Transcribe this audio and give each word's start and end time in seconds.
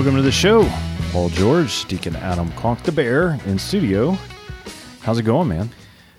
Welcome 0.00 0.16
to 0.16 0.22
the 0.22 0.32
show. 0.32 0.66
Paul 1.12 1.28
George, 1.28 1.84
Deacon 1.84 2.16
Adam 2.16 2.50
Conk 2.52 2.82
the 2.84 2.90
Bear 2.90 3.38
in 3.44 3.58
studio. 3.58 4.16
How's 5.02 5.18
it 5.18 5.24
going, 5.24 5.48
man? 5.48 5.68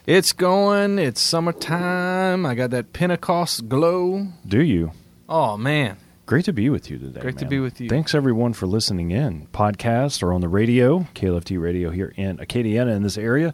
It's 0.06 0.34
going. 0.34 1.00
It's 1.00 1.20
summertime. 1.20 2.46
I 2.46 2.54
got 2.54 2.70
that 2.70 2.94
Pentecost 2.94 3.68
glow. 3.70 4.28
Do 4.48 4.62
you? 4.62 4.92
Oh 5.28 5.58
man, 5.58 5.98
Great 6.28 6.46
to 6.46 6.54
be 6.54 6.70
with 6.70 6.92
you 6.92 7.00
today. 7.00 7.22
Great 7.22 7.40
to 7.40 7.48
be 7.48 7.60
with 7.60 7.82
you. 7.82 7.90
Thanks 7.90 8.14
everyone 8.14 8.54
for 8.54 8.68
listening 8.68 9.10
in. 9.10 9.48
Podcast 9.48 10.22
or 10.22 10.32
on 10.32 10.42
the 10.42 10.48
radio, 10.48 11.00
KLFT 11.16 11.60
radio 11.60 11.90
here 11.90 12.14
in 12.16 12.38
Acadiana 12.38 12.96
in 12.96 13.02
this 13.02 13.18
area. 13.18 13.52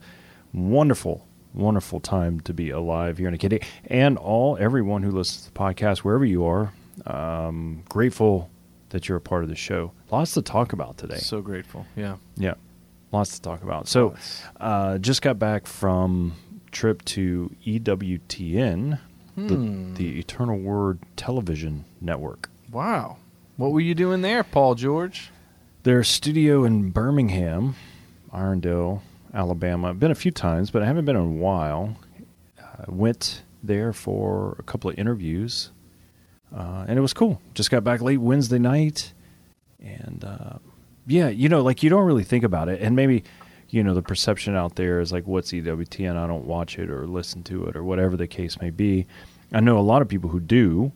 Wonderful, 0.54 1.26
wonderful 1.54 2.02
time 2.02 2.42
to 2.42 2.54
be 2.54 2.70
alive 2.70 3.18
here 3.18 3.30
in 3.30 3.34
Acadia. 3.34 3.62
And 3.86 4.18
all 4.18 4.58
everyone 4.60 5.04
who 5.04 5.12
listens 5.12 5.46
to 5.46 5.54
the 5.54 5.58
podcast, 5.58 6.00
wherever 6.00 6.26
you 6.26 6.46
are, 6.46 6.74
um, 7.06 7.84
grateful 7.88 8.50
that 8.90 9.08
you're 9.10 9.18
a 9.18 9.22
part 9.22 9.44
of 9.44 9.50
the 9.50 9.56
show. 9.56 9.92
Lots 10.12 10.34
to 10.36 10.42
talk 10.42 10.74
about 10.74 10.98
today. 10.98 11.18
so 11.18 11.42
grateful. 11.42 11.86
Yeah. 11.96 12.18
Yeah, 12.36 12.54
lots 13.12 13.36
to 13.36 13.42
talk 13.42 13.64
about. 13.64 13.88
So, 13.88 14.16
uh, 14.60 14.98
just 15.00 15.22
got 15.22 15.38
back 15.40 15.68
from 15.68 16.34
trip 16.72 17.04
to 17.06 17.54
EWTN, 17.66 19.00
Hmm. 19.36 19.48
the, 19.94 19.98
the 19.98 20.20
Eternal 20.20 20.58
Word 20.58 21.00
Television 21.16 21.86
Network. 22.02 22.50
Wow. 22.72 23.18
What 23.56 23.72
were 23.72 23.80
you 23.82 23.94
doing 23.94 24.22
there, 24.22 24.44
Paul 24.44 24.74
George? 24.76 25.30
Their 25.84 26.04
studio 26.04 26.64
in 26.64 26.90
Birmingham, 26.90 27.76
Irondale, 28.34 29.02
Alabama. 29.34 29.90
I've 29.90 30.00
been 30.00 30.12
a 30.12 30.16
few 30.16 30.32
times, 30.32 30.72
but 30.72 30.82
I 30.82 30.86
haven't 30.86 31.06
been 31.06 31.16
in 31.16 31.22
a 31.22 31.26
while. 31.28 31.96
I 32.60 32.86
went 32.88 33.44
there 33.64 33.94
for 33.94 34.56
a 34.60 34.64
couple 34.64 34.90
of 34.90 34.98
interviews, 34.98 35.72
uh, 36.56 36.86
and 36.88 36.98
it 36.98 37.02
was 37.02 37.14
cool. 37.14 37.42
Just 37.54 37.72
got 37.72 37.84
back 37.84 38.02
late 38.02 38.18
Wednesday 38.18 38.60
night, 38.60 39.14
and 39.80 40.24
uh, 40.24 40.58
yeah, 41.06 41.30
you 41.30 41.50
know, 41.50 41.62
like 41.62 41.84
you 41.84 41.90
don't 41.90 42.06
really 42.06 42.24
think 42.24 42.44
about 42.44 42.70
it, 42.70 42.82
and 42.82 42.96
maybe 42.96 43.24
you 43.70 43.84
know 43.84 43.94
the 43.94 44.02
perception 44.02 44.56
out 44.56 44.76
there 44.76 45.00
is 45.00 45.12
like, 45.12 45.28
what's 45.28 45.52
EWTN? 45.52 46.16
I 46.16 46.28
don't 46.28 46.46
watch 46.46 46.80
it 46.80 46.90
or 46.90 47.06
listen 47.06 47.44
to 47.44 47.66
it 47.66 47.76
or 47.76 47.84
whatever 47.84 48.16
the 48.16 48.28
case 48.28 48.60
may 48.62 48.70
be. 48.70 49.08
I 49.52 49.60
know 49.60 49.78
a 49.78 49.82
lot 49.82 50.02
of 50.02 50.08
people 50.08 50.30
who 50.30 50.40
do. 50.40 50.92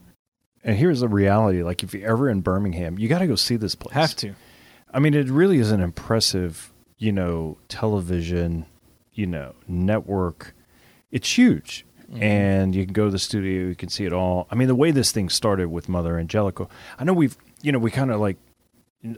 And 0.64 0.78
here's 0.78 1.00
the 1.00 1.08
reality: 1.08 1.64
like, 1.64 1.84
if 1.84 1.94
you're 1.94 2.10
ever 2.10 2.30
in 2.30 2.42
Birmingham, 2.42 3.00
you 3.00 3.08
got 3.08 3.20
to 3.20 3.28
go 3.28 3.36
see 3.36 3.56
this 3.56 3.76
place. 3.76 3.96
Have 3.96 4.16
to. 4.18 4.36
I 4.94 5.00
mean, 5.00 5.14
it 5.14 5.30
really 5.30 5.58
is 5.58 5.72
an 5.72 5.82
impressive, 5.82 6.72
you 6.98 7.12
know, 7.12 7.58
television, 7.68 8.66
you 9.14 9.26
know, 9.26 9.56
network. 9.68 10.54
It's 11.12 11.38
huge. 11.38 11.86
Mm-hmm. 12.12 12.24
And 12.24 12.76
you 12.76 12.84
can 12.86 12.94
go 12.94 13.06
to 13.06 13.12
the 13.12 13.20
studio, 13.20 13.68
you 13.68 13.76
can 13.76 13.90
see 13.90 14.06
it 14.06 14.12
all. 14.14 14.48
I 14.52 14.56
mean, 14.56 14.68
the 14.68 14.76
way 14.76 14.92
this 14.92 15.12
thing 15.12 15.30
started 15.30 15.70
with 15.70 15.88
Mother 15.88 16.20
Angelica, 16.20 16.68
I 17.00 17.04
know 17.06 17.14
we've, 17.14 17.38
you 17.62 17.72
know, 17.72 17.80
we 17.80 17.90
kind 17.90 18.12
of 18.12 18.20
like, 18.20 18.38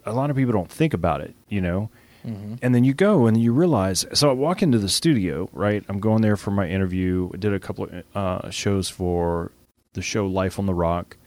a 0.05 0.13
lot 0.13 0.29
of 0.29 0.35
people 0.35 0.53
don't 0.53 0.71
think 0.71 0.93
about 0.93 1.21
it, 1.21 1.33
you 1.49 1.59
know? 1.59 1.89
Mm-hmm. 2.25 2.55
And 2.61 2.73
then 2.73 2.83
you 2.83 2.93
go 2.93 3.25
and 3.25 3.41
you 3.41 3.51
realize. 3.51 4.05
So 4.13 4.29
I 4.29 4.33
walk 4.33 4.61
into 4.61 4.77
the 4.77 4.87
studio, 4.87 5.49
right? 5.51 5.83
I'm 5.89 5.99
going 5.99 6.21
there 6.21 6.37
for 6.37 6.51
my 6.51 6.69
interview. 6.69 7.29
I 7.33 7.37
did 7.37 7.53
a 7.53 7.59
couple 7.59 7.85
of 7.85 8.03
uh, 8.15 8.49
shows 8.49 8.89
for 8.89 9.51
the 9.93 10.01
show 10.01 10.25
Life 10.27 10.57
on 10.59 10.65
the 10.65 10.73
Rock. 10.73 11.17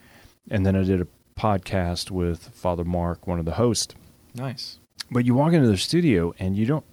And 0.51 0.65
then 0.65 0.75
I 0.77 0.85
did 0.85 1.01
a 1.03 1.07
podcast 1.39 2.11
with 2.11 2.49
Father 2.55 2.85
Mark, 2.85 3.27
one 3.27 3.39
of 3.39 3.45
the 3.45 3.55
hosts 3.55 3.95
Nice. 4.35 4.79
but 5.11 5.27
you 5.27 5.35
walk 5.35 5.53
into 5.53 5.69
the 5.69 5.77
studio 5.77 6.35
and 6.39 6.57
you 6.57 6.65
don't 6.65 6.85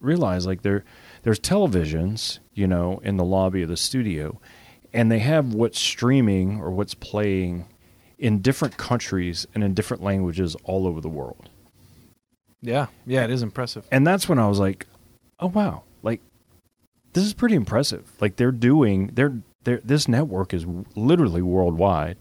realize 0.00 0.46
like 0.46 0.60
there 0.62 0.84
there's 1.22 1.40
televisions 1.40 2.38
you 2.56 2.66
know 2.66 2.98
in 3.04 3.16
the 3.16 3.24
lobby 3.24 3.62
of 3.62 3.68
the 3.68 3.76
studio 3.76 4.40
and 4.92 5.10
they 5.12 5.18
have 5.20 5.52
what's 5.54 5.78
streaming 5.78 6.58
or 6.60 6.70
what's 6.70 6.94
playing 6.94 7.66
in 8.18 8.40
different 8.40 8.76
countries 8.76 9.46
and 9.54 9.62
in 9.62 9.74
different 9.74 10.02
languages 10.02 10.56
all 10.64 10.86
over 10.86 11.00
the 11.00 11.08
world 11.08 11.48
Yeah. 12.62 12.86
Yeah. 13.06 13.24
It 13.24 13.30
is 13.30 13.42
impressive. 13.42 13.86
and 13.92 14.06
that's 14.06 14.28
when 14.28 14.38
i 14.38 14.48
was 14.48 14.58
like 14.58 14.86
oh 15.38 15.48
wow 15.48 15.82
like 16.02 16.20
this 17.12 17.24
is 17.24 17.34
pretty 17.34 17.54
impressive 17.54 18.10
like 18.20 18.36
they're 18.36 18.50
doing 18.52 19.10
they're, 19.14 19.34
they're 19.64 19.80
this 19.84 20.08
network 20.08 20.52
is 20.54 20.64
literally 20.94 21.42
worldwide 21.42 22.16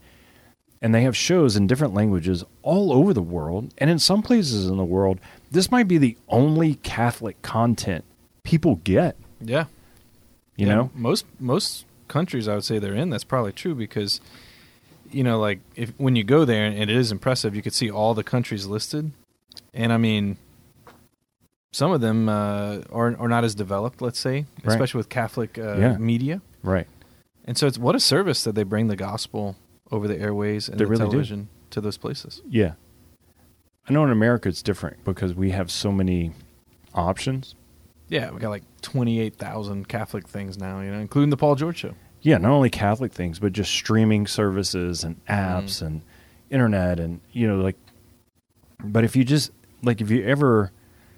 and 0.82 0.94
they 0.94 1.02
have 1.04 1.16
shows 1.16 1.56
in 1.56 1.66
different 1.66 1.94
languages 1.94 2.44
all 2.62 2.92
over 2.92 3.14
the 3.14 3.22
world 3.22 3.74
and 3.78 3.90
in 3.90 3.98
some 4.00 4.22
places 4.22 4.68
in 4.68 4.76
the 4.78 4.84
world 4.84 5.20
this 5.52 5.72
might 5.72 5.88
be 5.88 5.98
the 5.98 6.18
only 6.28 6.76
catholic 6.76 7.42
content 7.42 8.04
people 8.44 8.76
get 8.84 9.16
Yeah. 9.42 9.66
You 10.56 10.68
Yeah, 10.68 10.76
know 10.76 10.92
most 10.94 11.26
most 11.40 11.86
countries 12.08 12.48
I 12.48 12.56
would 12.56 12.64
say 12.64 12.80
they're 12.80 12.94
in. 12.96 13.10
That's 13.10 13.24
probably 13.24 13.52
true 13.52 13.76
because, 13.76 14.22
you 15.12 15.24
know, 15.24 15.40
like 15.40 15.60
if 15.76 15.92
when 15.98 16.16
you 16.16 16.24
go 16.24 16.46
there 16.46 16.66
and 16.66 16.78
it 16.78 16.90
is 16.90 17.12
impressive, 17.12 17.56
you 17.56 17.62
could 17.62 17.74
see 17.74 17.90
all 17.90 18.14
the 18.14 18.24
countries 18.24 18.66
listed, 18.68 19.12
and 19.74 19.92
I 19.92 19.98
mean, 19.98 20.38
some 21.74 21.92
of 21.92 22.02
them 22.02 22.30
uh, 22.30 22.82
are 22.92 23.16
are 23.18 23.28
not 23.28 23.44
as 23.44 23.56
developed. 23.56 24.02
Let's 24.02 24.20
say, 24.20 24.46
Right. 24.64 24.74
especially 24.74 25.00
with 25.00 25.10
Catholic 25.10 25.58
uh, 25.58 25.78
Yeah. 25.78 25.98
media, 25.98 26.42
right 26.64 26.88
and 27.48 27.58
so 27.58 27.68
it's 27.68 27.78
what 27.78 27.94
a 27.96 28.00
service 28.00 28.44
that 28.44 28.56
they 28.56 28.64
bring 28.64 28.88
the 28.88 28.96
gospel 28.96 29.56
over 29.92 30.08
the 30.08 30.18
airways 30.20 30.68
and 30.68 30.80
They 30.80 30.86
the 30.86 30.90
really 30.90 31.06
do. 31.06 31.10
television 31.12 31.50
to 31.70 31.80
those 31.82 31.98
places. 31.98 32.42
yeah 32.50 32.74
i 33.88 33.94
know 33.94 34.04
in 34.04 34.10
america 34.10 34.50
it's 34.50 34.64
different 34.64 35.04
because 35.04 35.36
we 35.36 35.52
have 35.52 35.70
so 35.70 35.92
many 35.92 36.32
options 36.96 37.54
Yeah, 38.10 38.32
we 38.32 38.40
got 38.40 38.50
like 38.50 38.64
twenty 38.82 39.20
eight 39.20 39.36
thousand 39.36 39.88
Catholic 39.88 40.28
things 40.28 40.58
now, 40.58 40.82
you 40.82 40.92
know, 40.92 41.00
including 41.00 41.30
the 41.30 41.38
Paul 41.38 41.56
George 41.56 41.78
show. 41.78 41.94
yeah 42.22 42.38
not 42.38 42.52
only 42.52 42.70
catholic 42.70 43.14
things 43.14 43.38
but 43.38 43.54
just 43.54 43.72
streaming 43.72 44.26
services 44.26 45.04
and 45.04 45.24
apps 45.28 45.76
mm-hmm. 45.76 45.86
and 45.86 46.02
internet 46.50 47.00
and 47.00 47.22
you 47.32 47.48
know 47.48 47.58
like 47.58 47.78
but 48.84 49.04
if 49.04 49.16
you 49.16 49.24
just 49.24 49.52
like 49.84 50.02
if 50.02 50.10
you 50.10 50.24
ever 50.24 50.72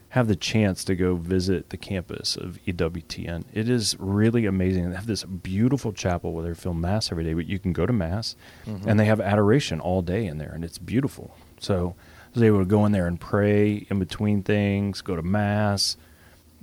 have 0.09 0.27
the 0.27 0.35
chance 0.35 0.83
to 0.85 0.95
go 0.95 1.15
visit 1.15 1.69
the 1.69 1.77
campus 1.77 2.35
of 2.37 2.59
EWTN 2.65 3.43
it 3.53 3.69
is 3.69 3.95
really 3.99 4.45
amazing. 4.45 4.89
They 4.89 4.95
have 4.95 5.05
this 5.05 5.23
beautiful 5.23 5.91
chapel 5.91 6.33
where 6.33 6.47
they 6.47 6.53
film 6.53 6.79
mass 6.81 7.11
every 7.11 7.23
day 7.23 7.33
but 7.33 7.45
you 7.45 7.59
can 7.59 7.73
go 7.73 7.85
to 7.85 7.93
mass 7.93 8.35
mm-hmm. 8.65 8.87
and 8.87 8.99
they 8.99 9.05
have 9.05 9.19
adoration 9.19 9.79
all 9.79 10.01
day 10.01 10.25
in 10.25 10.37
there 10.37 10.51
and 10.53 10.63
it's 10.63 10.77
beautiful. 10.77 11.35
So 11.59 11.95
I 12.27 12.29
was 12.33 12.43
able 12.43 12.59
to 12.59 12.65
go 12.65 12.85
in 12.85 12.93
there 12.93 13.07
and 13.07 13.19
pray 13.19 13.85
in 13.89 13.99
between 13.99 14.43
things 14.43 15.01
go 15.01 15.15
to 15.15 15.21
mass 15.21 15.97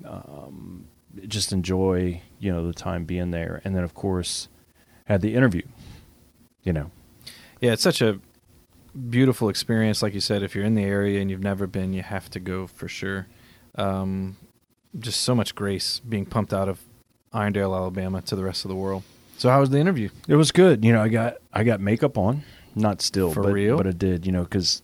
um, 0.05 0.87
just 1.29 1.53
enjoy 1.53 2.21
you 2.41 2.51
know 2.53 2.67
the 2.67 2.73
time 2.75 3.05
being 3.05 3.31
there 3.31 3.61
and 3.65 3.75
then 3.77 3.85
of 3.85 3.95
course 3.95 4.49
had 5.07 5.21
the 5.21 5.35
interview 5.35 5.63
you 6.63 6.73
know 6.73 6.91
Yeah, 7.61 7.73
it's 7.73 7.83
such 7.83 8.01
a 8.03 8.19
beautiful 9.11 9.49
experience. 9.49 10.03
Like 10.03 10.15
you 10.15 10.21
said, 10.21 10.43
if 10.43 10.55
you're 10.55 10.65
in 10.65 10.75
the 10.75 10.85
area 10.85 11.21
and 11.21 11.31
you've 11.31 11.43
never 11.43 11.67
been, 11.67 11.93
you 11.93 12.03
have 12.03 12.29
to 12.31 12.41
go 12.41 12.67
for 12.67 12.89
sure. 12.89 13.27
Um, 13.77 14.37
just 14.99 15.21
so 15.23 15.35
much 15.35 15.55
grace 15.55 16.01
being 16.01 16.27
pumped 16.27 16.53
out 16.53 16.69
of 16.69 16.81
Irondale, 17.33 17.75
Alabama, 17.75 18.23
to 18.23 18.37
the 18.37 18.45
rest 18.45 18.65
of 18.65 18.69
the 18.69 18.77
world. 18.77 19.03
So, 19.37 19.51
how 19.51 19.61
was 19.61 19.71
the 19.71 19.79
interview? 19.79 20.11
it 20.29 20.37
was 20.37 20.53
good 20.53 20.85
you 20.85 20.93
know 20.93 21.03
i 21.03 21.09
got 21.09 21.39
i 21.53 21.65
got 21.65 21.81
makeup 21.81 22.17
on 22.17 22.43
not 22.77 23.03
still 23.03 23.33
For 23.33 23.43
but, 23.43 23.53
real? 23.53 23.77
but 23.77 23.87
it 23.87 23.99
did 23.99 24.25
you 24.27 24.33
know 24.33 24.45
because 24.45 24.81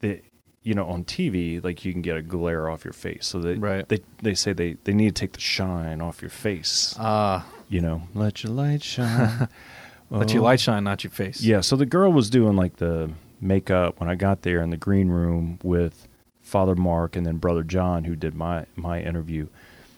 the 0.00 0.22
you 0.62 0.74
know 0.74 0.86
on 0.86 1.04
tv 1.04 1.62
like 1.64 1.84
you 1.84 1.92
can 1.92 2.02
get 2.02 2.16
a 2.16 2.22
glare 2.22 2.68
off 2.68 2.84
your 2.84 2.92
face 2.92 3.26
so 3.26 3.40
they 3.40 3.54
Right. 3.54 3.88
they 3.88 4.00
they 4.22 4.34
say 4.34 4.52
they 4.52 4.74
they 4.84 4.92
need 4.92 5.14
to 5.14 5.20
take 5.20 5.32
the 5.32 5.40
shine 5.40 6.00
off 6.00 6.20
your 6.22 6.30
face 6.30 6.94
Ah, 6.98 7.46
you 7.68 7.80
know 7.80 8.02
let 8.14 8.42
your 8.44 8.52
light 8.52 8.82
shine 8.82 9.48
let 10.10 10.32
your 10.32 10.42
Oh. 10.42 10.46
light 10.46 10.58
shine, 10.60 10.82
not 10.84 11.04
your 11.04 11.10
face. 11.12 11.40
Yeah, 11.40 11.60
so 11.60 11.76
the 11.76 11.86
girl 11.86 12.12
was 12.12 12.30
doing 12.30 12.56
like 12.56 12.76
the 12.78 13.10
makeup 13.40 14.00
when 14.00 14.10
I 14.10 14.16
got 14.16 14.42
there 14.42 14.60
in 14.60 14.70
the 14.70 14.76
green 14.76 15.08
room 15.08 15.58
with 15.62 16.08
Father 16.42 16.74
Mark 16.74 17.14
and 17.14 17.24
then 17.24 17.36
Brother 17.36 17.62
John, 17.62 18.02
who 18.04 18.16
did 18.16 18.34
my 18.34 18.66
my 18.74 19.00
interview 19.00 19.46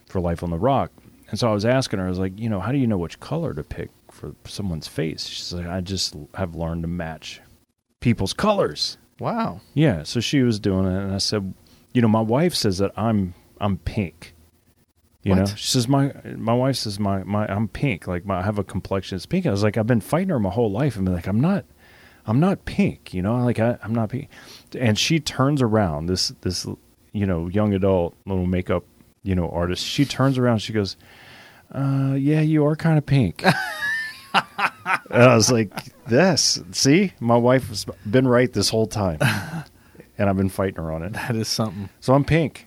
for 0.07 0.21
Life 0.21 0.43
on 0.43 0.51
the 0.51 0.59
Rock. 0.59 0.91
And 1.31 1.39
so 1.41 1.49
I 1.49 1.55
was 1.55 1.65
asking 1.65 1.99
her, 1.99 2.05
I 2.05 2.11
was 2.11 2.19
like, 2.19 2.39
you 2.39 2.51
know, 2.51 2.61
how 2.61 2.73
do 2.73 2.79
you 2.79 2.87
know 2.87 2.99
which 2.99 3.19
color 3.21 3.55
to 3.55 3.63
pick 3.65 3.89
for 4.11 4.35
someone's 4.45 4.87
face? 4.87 5.27
She's 5.27 5.51
like, 5.55 5.67
I 5.67 5.81
just 5.81 6.15
have 6.35 6.55
learned 6.55 6.83
to 6.83 6.89
match 6.89 7.41
people's 8.01 8.35
colors. 8.35 8.99
Wow. 9.23 9.61
Yeah, 9.73 10.03
so 10.03 10.19
she 10.19 10.43
was 10.43 10.59
doing 10.59 10.85
it, 10.85 11.01
and 11.01 11.15
I 11.15 11.19
said, 11.19 11.55
you 11.93 12.03
know, 12.03 12.09
my 12.09 12.21
wife 12.21 12.57
says 12.57 12.79
that 12.79 12.91
I'm 12.97 13.35
I'm 13.61 13.79
pink. 13.79 14.35
You 15.23 15.37
know, 15.37 15.45
she 15.45 15.69
says 15.69 15.87
my 15.87 16.13
my 16.37 16.53
wife 16.53 16.75
says 16.75 16.99
my 16.99 17.23
my 17.23 17.47
I'm 17.47 17.69
pink. 17.69 18.09
Like 18.09 18.27
my 18.27 18.41
I 18.41 18.43
have 18.43 18.59
a 18.59 18.65
complexion 18.65 19.17
that's 19.17 19.27
pink. 19.27 19.47
I 19.47 19.53
was 19.53 19.63
like, 19.63 19.77
I've 19.77 19.87
been 19.87 20.01
fighting 20.01 20.31
her 20.31 20.41
my 20.41 20.51
whole 20.51 20.73
life, 20.73 20.97
and 20.97 21.07
be 21.07 21.13
like, 21.13 21.29
I'm 21.29 21.41
not, 21.41 21.65
I'm 22.27 22.41
not 22.41 22.65
pink. 22.65 23.15
You 23.15 23.23
know, 23.23 23.37
like 23.45 23.61
I, 23.61 23.79
I'm 23.85 23.95
not 23.95 24.09
pink. 24.09 24.29
And 24.77 24.99
she 24.99 25.21
turns 25.21 25.63
around. 25.63 26.07
This 26.07 26.31
this 26.41 26.67
you 27.13 27.25
know 27.25 27.47
young 27.47 27.73
adult 27.75 28.17
little 28.27 28.47
makeup 28.47 28.83
you 29.23 29.37
know 29.37 29.49
artist. 29.49 29.87
She 29.87 30.05
turns 30.05 30.37
around. 30.37 30.59
She 30.59 30.73
goes, 30.73 30.97
uh, 31.73 32.17
yeah, 32.19 32.41
you 32.41 32.67
are 32.67 32.75
kind 32.75 32.99
of 32.99 33.07
pink. 33.07 33.45
and 34.35 35.23
I 35.23 35.35
was 35.35 35.51
like, 35.51 35.71
this. 36.07 36.61
See, 36.73 37.13
my 37.21 37.37
wife 37.37 37.69
has 37.69 37.87
been 38.09 38.27
right 38.27 38.53
this 38.53 38.69
whole 38.69 38.87
time, 38.87 39.19
and 40.19 40.29
I've 40.29 40.37
been 40.37 40.49
fighting 40.49 40.77
her 40.77 40.93
on 40.93 41.03
it. 41.03 41.13
That 41.15 41.37
is 41.37 41.49
something. 41.49 41.89
So 42.01 42.15
I'm 42.15 42.25
pink. 42.25 42.67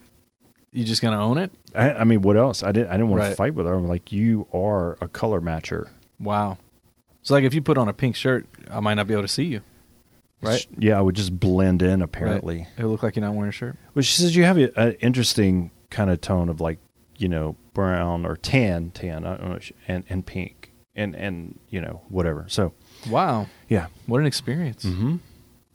You 0.72 0.84
just 0.84 1.02
gonna 1.02 1.22
own 1.24 1.38
it? 1.38 1.52
I, 1.74 1.92
I 1.94 2.04
mean, 2.04 2.22
what 2.22 2.38
else? 2.38 2.64
I 2.64 2.72
didn't. 2.72 2.90
I 2.90 2.94
didn't 2.94 3.10
want 3.10 3.24
to 3.24 3.36
fight 3.36 3.54
with 3.54 3.66
her. 3.66 3.74
I'm 3.74 3.88
like, 3.88 4.12
you 4.12 4.48
are 4.54 4.98
a 5.02 5.08
color 5.08 5.42
matcher. 5.42 5.90
Wow. 6.20 6.58
So 7.22 7.34
like 7.34 7.44
if 7.44 7.54
you 7.54 7.62
put 7.62 7.78
on 7.78 7.88
a 7.88 7.94
pink 7.94 8.16
shirt, 8.16 8.46
I 8.70 8.80
might 8.80 8.96
not 8.96 9.08
be 9.08 9.14
able 9.14 9.24
to 9.24 9.28
see 9.28 9.46
you. 9.46 9.62
Right? 10.42 10.66
Yeah, 10.78 11.00
I 11.00 11.02
would 11.02 11.16
just 11.16 11.40
blend 11.40 11.82
in 11.82 12.02
apparently. 12.02 12.68
It 12.78 12.86
look 12.86 13.02
like 13.02 13.16
you're 13.16 13.26
not 13.26 13.34
wearing 13.34 13.50
a 13.50 13.52
shirt. 13.52 13.78
Well, 13.96 14.04
she 14.04 14.22
says 14.22 14.36
you 14.36 14.44
have 14.44 14.58
an 14.58 14.92
interesting 15.00 15.72
kind 15.90 16.12
of 16.12 16.22
tone 16.22 16.50
of 16.50 16.62
like, 16.62 16.78
you 17.18 17.28
know, 17.28 17.56
brown 17.74 18.26
or 18.26 18.36
tan, 18.36 18.92
tan, 18.92 19.26
I 19.26 19.38
don't 19.38 19.50
know, 19.50 19.60
and 19.88 20.04
and 20.08 20.26
pink, 20.26 20.72
and 20.96 21.16
and 21.16 21.60
you 21.70 21.82
know 21.82 22.02
whatever. 22.10 22.46
So 22.48 22.74
Wow, 23.10 23.48
yeah, 23.70 23.88
what 24.08 24.20
an 24.20 24.26
experience! 24.26 24.84
mm-hmm. 24.86 25.18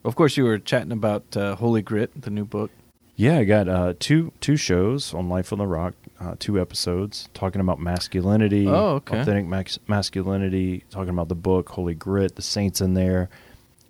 Of 0.04 0.16
course, 0.16 0.36
you 0.36 0.44
were 0.44 0.58
chatting 0.58 0.92
about 0.92 1.36
uh, 1.36 1.54
Holy 1.56 1.82
Grit, 1.82 2.22
the 2.22 2.30
new 2.30 2.44
book. 2.46 2.70
yeah. 3.16 3.38
I 3.38 3.44
got 3.44 3.68
uh, 3.68 3.94
two 3.98 4.32
two 4.40 4.56
shows 4.56 5.12
on 5.14 5.28
Life 5.28 5.52
on 5.52 5.58
the 5.58 5.66
Rock, 5.66 5.94
uh, 6.18 6.34
two 6.38 6.58
episodes 6.60 7.28
talking 7.34 7.60
about 7.60 7.78
masculinity, 7.78 8.66
Oh, 8.66 8.96
okay. 8.96 9.20
authentic 9.20 9.46
max- 9.46 9.78
masculinity, 9.86 10.84
talking 10.90 11.10
about 11.10 11.28
the 11.28 11.34
book 11.34 11.68
Holy 11.70 11.94
Grit, 11.94 12.36
the 12.36 12.42
saints 12.42 12.80
in 12.80 12.94
there. 12.94 13.28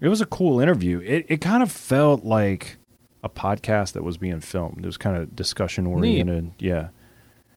It 0.01 0.09
was 0.09 0.21
a 0.21 0.27
cool 0.27 0.61
interview. 0.61 1.01
It 1.05 1.27
it 1.29 1.41
kind 1.41 1.63
of 1.63 1.71
felt 1.71 2.25
like 2.25 2.77
a 3.23 3.29
podcast 3.29 3.93
that 3.93 4.03
was 4.03 4.17
being 4.19 4.41
filmed. 4.41 4.79
It 4.79 4.87
was 4.87 4.97
kind 4.97 5.17
of 5.17 5.37
discussion 5.37 5.87
oriented. 5.87 6.53
Yeah. 6.59 6.89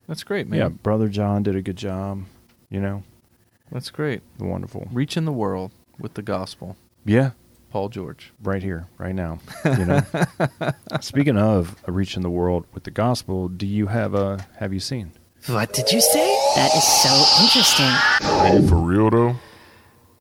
That's 0.08 0.24
great, 0.24 0.48
man. 0.48 0.60
Yeah, 0.60 0.68
brother 0.70 1.08
John 1.08 1.42
did 1.44 1.56
a 1.56 1.62
good 1.62 1.78
job. 1.78 2.24
You 2.70 2.82
know, 2.82 3.04
That's 3.74 3.90
great. 3.90 4.22
wonderful. 4.40 4.88
Reaching 4.92 5.26
the 5.26 5.32
world 5.34 5.72
with 6.00 6.14
the 6.14 6.22
gospel. 6.22 6.78
Yeah, 7.06 7.32
Paul 7.72 7.90
George. 7.90 8.32
right 8.42 8.62
here, 8.64 8.88
right 8.98 9.16
now. 9.16 9.40
You 9.66 9.86
know. 9.86 10.02
Speaking 11.02 11.38
of 11.38 11.76
uh, 11.88 11.92
reaching 11.92 12.22
the 12.22 12.30
world 12.30 12.66
with 12.74 12.84
the 12.84 12.92
gospel, 12.92 13.50
do 13.50 13.66
you 13.66 13.88
have 13.88 14.14
a 14.14 14.46
have 14.60 14.72
you 14.74 14.80
seen? 14.80 15.12
What 15.48 15.74
did 15.74 15.92
you 15.92 16.00
say? 16.00 16.38
That 16.56 16.72
is 16.74 16.84
so 16.84 17.44
interesting. 17.44 17.90
Are 18.30 18.56
you 18.62 18.68
for 18.68 18.76
real 18.78 19.10
though? 19.10 19.36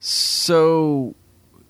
So, 0.01 1.15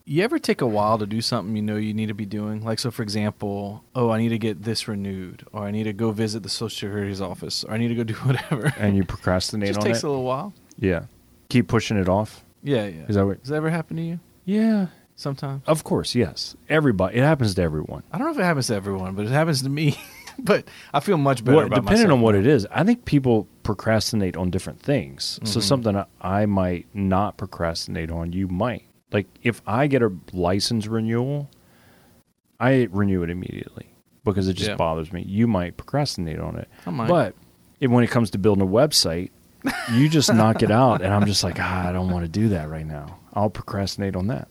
you 0.06 0.22
ever 0.24 0.38
take 0.38 0.62
a 0.62 0.66
while 0.66 0.96
to 0.98 1.06
do 1.06 1.20
something 1.20 1.54
you 1.54 1.60
know 1.62 1.76
you 1.76 1.92
need 1.92 2.06
to 2.06 2.14
be 2.14 2.24
doing? 2.24 2.64
Like, 2.64 2.78
so 2.78 2.90
for 2.90 3.02
example, 3.02 3.84
oh, 3.94 4.08
I 4.10 4.16
need 4.18 4.30
to 4.30 4.38
get 4.38 4.62
this 4.62 4.88
renewed, 4.88 5.44
or 5.52 5.64
I 5.64 5.70
need 5.70 5.84
to 5.84 5.92
go 5.92 6.12
visit 6.12 6.42
the 6.42 6.48
Social 6.48 6.70
Security's 6.88 7.20
office, 7.20 7.62
or 7.64 7.72
I 7.74 7.76
need 7.76 7.88
to 7.88 7.94
go 7.94 8.04
do 8.04 8.14
whatever. 8.22 8.72
And 8.78 8.96
you 8.96 9.04
procrastinate 9.04 9.68
just 9.68 9.80
on 9.80 9.84
takes 9.86 9.98
it? 9.98 10.06
a 10.06 10.08
little 10.08 10.24
while. 10.24 10.54
yeah. 10.78 11.04
Keep 11.52 11.68
pushing 11.68 11.98
it 11.98 12.08
off. 12.08 12.44
Yeah, 12.62 12.86
yeah. 12.86 13.02
Is 13.08 13.16
that 13.16 13.26
what? 13.26 13.40
Does 13.40 13.50
that 13.50 13.56
ever 13.56 13.68
happen 13.70 13.96
to 13.98 14.02
you? 14.02 14.20
Yeah. 14.44 14.86
Sometimes. 15.14 15.62
Of 15.66 15.84
course, 15.84 16.14
yes. 16.14 16.56
Everybody. 16.68 17.18
It 17.18 17.22
happens 17.22 17.54
to 17.54 17.62
everyone. 17.62 18.02
I 18.10 18.16
don't 18.18 18.26
know 18.28 18.32
if 18.32 18.38
it 18.38 18.44
happens 18.44 18.68
to 18.68 18.74
everyone, 18.74 19.14
but 19.14 19.26
it 19.26 19.30
happens 19.32 19.62
to 19.62 19.68
me. 19.68 19.98
but 20.38 20.66
I 20.94 21.00
feel 21.00 21.18
much 21.18 21.44
better 21.44 21.58
Well, 21.58 21.68
depending 21.68 22.10
on 22.10 22.22
what 22.22 22.34
it 22.34 22.46
is, 22.46 22.66
I 22.70 22.82
think 22.84 23.04
people 23.04 23.46
procrastinate 23.62 24.36
on 24.36 24.48
different 24.50 24.80
things. 24.80 25.38
So 25.44 25.60
Mhm. 25.60 25.62
something 25.62 25.96
I- 25.96 26.06
I 26.22 26.46
might 26.46 26.86
not 26.94 27.36
procrastinate 27.36 28.10
on, 28.10 28.32
you 28.32 28.48
might. 28.48 28.84
Like 29.12 29.26
if 29.42 29.60
I 29.66 29.86
get 29.88 30.02
a 30.02 30.10
license 30.32 30.86
renewal, 30.86 31.50
I 32.58 32.88
renew 32.90 33.22
it 33.22 33.30
immediately 33.30 33.94
because 34.24 34.48
it 34.48 34.54
just 34.54 34.70
Yeah. 34.70 34.76
bothers 34.76 35.12
me. 35.12 35.22
You 35.28 35.46
might 35.46 35.76
procrastinate 35.76 36.38
on 36.38 36.56
it, 36.56 36.68
I 36.86 36.90
might. 36.90 37.08
but 37.08 37.34
when 37.80 38.02
it 38.02 38.10
comes 38.10 38.30
to 38.30 38.38
building 38.38 38.62
a 38.62 38.70
website, 38.70 39.30
you 39.92 40.08
just 40.08 40.32
knock 40.32 40.62
it 40.62 40.70
out, 40.70 41.02
and 41.02 41.12
I'm 41.12 41.26
just 41.26 41.44
like, 41.44 41.56
ah, 41.60 41.88
I 41.88 41.92
don't 41.92 42.10
want 42.10 42.24
to 42.24 42.28
do 42.28 42.48
that 42.50 42.68
right 42.68 42.86
now. 42.86 43.18
I'll 43.34 43.50
procrastinate 43.50 44.16
on 44.16 44.26
that. 44.28 44.48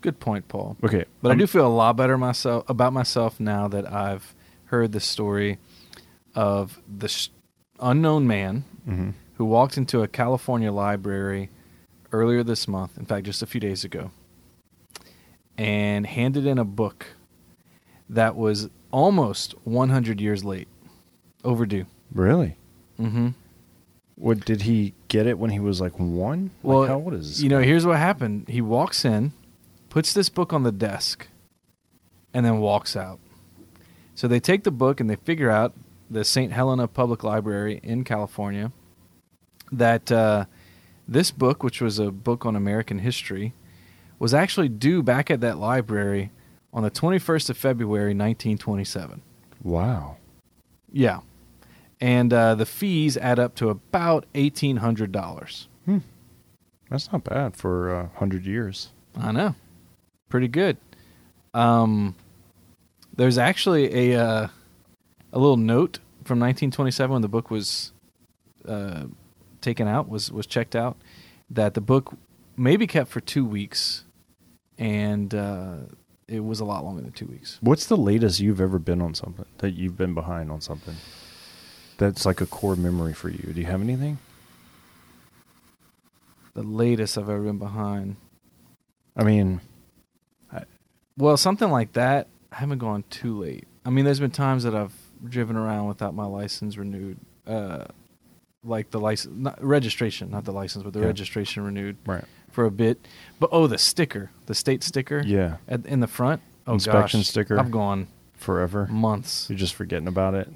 Good 0.00 0.20
point, 0.20 0.46
Paul. 0.48 0.76
Okay, 0.84 1.04
But 1.22 1.30
I'm- 1.30 1.38
I 1.38 1.40
do 1.40 1.46
feel 1.46 1.66
a 1.66 1.68
lot 1.68 1.96
better 1.96 2.16
myself 2.16 2.64
about 2.68 2.92
myself 2.92 3.40
now 3.40 3.66
that 3.68 3.90
I've 3.92 4.34
heard 4.66 4.92
the 4.92 5.00
story 5.00 5.58
of 6.34 6.80
the 6.88 7.08
sh- 7.08 7.30
unknown 7.80 8.26
man 8.26 8.64
Mhm. 8.88 9.14
who 9.34 9.44
walked 9.44 9.76
into 9.76 10.02
a 10.02 10.08
California 10.08 10.70
library 10.70 11.50
earlier 12.12 12.42
this 12.44 12.68
month, 12.68 12.96
in 12.96 13.06
fact, 13.06 13.26
just 13.26 13.42
a 13.42 13.46
few 13.46 13.60
days 13.60 13.82
ago, 13.84 14.10
and 15.56 16.06
handed 16.06 16.46
in 16.46 16.58
a 16.58 16.64
book 16.64 17.06
that 18.08 18.36
was 18.36 18.68
almost 18.90 19.54
100 19.64 20.20
years 20.20 20.44
late, 20.44 20.68
overdue. 21.44 21.84
really. 22.12 22.56
Mm-hmm. 22.98 23.28
What 24.18 24.44
did 24.44 24.62
he 24.62 24.94
get 25.06 25.26
it 25.26 25.38
when 25.38 25.50
he 25.50 25.60
was 25.60 25.80
like 25.80 25.98
one? 25.98 26.50
Like, 26.62 26.76
Well, 26.76 26.86
how 26.86 26.96
old 26.96 27.14
is 27.14 27.28
this 27.28 27.40
you 27.40 27.48
know, 27.48 27.60
here's 27.60 27.86
what 27.86 27.98
happened. 27.98 28.48
He 28.48 28.60
walks 28.60 29.04
in, 29.04 29.32
puts 29.90 30.12
this 30.12 30.28
book 30.28 30.52
on 30.52 30.64
the 30.64 30.72
desk, 30.72 31.28
and 32.34 32.44
then 32.44 32.58
walks 32.58 32.96
out. 32.96 33.20
So 34.14 34.26
they 34.26 34.40
take 34.40 34.64
the 34.64 34.72
book 34.72 34.98
and 35.00 35.08
they 35.08 35.16
figure 35.16 35.50
out 35.50 35.72
the 36.10 36.24
St. 36.24 36.52
Helena 36.52 36.88
Public 36.88 37.22
Library 37.22 37.78
in 37.82 38.02
California 38.02 38.72
that 39.70 40.10
uh, 40.10 40.46
this 41.06 41.30
book, 41.30 41.62
which 41.62 41.80
was 41.80 41.98
a 41.98 42.10
book 42.10 42.44
on 42.44 42.56
American 42.56 42.98
history, 42.98 43.54
was 44.18 44.34
actually 44.34 44.68
due 44.68 45.02
back 45.02 45.30
at 45.30 45.40
that 45.40 45.58
library 45.58 46.32
on 46.72 46.82
the 46.82 46.90
21st 46.90 47.50
of 47.50 47.56
February, 47.56 48.14
1927. 48.14 49.22
Wow. 49.62 50.16
Yeah. 50.92 51.20
And 52.00 52.32
uh, 52.32 52.54
the 52.54 52.66
fees 52.66 53.16
add 53.16 53.38
up 53.38 53.54
to 53.56 53.70
about 53.70 54.26
$1,800. 54.34 55.66
That's 56.90 57.12
not 57.12 57.24
bad 57.24 57.56
for 57.56 57.94
a 57.94 58.04
uh, 58.04 58.08
hundred 58.18 58.46
years. 58.46 58.90
I 59.16 59.32
know. 59.32 59.54
Pretty 60.28 60.48
good. 60.48 60.78
Um, 61.54 62.14
there's 63.14 63.38
actually 63.38 64.12
a 64.12 64.22
uh, 64.22 64.48
a 65.32 65.38
little 65.38 65.56
note 65.56 65.98
from 66.24 66.38
1927 66.40 67.12
when 67.12 67.22
the 67.22 67.28
book 67.28 67.50
was 67.50 67.92
uh, 68.66 69.04
taken 69.60 69.88
out 69.88 70.08
was 70.08 70.30
was 70.30 70.46
checked 70.46 70.76
out 70.76 70.96
that 71.50 71.74
the 71.74 71.80
book 71.80 72.14
may 72.56 72.76
be 72.76 72.86
kept 72.86 73.10
for 73.10 73.20
two 73.20 73.44
weeks, 73.44 74.04
and 74.78 75.34
uh, 75.34 75.76
it 76.26 76.44
was 76.44 76.60
a 76.60 76.64
lot 76.64 76.84
longer 76.84 77.02
than 77.02 77.12
two 77.12 77.26
weeks. 77.26 77.58
What's 77.60 77.86
the 77.86 77.96
latest 77.96 78.40
you've 78.40 78.60
ever 78.60 78.78
been 78.78 79.00
on 79.00 79.14
something 79.14 79.46
that 79.58 79.72
you've 79.72 79.96
been 79.96 80.14
behind 80.14 80.50
on 80.50 80.60
something? 80.60 80.96
That's 81.98 82.24
like 82.24 82.40
a 82.40 82.46
core 82.46 82.76
memory 82.76 83.12
for 83.12 83.28
you. 83.28 83.52
Do 83.52 83.60
you 83.60 83.66
have 83.66 83.82
anything? 83.82 84.18
The 86.54 86.62
latest 86.62 87.18
I've 87.18 87.28
ever 87.28 87.42
been 87.42 87.58
behind. 87.58 88.16
I 89.16 89.24
mean, 89.24 89.60
I, 90.52 90.62
Well, 91.16 91.36
something 91.36 91.70
like 91.70 91.92
that. 91.92 92.28
I 92.52 92.56
haven't 92.56 92.78
gone 92.78 93.04
too 93.10 93.38
late. 93.38 93.66
I 93.84 93.90
mean, 93.90 94.04
there's 94.04 94.20
been 94.20 94.30
times 94.30 94.62
that 94.64 94.74
I've 94.74 94.94
driven 95.24 95.56
around 95.56 95.88
without 95.88 96.14
my 96.14 96.24
license 96.24 96.76
renewed, 96.76 97.18
uh, 97.46 97.84
like 98.64 98.90
the 98.90 99.00
license 99.00 99.34
not, 99.36 99.62
registration, 99.62 100.30
not 100.30 100.44
the 100.44 100.52
license, 100.52 100.84
but 100.84 100.92
the 100.92 101.00
Yeah. 101.00 101.06
registration 101.06 101.62
renewed 101.64 101.96
right. 102.06 102.24
for 102.50 102.64
a 102.64 102.70
bit. 102.70 103.06
But 103.40 103.50
oh, 103.52 103.66
the 103.66 103.78
sticker, 103.78 104.30
the 104.46 104.54
state 104.54 104.82
sticker, 104.82 105.22
Yeah. 105.24 105.56
at, 105.68 105.84
in 105.86 106.00
the 106.00 106.06
front. 106.06 106.42
Oh 106.66 106.74
Inspection 106.74 107.20
gosh, 107.20 107.26
sticker. 107.28 107.58
I've 107.58 107.70
gone 107.70 108.08
Forever. 108.34 108.86
months. 108.86 109.48
You're 109.50 109.58
just 109.58 109.74
forgetting 109.74 110.08
about 110.08 110.34
it. 110.34 110.48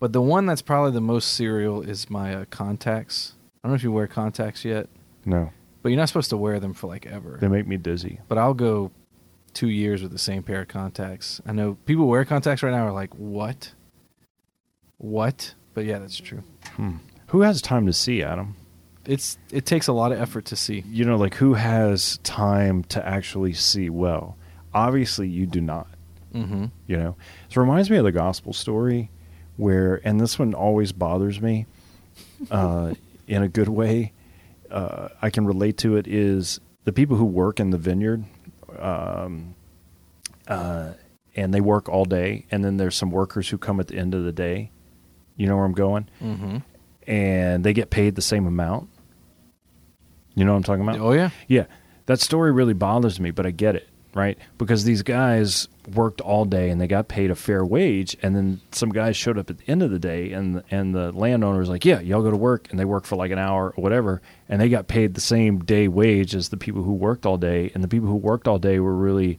But 0.00 0.12
the 0.12 0.22
one 0.22 0.46
that's 0.46 0.62
probably 0.62 0.92
the 0.92 1.00
most 1.00 1.32
serial 1.34 1.82
is 1.82 2.08
my 2.08 2.34
uh, 2.34 2.44
contacts. 2.50 3.34
I 3.62 3.68
don't 3.68 3.72
know 3.72 3.76
if 3.76 3.82
you 3.82 3.90
wear 3.92 4.06
contacts 4.06 4.64
yet, 4.64 4.88
No. 5.24 5.50
but 5.82 5.88
you're 5.88 5.96
not 5.98 6.08
supposed 6.08 6.30
to 6.30 6.36
wear 6.36 6.60
them 6.60 6.72
for 6.74 6.86
like 6.86 7.06
ever. 7.06 7.38
They 7.40 7.48
make 7.48 7.66
me 7.66 7.76
dizzy. 7.76 8.20
but 8.28 8.38
I'll 8.38 8.54
go 8.54 8.92
two 9.54 9.68
years 9.68 10.02
with 10.02 10.12
the 10.12 10.18
same 10.18 10.42
pair 10.44 10.60
of 10.62 10.68
contacts. 10.68 11.40
I 11.46 11.52
know 11.52 11.76
people 11.84 12.04
who 12.04 12.10
wear 12.10 12.24
contacts 12.24 12.62
right 12.62 12.70
now 12.70 12.86
are 12.86 12.92
like, 12.92 13.12
what? 13.14 13.72
What? 14.98 15.54
But 15.74 15.84
yeah, 15.84 15.98
that's 15.98 16.16
true. 16.18 16.42
Hmm. 16.76 16.96
Who 17.28 17.42
has 17.42 17.60
time 17.60 17.86
to 17.86 17.92
see, 17.92 18.22
Adam? 18.22 18.56
It's 19.04 19.38
it 19.50 19.64
takes 19.64 19.88
a 19.88 19.92
lot 19.92 20.12
of 20.12 20.20
effort 20.20 20.44
to 20.46 20.56
see. 20.56 20.84
You 20.86 21.04
know, 21.04 21.16
like 21.16 21.34
who 21.34 21.54
has 21.54 22.18
time 22.18 22.84
to 22.84 23.04
actually 23.06 23.54
see 23.54 23.88
well? 23.90 24.36
Obviously, 24.74 25.28
you 25.28 25.46
do 25.46 25.60
not. 25.60 25.88
Mm-hmm. 26.34 26.66
you 26.86 26.96
know 26.98 27.16
so 27.48 27.58
it 27.58 27.64
reminds 27.64 27.88
me 27.88 27.96
of 27.96 28.04
the 28.04 28.12
gospel 28.12 28.52
story 28.52 29.10
where 29.58 30.00
and 30.04 30.18
this 30.18 30.38
one 30.38 30.54
always 30.54 30.92
bothers 30.92 31.40
me 31.42 31.66
uh, 32.50 32.94
in 33.26 33.42
a 33.42 33.48
good 33.48 33.68
way 33.68 34.12
uh, 34.70 35.08
i 35.20 35.28
can 35.28 35.44
relate 35.46 35.76
to 35.76 35.96
it 35.96 36.06
is 36.08 36.58
the 36.84 36.92
people 36.92 37.16
who 37.18 37.24
work 37.26 37.60
in 37.60 37.68
the 37.70 37.76
vineyard 37.78 38.24
um, 38.78 39.54
uh, 40.46 40.92
and 41.36 41.52
they 41.52 41.60
work 41.60 41.88
all 41.88 42.04
day 42.06 42.46
and 42.50 42.64
then 42.64 42.76
there's 42.78 42.96
some 42.96 43.10
workers 43.10 43.48
who 43.50 43.58
come 43.58 43.78
at 43.80 43.88
the 43.88 43.96
end 43.98 44.14
of 44.14 44.24
the 44.24 44.32
day 44.32 44.70
you 45.36 45.46
know 45.46 45.56
where 45.56 45.64
i'm 45.66 45.72
going 45.74 46.08
Mm-hmm. 46.22 46.58
and 47.06 47.62
they 47.64 47.72
get 47.74 47.90
paid 47.90 48.14
the 48.14 48.22
same 48.22 48.46
amount 48.46 48.88
you 50.34 50.44
know 50.44 50.52
what 50.52 50.56
i'm 50.58 50.62
talking 50.62 50.82
about 50.82 51.00
Oh 51.00 51.12
yeah. 51.12 51.30
yeah, 51.48 51.64
that 52.06 52.20
story 52.20 52.52
really 52.52 52.72
bothers 52.74 53.18
me, 53.20 53.30
but 53.32 53.44
I 53.44 53.50
get 53.50 53.74
it, 53.74 53.88
right? 54.14 54.38
Because 54.56 54.84
these 54.84 55.02
guys 55.02 55.66
worked 55.94 56.20
all 56.20 56.44
day 56.44 56.70
and 56.70 56.80
they 56.80 56.86
got 56.86 57.08
paid 57.08 57.30
a 57.30 57.34
fair 57.34 57.64
wage, 57.64 58.16
and 58.22 58.34
then 58.34 58.60
some 58.72 58.90
guys 58.90 59.16
showed 59.16 59.38
up 59.38 59.50
at 59.50 59.58
the 59.58 59.70
end 59.70 59.82
of 59.82 59.90
the 59.90 59.98
day, 59.98 60.32
and 60.32 60.62
and 60.70 60.94
the 60.94 61.12
landowner 61.12 61.58
was 61.58 61.68
like, 61.68 61.84
"Yeah, 61.84 62.00
y'all 62.00 62.22
go 62.22 62.30
to 62.30 62.36
work," 62.36 62.68
and 62.70 62.78
they 62.78 62.84
work 62.84 63.04
for 63.04 63.16
like 63.16 63.30
an 63.30 63.38
hour 63.38 63.74
or 63.76 63.82
whatever, 63.82 64.20
and 64.48 64.60
they 64.60 64.68
got 64.68 64.88
paid 64.88 65.14
the 65.14 65.20
same 65.20 65.58
day 65.60 65.88
wage 65.88 66.34
as 66.34 66.48
the 66.48 66.56
people 66.56 66.82
who 66.82 66.92
worked 66.92 67.26
all 67.26 67.38
day, 67.38 67.70
and 67.74 67.82
the 67.82 67.88
people 67.88 68.08
who 68.08 68.16
worked 68.16 68.48
all 68.48 68.58
day 68.58 68.78
were 68.78 68.94
really 68.94 69.38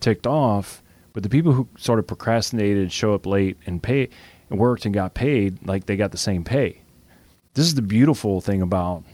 ticked 0.00 0.26
off, 0.26 0.82
but 1.12 1.22
the 1.22 1.28
people 1.28 1.52
who 1.52 1.68
sort 1.78 1.98
of 1.98 2.06
procrastinated, 2.06 2.92
show 2.92 3.14
up 3.14 3.26
late, 3.26 3.56
and 3.66 3.82
pay 3.82 4.08
and 4.50 4.58
worked 4.58 4.84
and 4.84 4.94
got 4.94 5.14
paid, 5.14 5.66
like 5.66 5.86
they 5.86 5.96
got 5.96 6.10
the 6.12 6.18
same 6.18 6.44
pay. 6.44 6.80
This 7.54 7.66
is 7.66 7.74
the 7.74 7.82
beautiful 7.82 8.40
thing 8.40 8.60
about 8.62 9.04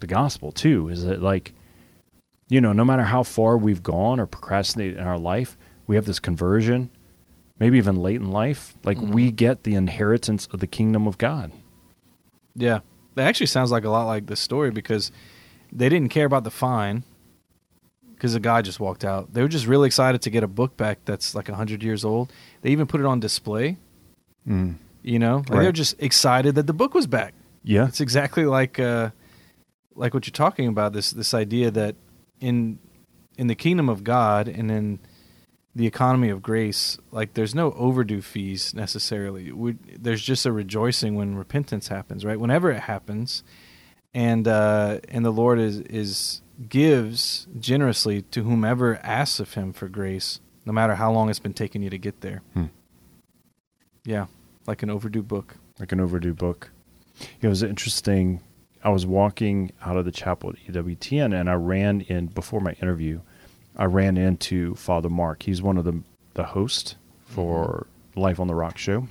the 0.00 0.06
gospel 0.06 0.52
too 0.52 0.88
is 0.88 1.04
that 1.04 1.22
like 1.22 1.52
You 2.48 2.60
know, 2.60 2.72
no 2.72 2.84
matter 2.84 3.02
how 3.02 3.24
far 3.24 3.58
we've 3.58 3.82
gone 3.82 4.20
or 4.20 4.26
procrastinated 4.26 4.98
in 4.98 5.04
our 5.04 5.18
life, 5.18 5.56
we 5.86 5.96
have 5.96 6.04
this 6.06 6.18
conversion, 6.18 6.90
maybe 7.58 7.78
even 7.78 7.96
late 7.96 8.16
in 8.16 8.30
life. 8.30 8.74
Like 8.84 8.98
we 9.00 9.30
get 9.30 9.62
the 9.64 9.74
inheritance 9.74 10.46
of 10.52 10.60
the 10.60 10.66
kingdom 10.66 11.06
of 11.06 11.18
God. 11.18 11.52
Yeah, 12.54 12.80
that 13.14 13.26
actually 13.26 13.46
sounds 13.46 13.70
like 13.70 13.84
a 13.84 13.90
lot 13.90 14.04
like 14.06 14.26
this 14.26 14.40
story 14.40 14.70
because 14.70 15.12
they 15.72 15.88
didn't 15.88 16.08
care 16.10 16.26
about 16.26 16.44
the 16.44 16.50
fine 16.50 17.02
because 18.14 18.32
the 18.32 18.40
guy 18.40 18.62
just 18.62 18.80
walked 18.80 19.04
out. 19.04 19.34
They 19.34 19.42
were 19.42 19.48
just 19.48 19.66
really 19.66 19.86
excited 19.86 20.22
to 20.22 20.30
get 20.30 20.42
a 20.42 20.48
book 20.48 20.76
back 20.76 21.00
that's 21.04 21.34
like 21.34 21.48
hundred 21.48 21.82
years 21.82 22.04
old. 22.04 22.32
They 22.62 22.70
even 22.70 22.86
put 22.86 23.00
it 23.00 23.06
on 23.06 23.20
display. 23.20 23.76
You 24.46 25.18
know, 25.18 25.36
like 25.38 25.50
Right. 25.50 25.62
they're 25.62 25.72
just 25.72 25.96
excited 26.00 26.54
that 26.54 26.66
the 26.66 26.72
book 26.72 26.94
was 26.94 27.06
back. 27.06 27.34
Yeah. 27.64 27.86
It's 27.88 28.00
exactly 28.00 28.44
like 28.44 28.78
uh, 28.78 29.10
like 29.94 30.14
what 30.14 30.26
you're 30.26 30.32
talking 30.32 30.68
about 30.68 30.92
this 30.92 31.10
this 31.10 31.34
idea 31.34 31.70
that 31.72 31.96
in 32.40 32.78
in 33.36 33.48
the 33.48 33.54
kingdom 33.54 33.88
of 33.88 34.02
God 34.04 34.46
and 34.48 34.70
in 34.70 34.98
the 35.76 35.86
economy 35.86 36.30
of 36.30 36.42
grace, 36.42 36.96
like 37.12 37.34
there's 37.34 37.54
no 37.54 37.72
overdue 37.72 38.22
fees 38.22 38.72
necessarily. 38.74 39.52
We, 39.52 39.76
there's 39.98 40.22
just 40.22 40.46
a 40.46 40.52
rejoicing 40.52 41.16
when 41.16 41.36
repentance 41.36 41.88
happens, 41.88 42.24
right? 42.24 42.40
Whenever 42.40 42.70
it 42.70 42.80
happens, 42.80 43.44
and 44.14 44.48
uh, 44.48 45.00
and 45.08 45.22
the 45.22 45.30
Lord 45.30 45.58
is 45.58 45.80
is 45.80 46.40
gives 46.70 47.46
generously 47.60 48.22
to 48.22 48.42
whomever 48.44 48.96
asks 49.02 49.38
of 49.38 49.52
Him 49.52 49.74
for 49.74 49.88
grace, 49.88 50.40
no 50.64 50.72
matter 50.72 50.94
how 50.94 51.12
long 51.12 51.28
it's 51.28 51.38
been 51.38 51.52
taking 51.52 51.82
you 51.82 51.90
to 51.90 51.98
get 51.98 52.22
there. 52.22 52.40
Hmm. 52.54 52.66
Yeah, 54.06 54.26
like 54.66 54.82
an 54.82 54.88
overdue 54.88 55.22
book. 55.22 55.56
like 55.78 55.92
an 55.92 56.00
overdue 56.00 56.32
book. 56.32 56.70
It 57.42 57.48
was 57.48 57.62
interesting. 57.62 58.40
I 58.82 58.88
was 58.88 59.04
walking 59.04 59.72
out 59.84 59.98
of 59.98 60.06
the 60.06 60.12
chapel 60.12 60.50
at 60.50 60.56
EWTN 60.72 61.38
and 61.38 61.50
I 61.50 61.54
ran 61.54 62.02
in 62.02 62.26
before 62.28 62.60
my 62.60 62.72
interview. 62.80 63.20
I 63.76 63.84
ran 63.84 64.16
into 64.16 64.74
Father 64.74 65.08
Mark. 65.10 65.42
He's 65.42 65.62
one 65.62 65.76
of 65.76 65.84
the 65.84 66.02
the 66.34 66.44
hosts 66.44 66.96
for 67.24 67.86
Life 68.14 68.38
on 68.38 68.46
the 68.46 68.54
Rock 68.54 68.78
show. 68.78 69.08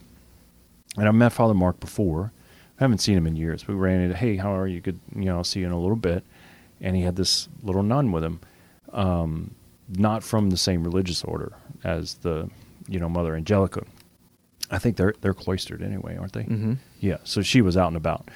And 0.97 1.07
I 1.07 1.11
met 1.11 1.33
Father 1.33 1.53
Mark 1.53 1.79
before. 1.79 2.31
I 2.79 2.83
haven't 2.83 2.99
seen 2.99 3.17
him 3.17 3.27
in 3.27 3.35
years. 3.35 3.67
We 3.67 3.73
ran 3.73 4.01
into, 4.01 4.15
hey, 4.15 4.35
how 4.37 4.55
are 4.55 4.67
you? 4.67 4.81
Good, 4.81 4.99
you 5.15 5.25
know, 5.25 5.37
I'll 5.37 5.43
see 5.43 5.61
you 5.61 5.65
in 5.65 5.71
a 5.71 5.79
little 5.79 5.95
bit. 5.95 6.23
And 6.81 6.95
he 6.95 7.03
had 7.03 7.15
this 7.15 7.47
little 7.63 7.83
nun 7.83 8.11
with 8.11 8.23
him, 8.23 8.39
um, 8.93 9.55
not 9.89 10.23
from 10.23 10.49
the 10.49 10.57
same 10.57 10.83
religious 10.83 11.23
order 11.23 11.53
as 11.83 12.15
the, 12.15 12.49
you 12.87 12.99
know, 12.99 13.09
Mother 13.09 13.35
Angelica. 13.35 13.83
I 14.71 14.77
think 14.79 14.97
they're 14.97 15.13
they're 15.21 15.33
cloistered 15.33 15.81
anyway, 15.81 16.17
aren't 16.17 16.33
they? 16.33 16.43
Mm-hmm. 16.43 16.73
Yeah, 16.99 17.17
so 17.23 17.41
she 17.41 17.61
was 17.61 17.77
out 17.77 17.87
and 17.87 17.97
about, 17.97 18.29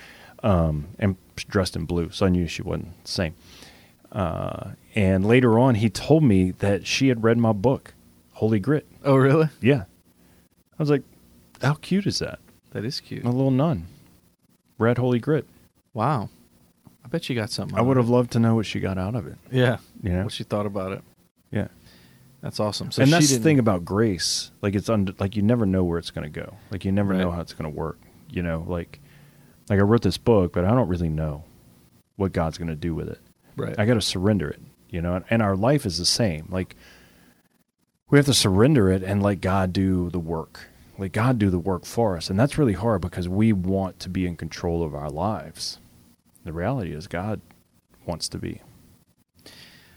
um, 0.43 0.87
and 0.99 1.15
dressed 1.35 1.75
in 1.75 1.85
blue, 1.85 2.11
so 2.11 2.25
I 2.25 2.29
knew 2.29 2.47
she 2.47 2.61
wasn't 2.61 3.03
the 3.03 3.11
same. 3.11 3.35
Uh, 4.11 4.71
and 4.95 5.25
later 5.25 5.59
on, 5.59 5.75
he 5.75 5.89
told 5.89 6.23
me 6.23 6.51
that 6.51 6.87
she 6.87 7.09
had 7.09 7.23
read 7.23 7.37
my 7.37 7.51
book, 7.51 7.93
Holy 8.33 8.59
Grit. 8.59 8.87
Oh, 9.03 9.15
really? 9.15 9.49
Yeah, 9.61 9.83
I 10.73 10.83
was 10.83 10.89
like, 10.89 11.03
"How 11.61 11.75
cute 11.75 12.07
is 12.07 12.19
that? 12.19 12.39
That 12.71 12.85
is 12.85 12.99
cute. 12.99 13.23
A 13.23 13.29
little 13.29 13.51
nun 13.51 13.87
read 14.77 14.97
Holy 14.97 15.19
Grit." 15.19 15.45
Wow. 15.93 16.29
I 17.03 17.07
bet 17.07 17.27
you 17.29 17.35
got 17.35 17.49
something. 17.49 17.77
I 17.77 17.81
would 17.81 17.97
have 17.97 18.09
loved 18.09 18.31
to 18.31 18.39
know 18.39 18.55
what 18.55 18.65
she 18.67 18.79
got 18.79 18.97
out 18.97 19.15
of 19.15 19.25
it. 19.25 19.37
Yeah. 19.51 19.77
You 20.03 20.11
know? 20.11 20.23
What 20.23 20.33
she 20.33 20.43
thought 20.43 20.67
about 20.67 20.91
it. 20.91 21.01
Yeah, 21.51 21.69
That's 22.41 22.59
awesome. 22.59 22.91
So 22.91 23.01
and 23.01 23.11
that's 23.11 23.31
the 23.31 23.39
thing 23.39 23.57
about 23.57 23.83
grace. 23.83 24.51
Like 24.61 24.75
it's 24.75 24.87
under, 24.89 25.13
like 25.17 25.35
you 25.35 25.41
never 25.41 25.65
know 25.65 25.83
where 25.83 25.97
it's 25.97 26.11
going 26.11 26.31
to 26.31 26.39
go. 26.39 26.53
Like 26.69 26.85
you 26.85 26.91
never 26.91 27.13
know 27.15 27.31
how 27.31 27.41
it's 27.41 27.53
going 27.53 27.71
to 27.71 27.75
work. 27.75 27.97
You 28.29 28.43
know, 28.43 28.63
like 28.67 28.99
like 29.69 29.79
I 29.79 29.81
wrote 29.81 30.03
this 30.03 30.19
book, 30.19 30.53
but 30.53 30.65
I 30.65 30.69
don't 30.69 30.87
really 30.87 31.09
know 31.09 31.43
what 32.17 32.31
God's 32.31 32.59
going 32.59 32.67
to 32.67 32.75
do 32.75 32.93
with 32.93 33.09
it. 33.09 33.19
Right. 33.59 33.79
I 33.79 33.85
got 33.85 33.95
to 33.95 34.01
surrender 34.01 34.49
it, 34.49 34.61
you 34.89 35.01
know. 35.01 35.23
And 35.29 35.41
our 35.41 35.55
life 35.55 35.85
is 35.85 35.97
the 35.97 36.05
same. 36.05 36.47
Like 36.49 36.75
we 38.09 38.17
have 38.17 38.25
to 38.25 38.33
surrender 38.33 38.91
it 38.91 39.03
and 39.03 39.21
let 39.21 39.41
God 39.41 39.73
do 39.73 40.09
the 40.09 40.19
work. 40.19 40.69
Let 40.97 41.11
God 41.13 41.39
do 41.39 41.49
the 41.49 41.59
work 41.59 41.85
for 41.85 42.17
us, 42.17 42.29
and 42.29 42.37
that's 42.39 42.57
really 42.57 42.73
hard 42.73 43.01
because 43.01 43.29
we 43.29 43.53
want 43.53 43.99
to 44.01 44.09
be 44.09 44.27
in 44.27 44.35
control 44.35 44.83
of 44.83 44.93
our 44.93 45.09
lives. 45.09 45.79
The 46.43 46.51
reality 46.51 46.91
is, 46.91 47.07
God 47.07 47.39
wants 48.05 48.27
to 48.29 48.37
be. 48.37 48.61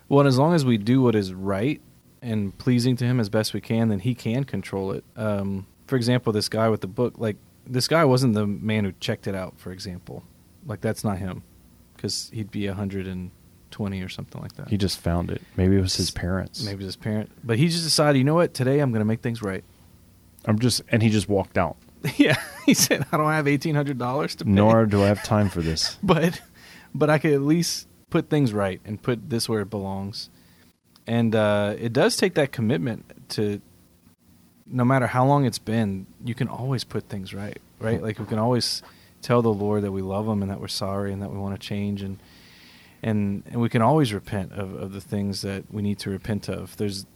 well, 0.08 0.20
and 0.20 0.28
as 0.28 0.38
long 0.38 0.54
as 0.54 0.64
we 0.64 0.78
do 0.78 1.02
what 1.02 1.14
is 1.14 1.32
right 1.32 1.80
and 2.20 2.56
pleasing 2.56 2.94
to 2.96 3.04
Him 3.04 3.18
as 3.18 3.28
best 3.28 3.52
we 3.52 3.60
can, 3.60 3.88
then 3.88 3.98
He 3.98 4.14
can 4.14 4.44
control 4.44 4.92
it. 4.92 5.04
Um, 5.16 5.66
for 5.86 5.96
example, 5.96 6.32
this 6.32 6.48
guy 6.48 6.68
with 6.68 6.82
the 6.82 6.86
book, 6.86 7.14
like 7.18 7.36
this 7.66 7.88
guy 7.88 8.04
wasn't 8.04 8.34
the 8.34 8.46
man 8.46 8.84
who 8.84 8.92
checked 9.00 9.26
it 9.26 9.34
out. 9.34 9.58
For 9.58 9.72
example, 9.72 10.22
like 10.66 10.80
that's 10.80 11.02
not 11.04 11.18
him, 11.18 11.42
because 11.96 12.30
he'd 12.32 12.50
be 12.50 12.66
hundred 12.66 13.06
and 13.06 13.30
twenty 13.72 14.02
or 14.02 14.08
something 14.08 14.40
like 14.40 14.54
that. 14.54 14.68
He 14.68 14.76
just 14.76 15.00
found 15.00 15.30
it. 15.30 15.42
Maybe 15.56 15.76
it 15.76 15.80
was 15.80 15.96
his 15.96 16.10
parents. 16.10 16.62
Maybe 16.64 16.84
his 16.84 16.96
parent, 16.96 17.30
but 17.42 17.58
he 17.58 17.68
just 17.68 17.84
decided, 17.84 18.18
you 18.18 18.24
know 18.24 18.34
what? 18.34 18.54
Today 18.54 18.78
I'm 18.78 18.92
going 18.92 19.00
to 19.00 19.06
make 19.06 19.20
things 19.20 19.42
right. 19.42 19.64
I'm 20.44 20.58
just, 20.58 20.82
and 20.88 21.02
he 21.02 21.08
just 21.08 21.28
walked 21.28 21.58
out. 21.58 21.76
yeah, 22.16 22.40
he 22.66 22.74
said, 22.74 23.06
I 23.12 23.16
don't 23.16 23.30
have 23.30 23.48
eighteen 23.48 23.74
hundred 23.74 23.98
dollars 23.98 24.34
to 24.36 24.44
pay. 24.44 24.50
Nor 24.50 24.86
do 24.86 25.02
I 25.02 25.06
have 25.06 25.22
time 25.24 25.48
for 25.48 25.60
this. 25.60 25.98
but 26.02 26.40
but 26.94 27.10
I 27.10 27.18
could 27.18 27.32
at 27.32 27.42
least 27.42 27.88
put 28.10 28.28
things 28.28 28.52
right 28.52 28.80
and 28.84 29.02
put 29.02 29.30
this 29.30 29.48
where 29.48 29.62
it 29.62 29.70
belongs. 29.70 30.28
And 31.06 31.34
uh, 31.34 31.74
it 31.78 31.92
does 31.92 32.16
take 32.16 32.34
that 32.34 32.52
commitment 32.52 33.30
to, 33.30 33.60
no 34.66 34.84
matter 34.84 35.06
how 35.08 35.26
long 35.26 35.46
it's 35.46 35.58
been, 35.58 36.06
you 36.24 36.34
can 36.34 36.46
always 36.46 36.84
put 36.84 37.08
things 37.08 37.34
right, 37.34 37.58
right? 37.80 38.00
Like 38.00 38.18
we 38.18 38.26
can 38.26 38.38
always 38.38 38.82
tell 39.20 39.42
the 39.42 39.52
Lord 39.52 39.82
that 39.82 39.92
we 39.92 40.02
love 40.02 40.28
Him 40.28 40.42
and 40.42 40.50
that 40.50 40.60
we're 40.60 40.68
sorry 40.68 41.12
and 41.12 41.22
that 41.22 41.32
we 41.32 41.38
want 41.38 41.58
to 41.58 41.66
change 41.66 42.02
and 42.02 42.18
and 43.02 43.42
and 43.46 43.60
we 43.60 43.68
can 43.68 43.82
always 43.82 44.12
repent 44.12 44.52
of, 44.52 44.74
of 44.74 44.92
the 44.92 45.00
things 45.00 45.42
that 45.42 45.72
we 45.72 45.82
need 45.82 45.98
to 46.00 46.10
repent 46.10 46.48
of. 46.48 46.76
There's 46.76 47.06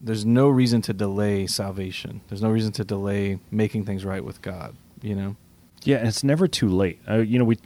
there's 0.00 0.24
no 0.24 0.48
reason 0.48 0.82
to 0.82 0.92
delay 0.92 1.46
salvation. 1.46 2.20
There's 2.28 2.42
no 2.42 2.50
reason 2.50 2.72
to 2.72 2.84
delay 2.84 3.38
making 3.50 3.84
things 3.84 4.04
right 4.04 4.24
with 4.24 4.42
God. 4.42 4.76
You 5.00 5.14
know. 5.14 5.36
Yeah, 5.84 5.96
and 5.98 6.08
it's 6.08 6.22
never 6.22 6.46
too 6.46 6.68
late. 6.68 7.00
Uh, 7.08 7.18
you 7.18 7.38
know, 7.38 7.44
we 7.44 7.58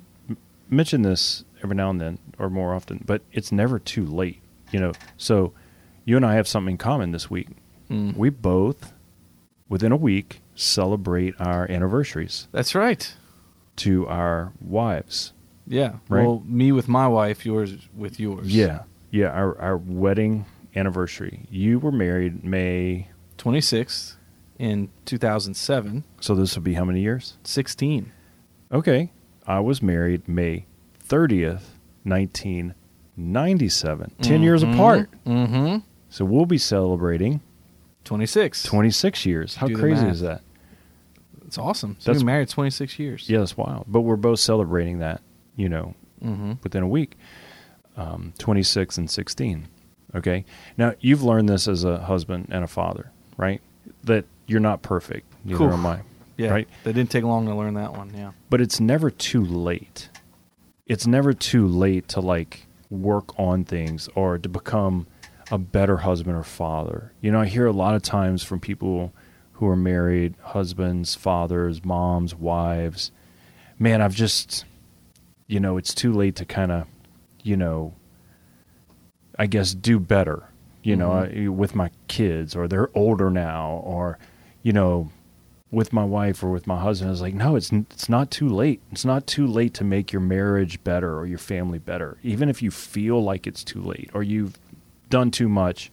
mention 0.70 1.02
this 1.02 1.44
every 1.62 1.76
now 1.76 1.90
and 1.90 2.00
then, 2.00 2.18
or 2.38 2.48
more 2.48 2.74
often, 2.74 3.02
but 3.04 3.22
it's 3.32 3.52
never 3.52 3.78
too 3.78 4.06
late. 4.06 4.40
You 4.72 4.80
know, 4.80 4.92
so 5.16 5.52
you 6.04 6.16
and 6.16 6.24
I 6.24 6.34
have 6.34 6.48
something 6.48 6.72
in 6.72 6.78
common 6.78 7.12
this 7.12 7.30
week. 7.30 7.48
Mm. 7.90 8.16
We 8.16 8.30
both, 8.30 8.92
within 9.68 9.92
a 9.92 9.96
week, 9.96 10.40
celebrate 10.54 11.34
our 11.38 11.70
anniversaries 11.70 12.48
That's 12.52 12.74
right. 12.74 13.14
to 13.76 14.08
our 14.08 14.52
wives. 14.60 15.32
Yeah. 15.66 15.94
Right. 16.08 16.24
Well, 16.24 16.42
me 16.46 16.72
with 16.72 16.88
my 16.88 17.08
wife, 17.08 17.44
yours 17.44 17.74
with 17.96 18.20
yours. 18.20 18.46
Yeah, 18.54 18.82
yeah, 19.10 19.28
our 19.28 19.58
our 19.60 19.76
wedding 19.76 20.46
anniversary. 20.74 21.46
You 21.50 21.78
were 21.78 21.92
married 21.92 22.44
May, 22.44 23.08
26th 23.38 24.14
in 24.58 24.90
2007, 25.06 26.04
so 26.20 26.34
this 26.34 26.54
will 26.54 26.62
be 26.62 26.74
how 26.74 26.84
many 26.84 27.00
years? 27.00 27.36
16. 27.44 28.12
Okay, 28.72 29.12
I 29.46 29.60
was 29.60 29.82
married 29.82 30.26
May 30.28 30.66
thirtieth, 30.98 31.78
nineteen 32.04 32.74
ninety-seven. 33.16 34.12
10 34.22 34.42
years 34.42 34.62
apart. 34.62 35.08
Mm-hmm. 35.26 35.78
So 36.10 36.24
we'll 36.24 36.46
be 36.46 36.58
celebrating 36.58 37.40
26. 38.04 38.62
26 38.64 39.26
years. 39.26 39.56
How 39.56 39.66
Do 39.68 39.76
crazy 39.76 40.06
is 40.06 40.20
that? 40.20 40.42
It's 41.46 41.58
awesome. 41.58 41.96
So 41.98 42.10
That's- 42.12 42.24
married 42.24 42.48
26 42.48 42.98
years. 42.98 43.28
Yeah, 43.28 43.38
that's 43.40 43.56
wild. 43.56 43.84
But 43.88 44.00
we're 44.02 44.16
both 44.16 44.40
celebrating 44.40 44.98
that, 44.98 45.20
you 45.56 45.68
know, 45.68 45.94
Mm-hmm. 46.24 46.52
within 46.62 46.82
a 46.82 46.88
week. 46.88 47.16
Um, 47.96 48.32
26 48.38 48.96
and 48.98 49.10
16. 49.10 49.68
Okay. 50.14 50.44
Now, 50.78 50.94
you've 51.00 51.22
learned 51.22 51.48
this 51.48 51.68
as 51.68 51.84
a 51.84 51.98
husband 51.98 52.48
and 52.50 52.64
a 52.64 52.66
father, 52.66 53.10
right? 53.36 53.60
That 54.04 54.24
you're 54.46 54.60
not 54.60 54.80
perfect. 54.82 55.26
Neither 55.44 55.58
Cool. 55.58 55.72
am 55.72 55.86
I. 55.86 56.00
Yeah. 56.38 56.50
Right? 56.50 56.68
That 56.84 56.92
didn't 56.92 57.10
take 57.10 57.24
long 57.24 57.46
to 57.46 57.54
learn 57.54 57.72
that 57.74 57.92
one. 57.96 58.12
Yeah. 58.14 58.32
But 58.50 58.60
it's 58.60 58.78
never 58.78 59.10
too 59.10 59.42
late. 59.42 60.10
It's 60.86 61.06
never 61.06 61.32
too 61.32 61.66
late 61.66 62.08
to 62.08 62.20
like 62.20 62.66
work 62.90 63.38
on 63.38 63.64
things 63.64 64.06
or 64.14 64.36
to 64.36 64.46
become 64.48 65.06
a 65.50 65.56
better 65.56 65.96
husband 65.96 66.36
or 66.36 66.42
father. 66.42 67.12
You 67.22 67.30
know, 67.30 67.40
I 67.40 67.46
hear 67.46 67.64
a 67.66 67.72
lot 67.72 67.94
of 67.94 68.02
times 68.02 68.42
from 68.42 68.60
people 68.60 69.14
who 69.52 69.66
are 69.66 69.76
married, 69.76 70.34
husbands, 70.42 71.14
fathers, 71.14 71.82
moms, 71.86 72.34
wives, 72.34 73.12
man, 73.78 74.02
I've 74.02 74.14
just, 74.14 74.66
you 75.46 75.60
know, 75.60 75.76
it's 75.76 75.94
too 75.94 76.12
late 76.12 76.36
to 76.36 76.44
kind 76.44 76.72
of, 76.72 76.86
you 77.42 77.56
know, 77.56 77.94
I 79.38 79.46
guess 79.46 79.74
do 79.74 79.98
better, 80.00 80.48
you 80.82 80.96
know, 80.96 81.28
with 81.52 81.74
my 81.74 81.90
kids 82.08 82.56
or 82.56 82.66
they're 82.68 82.90
older 82.96 83.30
now 83.30 83.82
or, 83.84 84.18
you 84.62 84.72
know, 84.72 85.10
with 85.70 85.92
my 85.92 86.04
wife 86.04 86.42
or 86.42 86.50
with 86.50 86.66
my 86.66 86.80
husband. 86.80 87.08
I 87.08 87.12
was 87.12 87.20
like, 87.20 87.34
no, 87.34 87.56
it's 87.56 87.70
it's 87.72 88.08
not 88.08 88.30
too 88.30 88.48
late. 88.48 88.80
It's 88.92 89.04
not 89.04 89.26
too 89.26 89.46
late 89.46 89.74
to 89.74 89.84
make 89.84 90.12
your 90.12 90.22
marriage 90.22 90.82
better 90.84 91.18
or 91.18 91.26
your 91.26 91.38
family 91.38 91.78
better. 91.78 92.18
Even 92.22 92.48
if 92.48 92.62
you 92.62 92.70
feel 92.70 93.22
like 93.22 93.46
it's 93.46 93.62
too 93.64 93.82
late 93.82 94.10
or 94.14 94.22
you've 94.22 94.58
done 95.10 95.30
too 95.30 95.48
much 95.48 95.90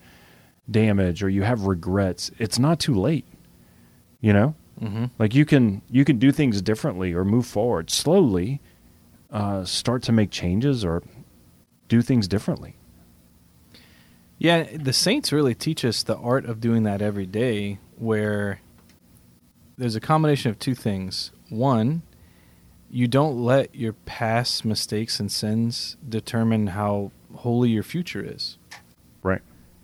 damage 0.70 1.22
or 1.22 1.30
you 1.30 1.42
have 1.44 1.64
regrets, 1.64 2.32
it's 2.40 2.58
not 2.58 2.80
too 2.80 2.96
late. 2.96 3.26
You 4.22 4.34
know, 4.34 4.56
Mm-hmm. 4.82 5.06
like 5.20 5.36
you 5.36 5.46
can 5.46 5.82
you 5.92 6.04
can 6.04 6.18
do 6.18 6.32
things 6.32 6.60
differently 6.62 7.14
or 7.14 7.24
move 7.24 7.46
forward 7.46 7.90
slowly. 7.92 8.60
Uh, 9.34 9.66
start 9.66 10.04
to 10.04 10.12
make 10.12 10.30
changes 10.30 10.86
or 10.86 11.02
do 11.90 12.02
things 12.04 12.28
differently. 12.28 12.76
Yeah, 14.38 14.64
the 14.78 14.94
saints 14.94 15.32
really 15.32 15.56
teach 15.56 15.84
us 15.84 16.04
the 16.04 16.18
art 16.18 16.46
of 16.46 16.62
doing 16.62 16.84
that 16.84 17.02
every 17.02 17.26
day, 17.26 17.80
where 17.98 18.60
there's 19.78 19.96
a 19.96 20.00
combination 20.00 20.52
of 20.52 20.60
two 20.60 20.76
things. 20.76 21.32
One, 21.50 22.04
you 22.92 23.08
don't 23.08 23.44
let 23.44 23.74
your 23.74 23.94
past 23.94 24.66
mistakes 24.66 25.20
and 25.20 25.32
sins 25.32 25.98
determine 26.08 26.68
how 26.68 27.12
holy 27.34 27.70
your 27.70 27.84
future 27.84 28.24
is. 28.24 28.58
Right. 29.24 29.42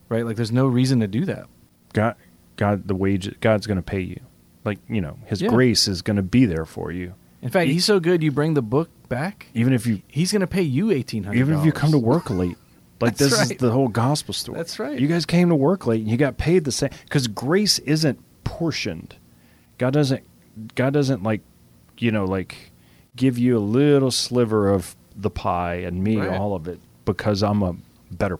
Right? 0.10 0.25
Like 0.25 0.36
there's 0.36 0.51
no 0.51 0.68
reason 0.68 1.00
to 1.00 1.08
do 1.08 1.25
that. 1.25 1.48
God, 1.94 2.15
God, 2.56 2.88
the 2.88 2.96
wage, 2.96 3.39
God's 3.39 3.65
going 3.65 3.77
to 3.77 3.82
pay 3.84 4.01
you. 4.01 4.20
Like 4.63 4.77
you 4.88 5.01
know, 5.01 5.18
His 5.25 5.41
Yeah. 5.41 5.50
grace 5.50 5.88
is 5.88 6.01
going 6.03 6.18
to 6.18 6.24
be 6.24 6.46
there 6.46 6.65
for 6.65 6.91
you, 6.91 7.15
In 7.41 7.50
fact, 7.50 7.69
he's 7.69 7.86
so 7.86 8.00
good 8.00 8.22
you 8.22 8.31
bring 8.31 8.53
the 8.53 8.62
book 8.62 8.89
back, 9.08 9.48
even 9.53 9.74
if 9.74 9.86
you, 9.88 10.01
he's 10.08 10.31
going 10.31 10.41
to 10.41 10.48
pay 10.48 10.62
you 10.62 10.88
1800 10.88 11.38
even 11.38 11.58
if 11.58 11.65
you 11.65 11.72
come 11.72 11.91
to 11.91 11.98
work 11.98 12.29
late. 12.29 12.58
Like 13.01 13.15
this 13.15 13.31
is 13.31 13.58
the 13.60 13.72
whole 13.72 13.88
gospel 13.88 14.34
story. 14.34 14.58
That's 14.58 14.77
right. 14.77 15.00
You 15.00 15.08
guys 15.08 15.25
came 15.25 15.48
to 15.48 15.55
work 15.55 15.88
late 15.88 16.01
and 16.01 16.10
you 16.10 16.17
got 16.17 16.38
paid 16.38 16.65
the 16.65 16.72
same 16.74 16.89
because 17.05 17.27
grace 17.29 17.79
isn't 17.79 18.19
portioned. 18.43 19.15
God 19.77 19.93
doesn't. 19.93 20.22
God 20.75 20.91
doesn't 20.91 21.24
like, 21.24 21.39
you 21.98 22.12
know, 22.12 22.25
like 22.25 22.72
give 23.15 23.38
you 23.38 23.58
a 23.58 23.63
little 23.63 24.12
sliver 24.12 24.69
of 24.69 24.98
the 25.15 25.29
pie 25.29 25.75
and 25.75 26.03
me 26.03 26.17
Right. 26.17 26.38
all 26.38 26.55
of 26.55 26.67
it 26.67 26.81
because 27.05 27.41
I'm 27.41 27.63
a 27.63 27.77
better 28.12 28.38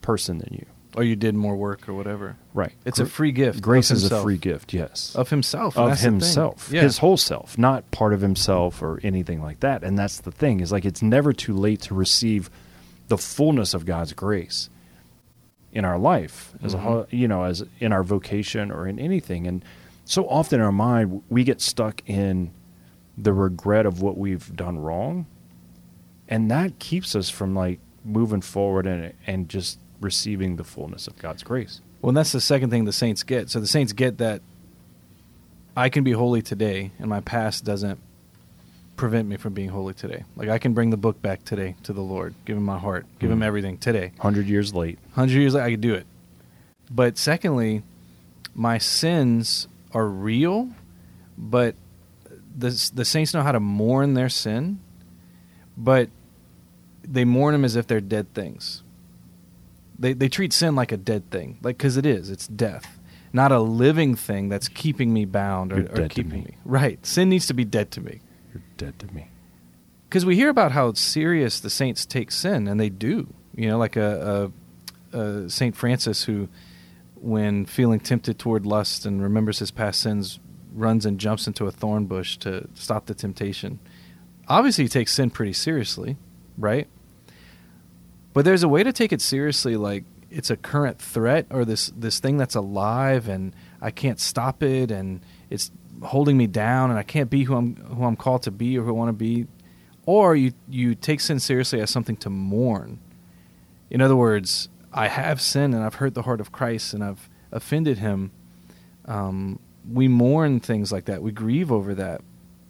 person 0.00 0.38
than 0.38 0.54
you. 0.54 0.66
Or 0.96 1.04
you 1.04 1.14
did 1.16 1.34
more 1.34 1.54
work 1.56 1.88
or 1.88 1.94
whatever. 1.94 2.36
Right. 2.52 2.72
It's 2.84 2.98
a 2.98 3.06
free 3.06 3.32
gift. 3.32 3.62
Grace 3.62 3.90
is 3.90 4.10
a 4.10 4.22
free 4.22 4.38
gift. 4.38 4.72
Yes. 4.72 5.14
of 5.14 5.30
himself. 5.30 5.76
of 5.78 5.88
that's 5.88 6.00
the 6.00 6.04
thing. 6.06 6.12
himself, 6.14 6.68
Yeah. 6.72 6.82
his 6.82 6.98
whole 6.98 7.16
self, 7.16 7.56
not 7.56 7.88
part 7.92 8.12
of 8.12 8.20
himself 8.20 8.82
or 8.82 8.98
anything 9.02 9.40
like 9.42 9.60
that. 9.60 9.82
And 9.84 9.98
that's 9.98 10.20
the 10.20 10.32
thing 10.32 10.60
is 10.60 10.72
like 10.72 10.84
it's 10.84 11.02
never 11.02 11.32
too 11.32 11.54
late 11.54 11.80
to 11.82 11.94
receive 11.94 12.50
the 13.08 13.18
fullness 13.18 13.72
of 13.74 13.86
God's 13.86 14.12
grace 14.12 14.68
in 15.72 15.84
our 15.84 15.98
life 15.98 16.52
as 16.62 16.74
a 16.74 16.78
Mhm. 16.78 16.80
whole, 16.80 17.06
you 17.10 17.28
know, 17.28 17.44
as 17.44 17.64
in 17.78 17.92
our 17.92 18.02
vocation 18.02 18.72
or 18.72 18.88
in 18.88 18.98
anything. 18.98 19.46
And 19.46 19.64
so 20.04 20.26
often 20.28 20.58
in 20.60 20.66
our 20.66 20.72
mind 20.72 21.22
we 21.28 21.44
get 21.44 21.60
stuck 21.60 22.02
in 22.08 22.50
the 23.16 23.32
regret 23.32 23.86
of 23.86 24.00
what 24.02 24.16
we've 24.18 24.54
done 24.56 24.78
wrong, 24.78 25.26
and 26.28 26.50
that 26.50 26.78
keeps 26.78 27.14
us 27.14 27.28
from 27.30 27.54
like 27.54 27.78
moving 28.04 28.40
forward 28.40 28.86
and 28.86 29.12
and 29.26 29.48
just 29.48 29.78
receiving 30.00 30.56
the 30.56 30.64
fullness 30.64 31.06
of 31.06 31.18
God's 31.18 31.42
grace. 31.42 31.80
Well, 32.00 32.08
and 32.10 32.16
that's 32.16 32.32
the 32.32 32.40
second 32.40 32.70
thing 32.70 32.84
the 32.86 32.92
saints 32.92 33.22
get. 33.22 33.50
So 33.50 33.60
the 33.60 33.66
saints 33.66 33.92
get 33.92 34.18
that 34.18 34.40
I 35.76 35.88
can 35.88 36.02
be 36.04 36.12
holy 36.12 36.42
today, 36.42 36.90
and 36.98 37.08
my 37.08 37.20
past 37.20 37.64
doesn't 37.64 37.98
prevent 38.96 39.28
me 39.28 39.36
from 39.36 39.54
being 39.54 39.68
holy 39.70 39.94
today. 39.94 40.24
Like 40.36 40.48
I 40.48 40.58
can 40.58 40.74
bring 40.74 40.90
the 40.90 40.96
book 40.96 41.22
back 41.22 41.44
today 41.44 41.76
to 41.84 41.92
the 41.92 42.02
Lord, 42.02 42.34
give 42.44 42.56
him 42.56 42.64
my 42.64 42.78
heart, 42.78 43.06
give 43.18 43.30
him 43.30 43.40
Mhm. 43.40 43.44
everything 43.44 43.78
today. 43.78 44.12
Hundred 44.18 44.46
years 44.46 44.74
late. 44.74 44.98
Hundred 45.12 45.40
years 45.40 45.54
late, 45.54 45.62
I 45.62 45.70
could 45.70 45.80
do 45.80 45.94
it. 45.94 46.06
But 46.90 47.16
secondly, 47.16 47.82
my 48.54 48.76
sins 48.78 49.68
are 49.92 50.06
real, 50.06 50.68
but 51.38 51.76
the 52.58 52.90
the 52.94 53.04
saints 53.04 53.32
know 53.32 53.42
how 53.42 53.52
to 53.52 53.60
mourn 53.60 54.14
their 54.14 54.28
sin, 54.28 54.80
but 55.78 56.10
they 57.02 57.24
mourn 57.24 57.52
them 57.52 57.64
as 57.64 57.76
if 57.76 57.86
they're 57.86 58.00
dead 58.00 58.32
things. 58.34 58.82
They 60.00 60.14
they 60.14 60.28
treat 60.28 60.52
sin 60.52 60.74
like 60.74 60.90
a 60.92 60.96
dead 60.96 61.30
thing, 61.30 61.58
like 61.62 61.76
because 61.78 61.96
it 61.96 62.06
is. 62.06 62.30
It's 62.30 62.48
death, 62.48 62.98
not 63.32 63.52
a 63.52 63.60
living 63.60 64.14
thing 64.16 64.48
that's 64.48 64.66
keeping 64.66 65.12
me 65.12 65.26
bound 65.26 65.72
or, 65.72 65.80
or 65.80 66.08
keeping 66.08 66.32
me. 66.32 66.38
me. 66.40 66.56
Right. 66.64 67.04
Sin 67.06 67.28
needs 67.28 67.46
to 67.48 67.54
be 67.54 67.64
dead 67.66 67.90
to 67.92 68.00
me 68.00 68.20
You're 68.52 68.62
dead 68.78 68.98
to 69.00 69.06
me. 69.14 69.28
because 70.08 70.24
we 70.24 70.36
hear 70.36 70.48
about 70.48 70.72
how 70.72 70.94
serious 70.94 71.60
the 71.60 71.70
saints 71.70 72.06
take 72.06 72.30
sin, 72.32 72.66
and 72.66 72.80
they 72.80 72.88
do. 72.88 73.28
You 73.54 73.68
know, 73.68 73.78
like 73.78 73.96
a, 73.96 74.50
a, 75.12 75.18
a 75.18 75.50
Saint 75.50 75.76
Francis 75.76 76.24
who, 76.24 76.48
when 77.16 77.66
feeling 77.66 78.00
tempted 78.00 78.38
toward 78.38 78.64
lust 78.64 79.04
and 79.04 79.22
remembers 79.22 79.58
his 79.58 79.70
past 79.70 80.00
sins, 80.00 80.40
runs 80.72 81.04
and 81.04 81.20
jumps 81.20 81.46
into 81.46 81.66
a 81.66 81.70
thorn 81.70 82.06
bush 82.06 82.38
to 82.38 82.68
stop 82.74 83.04
the 83.06 83.14
temptation. 83.14 83.80
Obviously, 84.48 84.84
he 84.84 84.88
takes 84.88 85.12
sin 85.12 85.28
pretty 85.30 85.52
seriously, 85.52 86.16
right? 86.56 86.88
But 88.32 88.44
there's 88.44 88.62
a 88.62 88.68
way 88.68 88.82
to 88.82 88.92
take 88.92 89.12
it 89.12 89.20
seriously, 89.20 89.76
like 89.76 90.04
it's 90.30 90.50
a 90.50 90.56
current 90.56 91.00
threat 91.00 91.46
or 91.50 91.64
this 91.64 91.88
this 91.96 92.20
thing 92.20 92.36
that's 92.36 92.54
alive, 92.54 93.28
and 93.28 93.54
I 93.80 93.90
can't 93.90 94.20
stop 94.20 94.62
it, 94.62 94.90
and 94.90 95.20
it's 95.48 95.70
holding 96.02 96.36
me 96.36 96.46
down, 96.46 96.90
and 96.90 96.98
I 96.98 97.02
can't 97.02 97.28
be 97.28 97.44
who 97.44 97.56
I'm 97.56 97.76
who 97.76 98.04
I'm 98.04 98.16
called 98.16 98.42
to 98.44 98.50
be 98.50 98.78
or 98.78 98.82
who 98.82 98.90
I 98.90 98.92
want 98.92 99.08
to 99.08 99.12
be. 99.12 99.46
Or 100.06 100.34
you 100.36 100.52
you 100.68 100.94
take 100.94 101.20
sin 101.20 101.40
seriously 101.40 101.80
as 101.80 101.90
something 101.90 102.16
to 102.18 102.30
mourn. 102.30 103.00
In 103.90 104.00
other 104.00 104.16
words, 104.16 104.68
I 104.92 105.08
have 105.08 105.40
sinned 105.40 105.74
and 105.74 105.82
I've 105.82 105.96
hurt 105.96 106.14
the 106.14 106.22
heart 106.22 106.40
of 106.40 106.52
Christ 106.52 106.94
and 106.94 107.02
I've 107.02 107.28
offended 107.52 107.98
Him. 107.98 108.30
Um, 109.04 109.58
we 109.90 110.08
mourn 110.08 110.60
things 110.60 110.92
like 110.92 111.06
that. 111.06 111.22
We 111.22 111.32
grieve 111.32 111.72
over 111.72 111.94
that, 111.94 112.22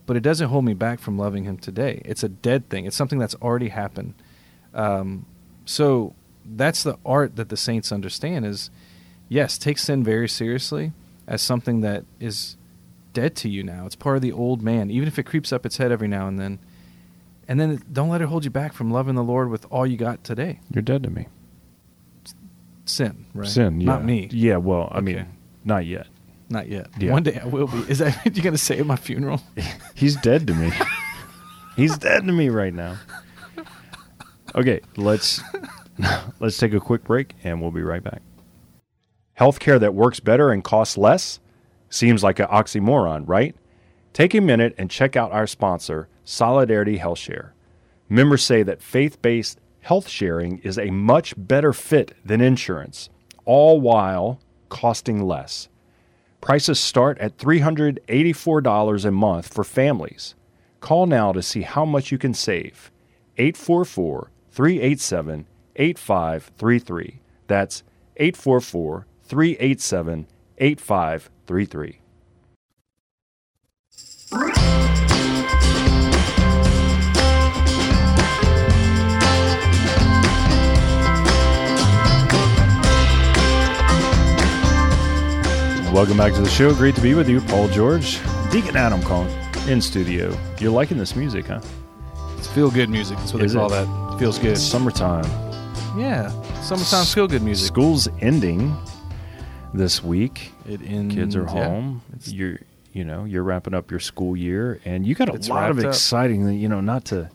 but 0.07 0.17
it 0.17 0.21
doesn't 0.21 0.49
hold 0.49 0.65
me 0.65 0.75
back 0.75 1.01
from 1.01 1.19
loving 1.19 1.45
Him 1.45 1.59
today. 1.59 2.01
It's 2.05 2.23
a 2.23 2.29
dead 2.29 2.71
thing. 2.71 2.87
It's 2.87 2.97
something 2.97 3.19
that's 3.19 3.35
already 3.37 3.69
happened. 3.69 4.15
Um, 4.73 5.27
so 5.71 6.15
that's 6.45 6.83
the 6.83 6.99
art 7.07 7.37
that 7.37 7.49
the 7.49 7.57
saints 7.57 7.93
understand 7.93 8.45
is 8.45 8.71
yes, 9.29 9.57
take 9.57 9.79
sin 9.79 10.03
very 10.03 10.29
seriously 10.29 10.91
as 11.29 11.41
something 11.41 11.81
that 11.83 12.05
is 12.19 12.57
dead 13.13 13.37
to 13.37 13.49
you 13.49 13.63
now. 13.63 13.87
It's 13.87 13.95
part 13.95 14.17
of 14.17 14.23
the 14.23 14.33
old 14.33 14.63
man, 14.63 14.91
even 14.91 15.07
if 15.07 15.17
it 15.17 15.23
creeps 15.23 15.53
up 15.53 15.65
its 15.65 15.77
head 15.77 15.93
every 15.93 16.09
now 16.09 16.27
and 16.27 16.41
then. 16.41 16.59
And 17.47 17.61
then 17.61 17.81
don't 17.93 18.09
let 18.09 18.21
it 18.21 18.27
hold 18.27 18.45
you 18.45 18.51
back 18.51 18.73
from 18.73 18.91
loving 18.91 19.15
the 19.15 19.23
Lord 19.23 19.49
with 19.49 19.65
all 19.71 19.87
you 19.87 19.97
got 19.97 20.25
today. 20.25 20.59
You're 20.75 20.83
dead 20.83 21.05
to 21.05 21.11
me. 21.11 21.29
Sin, 22.85 23.27
right? 23.33 23.49
Sin, 23.49 23.81
yeah. 23.81 23.87
Not 23.87 24.05
me. 24.05 24.29
Yeah, 24.33 24.57
well, 24.57 24.89
I 24.91 24.97
Okay. 24.99 25.05
mean, 25.05 25.27
not 25.65 25.87
yet. 25.87 26.09
Not 26.49 26.69
yet. 26.69 26.89
Yeah. 26.99 27.13
One 27.13 27.23
day 27.23 27.39
I 27.41 27.47
will 27.47 27.69
be. 27.69 27.79
Is 27.89 27.99
that 27.99 28.17
what 28.25 28.37
you're 28.37 28.43
going 28.43 28.55
to 28.55 28.59
say 28.59 28.79
at 28.81 28.87
my 28.87 28.97
funeral? 28.97 29.41
He's 29.95 30.17
dead 30.17 30.49
to 30.49 30.55
me. 30.55 30.73
He's 31.77 31.97
dead 31.97 32.27
to 32.27 32.33
me 32.33 32.49
right 32.49 32.75
now. 32.75 32.97
Okay, 34.55 34.81
let's 34.97 35.41
let's 36.41 36.59
take 36.59 36.73
a 36.73 36.81
quick 36.81 37.05
break 37.05 37.35
and 37.45 37.61
we'll 37.61 37.71
be 37.71 37.83
right 37.83 38.03
back. 38.03 38.23
Healthcare 39.39 39.81
that 39.81 39.95
works 39.95 40.21
better 40.21 40.51
and 40.51 40.63
costs 40.63 40.99
less 40.99 41.41
seems 41.89 42.23
like 42.23 42.39
an 42.39 42.47
oxymoron, 42.47 43.29
right? 43.29 43.55
Take 44.13 44.35
a 44.35 44.41
minute 44.41 44.75
and 44.77 44.91
check 44.91 45.17
out 45.17 45.33
our 45.33 45.47
sponsor, 45.47 46.09
Solidarity 46.25 46.99
Health 46.99 47.19
Share. 47.19 47.55
Members 48.09 48.43
say 48.43 48.63
that 48.65 48.83
faith-based 48.83 49.61
health 49.81 50.09
sharing 50.09 50.59
is 50.59 50.79
a 50.79 50.91
much 50.91 51.35
better 51.37 51.73
fit 51.73 52.17
than 52.25 52.41
insurance, 52.41 53.09
all 53.45 53.81
while 53.81 54.41
costing 54.69 55.23
less. 55.23 55.69
Prices 56.41 56.81
start 56.81 57.19
at 57.19 57.39
$384 57.39 59.05
a 59.05 59.11
month 59.11 59.53
for 59.53 59.65
families. 59.65 60.35
Call 60.81 61.07
now 61.07 61.33
to 61.33 61.43
see 61.43 61.63
how 61.63 61.85
much 61.85 62.11
you 62.11 62.19
can 62.19 62.35
save. 62.35 62.91
844 63.37 64.31
387 64.51 65.47
8533. 65.77 67.21
That's 67.47 67.83
844 68.17 69.07
387 69.23 70.27
8533. 70.59 72.01
Welcome 85.93 86.17
back 86.17 86.33
to 86.35 86.41
the 86.41 86.49
show. 86.49 86.73
Great 86.73 86.95
to 86.95 87.01
be 87.01 87.15
with 87.15 87.29
you, 87.29 87.41
Paul 87.43 87.67
George, 87.69 88.21
Deacon 88.53 88.77
Adam 88.77 89.03
calling 89.03 89.29
in 89.69 89.83
studio. 89.83 90.39
You're 90.61 90.71
liking 90.71 90.97
this 90.99 91.17
music, 91.17 91.47
huh? 91.47 91.61
It's 92.39 92.47
feel 92.47 92.71
good 92.71 92.89
music. 92.89 93.19
That's 93.19 93.35
what 93.35 93.43
Is 93.43 93.53
they 93.53 93.59
call 93.59 93.73
it? 93.73 93.85
that. 93.87 94.00
Feels 94.21 94.39
good. 94.39 94.59
Summertime. 94.59 95.25
Yeah. 95.99 96.29
Summertime 96.61 97.07
feel 97.07 97.27
good 97.27 97.41
music. 97.43 97.67
School's 97.69 98.07
ending 98.21 98.77
this 99.73 100.05
week. 100.05 100.53
It 100.69 100.83
ends, 100.85 101.15
Kids 101.15 101.35
are 101.37 101.45
yeah. 101.45 101.49
home. 101.65 102.03
It's- 102.11 102.31
You're, 102.31 102.59
you 102.93 103.03
know, 103.05 103.25
you're 103.25 103.43
wrapping 103.43 103.73
up 103.73 103.91
your 103.91 103.99
school 103.99 104.37
year, 104.37 104.79
and 104.85 105.07
you 105.07 105.15
got 105.15 105.31
a 105.31 105.33
It's 105.33 105.49
lot 105.49 105.71
of 105.71 105.77
wrapped 105.79 105.87
up. 105.87 105.93
exciting. 105.95 106.47
You 106.51 106.69
know, 106.69 106.83
not 106.83 107.07
to 107.07 107.31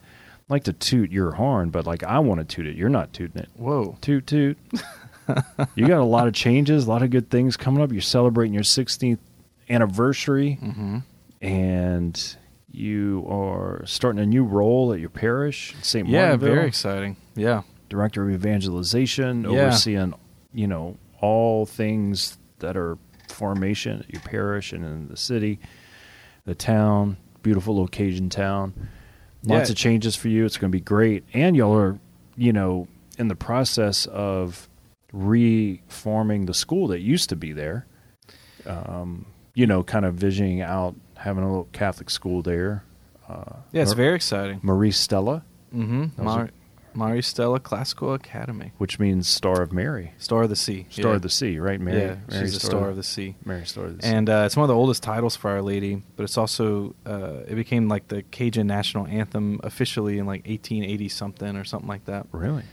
like 0.48 0.66
to 0.66 0.74
toot 0.74 1.12
your 1.12 1.32
horn, 1.32 1.72
but 1.72 1.88
like 1.88 2.04
I 2.04 2.20
want 2.20 2.48
to 2.48 2.56
toot 2.56 2.68
it. 2.68 2.76
You're 2.76 2.90
not 2.90 3.14
tooting 3.14 3.42
it. 3.42 3.50
Whoa. 3.56 3.98
Toot 4.02 4.28
toot. 4.28 4.58
you 5.76 5.88
got 5.88 6.00
a 6.00 6.04
lot 6.04 6.28
of 6.28 6.36
changes, 6.36 6.86
a 6.86 6.90
lot 6.90 7.02
of 7.02 7.10
good 7.10 7.32
things 7.32 7.58
coming 7.58 7.82
up. 7.82 7.92
You're 7.92 8.02
celebrating 8.02 8.54
your 8.54 8.62
16th 8.64 9.18
anniversary, 9.72 10.60
Mm-hmm. 10.62 10.98
and 11.42 12.36
you 12.76 13.26
are 13.30 13.82
starting 13.86 14.22
a 14.22 14.26
new 14.26 14.44
role 14.44 14.94
at 14.94 15.00
your 15.00 15.10
parish, 15.10 15.76
St. 15.82 16.08
Yeah, 16.08 16.32
Martinville. 16.36 16.40
very 16.40 16.68
exciting. 16.68 17.18
Yeah. 17.36 17.62
director 17.90 18.24
of 18.28 18.32
evangelization, 18.34 19.44
Yeah. 19.44 19.50
overseeing, 19.50 20.14
you 20.54 20.68
know, 20.68 20.98
all 21.22 21.66
things 21.66 22.38
that 22.60 22.76
are 22.76 22.98
formation 23.30 24.00
at 24.00 24.10
your 24.12 24.22
parish 24.22 24.74
and 24.74 24.84
in 24.84 25.08
the 25.08 25.16
city, 25.18 25.60
the 26.46 26.56
town, 26.56 27.18
beautiful 27.44 27.76
location 27.78 28.30
town. 28.30 28.74
Lots 29.44 29.70
Yeah. 29.70 29.74
of 29.74 29.78
changes 29.78 30.16
for 30.16 30.30
you. 30.30 30.46
It's 30.46 30.58
going 30.58 30.72
to 30.72 30.76
be 30.76 30.82
great. 30.82 31.24
And 31.34 31.56
y'all 31.56 31.78
are, 31.78 32.00
you 32.36 32.52
know, 32.52 32.88
in 33.20 33.28
the 33.28 33.36
process 33.36 34.08
of 34.08 34.68
reforming 35.14 36.46
the 36.48 36.54
school 36.54 36.88
that 36.88 37.02
used 37.02 37.30
to 37.30 37.36
be 37.36 37.52
there. 37.52 37.86
Um, 38.66 39.26
you 39.54 39.68
know, 39.68 39.84
kind 39.84 40.06
of 40.06 40.16
visioning 40.16 40.62
out 40.62 40.96
having 41.18 41.44
a 41.44 41.48
little 41.48 41.70
Catholic 41.72 42.10
school 42.10 42.42
there. 42.42 42.84
Uh, 43.28 43.58
Yeah, 43.72 43.82
it's 43.82 43.92
Mar- 43.92 43.96
very 43.98 44.16
exciting. 44.16 44.60
Maris 44.64 44.98
Stella, 44.98 45.44
Mm-hmm. 45.76 46.24
Mar- 46.24 46.52
Maris 46.94 47.28
Stella 47.28 47.60
Classical 47.60 48.14
Academy, 48.14 48.72
which 48.78 49.00
means 49.00 49.28
Star 49.28 49.62
of 49.62 49.74
Mary, 49.74 50.14
Star 50.18 50.44
of 50.44 50.50
the 50.50 50.56
Sea. 50.56 50.86
Star 50.90 51.12
yeah. 51.12 51.16
of 51.18 51.22
the 51.24 51.30
Sea, 51.30 51.60
right? 51.60 51.82
Mary, 51.82 52.00
yeah, 52.00 52.16
Mary 52.30 52.46
she's 52.46 52.54
the 52.54 52.66
Star 52.66 52.88
of 52.90 52.96
the 52.96 53.04
Sea. 53.04 53.36
Mary 53.44 53.66
Star 53.66 53.86
of 53.86 53.98
the 53.98 54.04
Sea. 54.04 54.10
And 54.14 54.30
uh, 54.30 54.44
it's 54.46 54.56
one 54.56 54.64
of 54.64 54.70
the 54.70 54.76
oldest 54.76 55.04
titles 55.04 55.36
for 55.36 55.50
Our 55.52 55.62
Lady, 55.62 56.02
but 56.16 56.24
it's 56.24 56.38
also 56.38 56.96
uh, 57.06 57.42
it 57.48 57.56
became 57.56 57.90
like 57.90 58.08
the 58.08 58.24
Cajun 58.24 58.68
national 58.68 59.08
anthem 59.08 59.60
officially 59.64 60.20
in 60.20 60.26
like 60.26 60.48
1880 60.48 61.10
something 61.10 61.58
or 61.58 61.66
something 61.66 61.90
like 61.90 62.06
that. 62.06 62.28
really, 62.32 62.64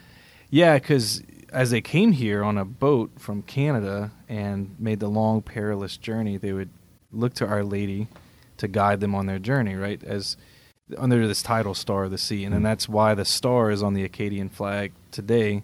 Yeah, 0.51 0.75
because 0.75 1.23
as 1.53 1.71
they 1.73 1.81
came 1.81 2.13
here 2.13 2.45
on 2.45 2.57
a 2.59 2.65
boat 2.65 3.11
from 3.19 3.43
Canada 3.43 4.13
and 4.29 4.77
made 4.79 5.01
the 5.01 5.09
long 5.09 5.43
perilous 5.43 5.97
journey, 5.97 6.37
they 6.37 6.53
would 6.53 6.71
look 7.11 7.35
to 7.35 7.47
Our 7.47 7.65
Lady 7.65 8.07
to 8.63 8.69
guide 8.69 9.01
them 9.01 9.15
on 9.15 9.27
their 9.27 9.39
journey, 9.39 9.75
right? 9.75 10.03
As 10.05 10.37
under 10.99 11.27
this 11.29 11.43
title, 11.43 11.75
Star 11.75 12.05
of 12.05 12.11
the 12.11 12.19
Sea, 12.19 12.45
and 12.45 12.53
then 12.55 12.61
Mm. 12.63 12.65
that's 12.65 12.89
why 12.89 13.15
the 13.15 13.25
star 13.25 13.71
is 13.71 13.83
on 13.83 13.95
the 13.95 14.05
Acadian 14.05 14.49
flag 14.49 14.93
today. 15.11 15.63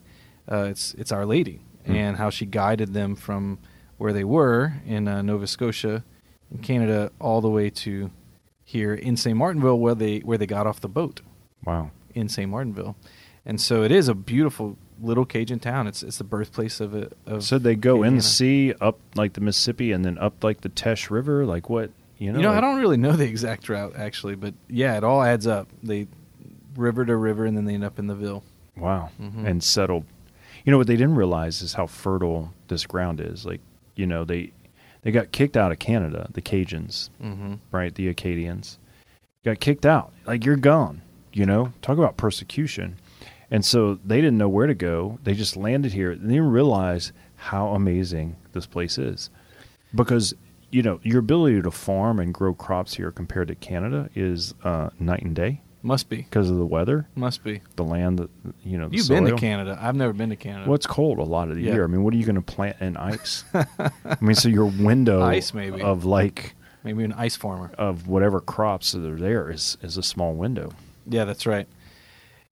Uh, 0.50 0.66
it's 0.70 0.94
it's 0.94 1.12
Our 1.12 1.26
Lady 1.26 1.60
Mm. 1.86 1.94
and 1.94 2.16
how 2.16 2.30
she 2.30 2.44
guided 2.46 2.92
them 2.94 3.14
from 3.14 3.58
where 3.98 4.12
they 4.12 4.24
were 4.24 4.74
in 4.86 5.08
uh, 5.08 5.22
Nova 5.22 5.46
Scotia, 5.46 6.04
in 6.50 6.58
Canada, 6.58 7.10
all 7.20 7.40
the 7.40 7.50
way 7.50 7.68
to 7.70 8.10
here 8.64 8.94
in 8.94 9.16
St. 9.16 9.36
Martinville, 9.36 9.78
where 9.78 9.94
they 9.94 10.18
where 10.20 10.38
they 10.38 10.46
got 10.46 10.66
off 10.66 10.80
the 10.80 10.88
boat 10.88 11.20
wow. 11.64 11.90
in 12.14 12.28
St. 12.28 12.50
Martinville, 12.50 12.94
and 13.46 13.60
so 13.60 13.82
it 13.82 13.90
is 13.92 14.08
a 14.08 14.14
beautiful 14.14 14.76
little 15.00 15.24
Cajun 15.24 15.58
town. 15.60 15.86
It's 15.86 16.02
it's 16.02 16.18
the 16.18 16.24
birthplace 16.24 16.80
of 16.80 16.94
it. 16.94 17.12
Of 17.26 17.44
So 17.44 17.58
they 17.58 17.76
go 17.76 18.02
in 18.02 18.16
the 18.16 18.22
sea 18.22 18.74
up 18.80 18.98
like 19.14 19.34
the 19.34 19.40
Mississippi 19.40 19.92
and 19.92 20.04
then 20.04 20.16
up 20.18 20.42
like 20.42 20.62
the 20.62 20.68
Teche 20.70 21.10
River. 21.10 21.44
Like 21.46 21.68
what? 21.70 21.90
You 22.18 22.32
know, 22.32 22.38
You 22.38 22.42
know, 22.44 22.52
I 22.52 22.60
don't 22.60 22.76
really 22.78 22.96
know 22.96 23.12
the 23.12 23.24
exact 23.24 23.68
route 23.68 23.94
actually, 23.96 24.34
but 24.34 24.54
yeah, 24.68 24.96
it 24.96 25.04
all 25.04 25.22
adds 25.22 25.46
up. 25.46 25.68
They 25.82 26.06
river 26.76 27.04
to 27.04 27.16
river, 27.16 27.44
and 27.44 27.56
then 27.56 27.64
they 27.64 27.74
end 27.74 27.84
up 27.84 27.98
in 27.98 28.06
the 28.08 28.14
Ville. 28.14 28.44
Wow. 28.76 29.10
Mhm. 29.20 29.46
And 29.46 29.62
settled. 29.62 30.04
You 30.64 30.72
know 30.72 30.78
what 30.78 30.86
they 30.86 30.96
didn't 30.96 31.14
realize 31.16 31.62
is 31.62 31.74
how 31.74 31.86
fertile 31.86 32.52
this 32.68 32.86
ground 32.86 33.20
is. 33.20 33.46
Like, 33.46 33.60
you 33.96 34.06
know, 34.06 34.24
they 34.24 34.52
they 35.02 35.10
got 35.12 35.30
kicked 35.32 35.56
out 35.56 35.70
of 35.72 35.78
Canada, 35.78 36.28
the 36.32 36.42
Cajuns, 36.42 37.08
Mm-hmm. 37.22 37.54
right? 37.70 37.94
The 37.94 38.08
Acadians 38.08 38.78
got 39.44 39.60
kicked 39.60 39.86
out. 39.86 40.12
Like 40.26 40.44
you're 40.44 40.56
gone. 40.56 41.02
You 41.32 41.46
know, 41.46 41.72
talk 41.82 41.98
about 41.98 42.16
persecution. 42.16 42.96
And 43.50 43.64
so 43.64 43.98
they 44.04 44.16
didn't 44.20 44.38
know 44.38 44.48
where 44.48 44.66
to 44.66 44.74
go. 44.74 45.18
They 45.24 45.34
just 45.34 45.56
landed 45.56 45.92
here. 45.92 46.14
They 46.16 46.34
didn't 46.34 46.50
realize 46.50 47.12
how 47.36 47.68
amazing 47.68 48.36
this 48.52 48.66
place 48.66 48.98
is, 48.98 49.30
because 49.94 50.34
you 50.70 50.82
know 50.82 51.00
your 51.02 51.18
ability 51.20 51.62
to 51.62 51.70
farm 51.70 52.18
and 52.18 52.32
grow 52.34 52.54
crops 52.54 52.94
here 52.94 53.10
compared 53.10 53.48
to 53.48 53.54
Canada 53.54 54.08
is 54.14 54.54
uh, 54.64 54.90
night 55.00 55.22
and 55.22 55.34
day 55.34 55.62
Must 55.82 56.08
be, 56.08 56.16
because 56.18 56.50
of 56.50 56.56
the 56.58 56.66
weather, 56.66 57.08
must 57.14 57.42
be. 57.44 57.62
the 57.76 57.84
land, 57.84 58.18
the, 58.18 58.28
you 58.64 58.76
know. 58.78 58.88
The 58.88 58.96
You've 58.96 59.08
been 59.08 59.24
to. 59.24 59.36
Canada. 59.36 59.78
I've 59.80 59.94
never 59.96 60.12
been 60.12 60.28
to 60.30 60.36
Canada. 60.36 60.68
Well, 60.68 60.74
it's 60.74 60.86
cold 60.86 61.18
a 61.18 61.22
lot 61.22 61.48
of 61.50 61.56
the 61.56 61.62
Yeah. 61.62 61.74
year. 61.74 61.84
I 61.84 61.86
mean, 61.86 62.02
what 62.02 62.12
are 62.12 62.16
you 62.16 62.24
going 62.26 62.34
to 62.36 62.42
plant 62.42 62.76
in 62.80 62.96
ice? 62.96 63.44
I 63.54 63.66
mean, 64.20 64.34
so 64.34 64.48
your 64.48 64.66
window 64.66 65.22
Ice, 65.22 65.54
maybe. 65.54 65.80
of 65.80 66.04
like 66.04 66.54
Maybe 66.84 67.02
an 67.04 67.12
ice 67.14 67.36
farmer. 67.36 67.70
of 67.78 68.06
whatever 68.08 68.40
crops 68.40 68.92
that 68.92 69.04
are 69.04 69.16
there 69.16 69.50
is 69.50 69.78
is 69.82 69.96
a 69.96 70.02
small 70.02 70.34
window. 70.34 70.72
Yeah, 71.06 71.24
that's 71.24 71.46
right. 71.46 71.66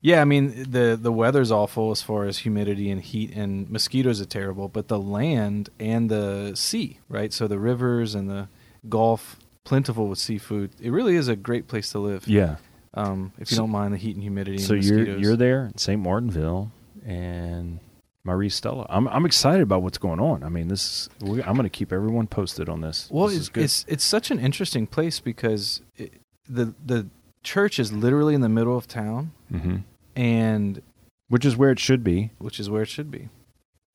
Yeah, 0.02 0.20
I 0.20 0.24
mean 0.24 0.70
the 0.70 0.98
the 1.00 1.11
weather's 1.12 1.50
awful 1.50 1.90
as 1.90 2.02
far 2.02 2.26
as 2.26 2.38
humidity 2.38 2.90
and 2.90 3.00
heat 3.02 3.35
and 3.35 3.68
mosquitoes 3.70 4.20
are 4.20 4.26
terrible, 4.26 4.68
but 4.68 4.88
the 4.88 4.98
land 4.98 5.70
and 5.80 6.11
the 6.11 6.52
sea, 6.54 7.00
right? 7.09 7.32
So 7.32 7.48
the 7.48 7.59
rivers 7.59 8.14
and 8.14 8.28
the 8.30 8.48
Gulf, 8.88 9.37
plentiful 9.64 10.06
with 10.06 10.18
seafood. 10.18 10.70
It 10.80 10.90
really 10.92 11.16
is 11.16 11.26
a 11.28 11.35
great 11.35 11.66
place 11.66 11.90
to 11.90 11.98
live. 11.98 12.28
Yeah. 12.28 12.56
Um, 12.94 13.32
if 13.38 13.50
you 13.50 13.56
So- 13.56 13.62
don't 13.62 13.70
mind 13.70 13.94
the 13.94 13.98
heat 13.98 14.14
and 14.14 14.22
humidity. 14.22 14.59
So 14.59 14.74
and 14.74 14.85
you're 14.85 15.18
you're 15.18 15.37
there 15.37 15.66
in 15.66 15.76
St. 15.78 16.00
Martinville 16.00 16.70
and 17.04 17.80
Maris 18.22 18.54
Stella. 18.54 18.87
I'm 18.88 19.09
I'm 19.09 19.24
excited 19.26 19.62
about 19.62 19.82
what's 19.82 19.98
going 19.98 20.20
on. 20.20 20.42
I 20.44 20.48
mean, 20.50 20.68
this 20.68 20.85
is, 20.85 21.09
I'm 21.22 21.54
going 21.56 21.62
to 21.64 21.68
keep 21.70 21.92
everyone 21.92 22.26
posted 22.26 22.68
on 22.68 22.80
this. 22.80 23.09
Well, 23.11 23.28
this 23.28 23.48
it's, 23.48 23.50
it's 23.56 23.85
it's 23.88 24.04
such 24.04 24.30
an 24.30 24.38
interesting 24.38 24.87
place 24.87 25.20
because 25.20 25.80
it, 25.96 26.12
the 26.48 26.74
the 26.85 27.09
church 27.46 27.78
is 27.78 27.92
literally 27.92 28.35
in 28.35 28.40
the 28.42 28.48
middle 28.59 28.76
of 28.76 28.87
town, 28.87 29.32
hmm 29.50 29.76
and 30.14 30.80
which 31.28 31.44
is 31.44 31.56
where 31.56 31.70
it 31.70 31.78
should 31.78 32.02
be 32.02 32.30
which 32.38 32.59
is 32.59 32.70
where 32.70 32.82
it 32.82 32.88
should 32.88 33.11
be 33.11 33.28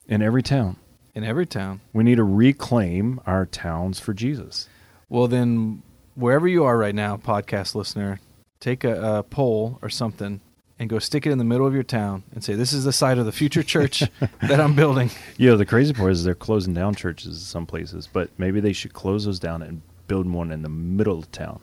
in 0.07 0.21
every 0.21 0.43
town. 0.43 0.75
in 1.15 1.23
every 1.23 1.45
town. 1.45 1.81
We 1.93 2.03
need 2.03 2.15
to 2.15 2.23
reclaim 2.23 3.19
our 3.25 3.45
towns 3.45 3.99
for 3.99 4.13
Jesus. 4.13 4.69
Well, 5.09 5.27
then, 5.27 5.81
wherever 6.15 6.47
you 6.47 6.63
are 6.63 6.77
right 6.77 6.95
now, 6.95 7.17
podcast 7.17 7.75
listener, 7.75 8.19
take 8.59 8.83
a, 8.83 9.17
a 9.19 9.23
pole 9.23 9.77
or 9.81 9.89
something 9.89 10.39
and 10.79 10.89
go 10.89 10.99
stick 10.99 11.25
it 11.27 11.31
in 11.31 11.37
the 11.37 11.43
middle 11.43 11.67
of 11.67 11.73
your 11.73 11.83
town 11.83 12.23
and 12.33 12.43
say, 12.43 12.53
"This 12.55 12.71
is 12.73 12.83
the 12.85 12.93
site 12.93 13.17
of 13.17 13.25
the 13.25 13.31
future 13.41 13.63
church 13.63 14.03
that 14.49 14.59
I'm 14.59 14.75
building." 14.75 15.09
Yeah, 15.37 15.55
the 15.55 15.65
crazy 15.65 15.93
part 15.93 16.11
is 16.11 16.23
they're 16.23 16.35
closing 16.35 16.73
down 16.73 16.95
churches 16.95 17.33
in 17.33 17.39
some 17.55 17.65
places, 17.65 18.07
but 18.11 18.29
maybe 18.37 18.59
they 18.61 18.73
should 18.73 18.93
close 18.93 19.25
those 19.25 19.39
down 19.39 19.61
and 19.63 19.81
build 20.07 20.27
one 20.31 20.51
in 20.51 20.61
the 20.61 20.69
middle 20.69 21.17
of 21.19 21.31
town. 21.31 21.59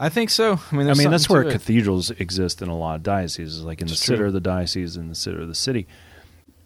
I 0.00 0.08
think 0.08 0.30
so. 0.30 0.60
I 0.70 0.76
mean, 0.76 0.88
I 0.88 0.94
mean, 0.94 1.10
that's 1.10 1.28
where 1.28 1.42
it. 1.42 1.50
cathedrals 1.52 2.10
exist 2.12 2.62
in 2.62 2.68
a 2.68 2.76
lot 2.76 2.94
of 2.96 3.02
dioceses, 3.02 3.62
like 3.64 3.80
in 3.80 3.88
the 3.88 3.94
It's 3.94 4.02
center 4.04 4.18
true. 4.18 4.26
of 4.28 4.32
the 4.32 4.40
diocese 4.40 4.96
and 4.96 5.10
the 5.10 5.14
center 5.16 5.40
of 5.40 5.48
the 5.48 5.54
city. 5.56 5.86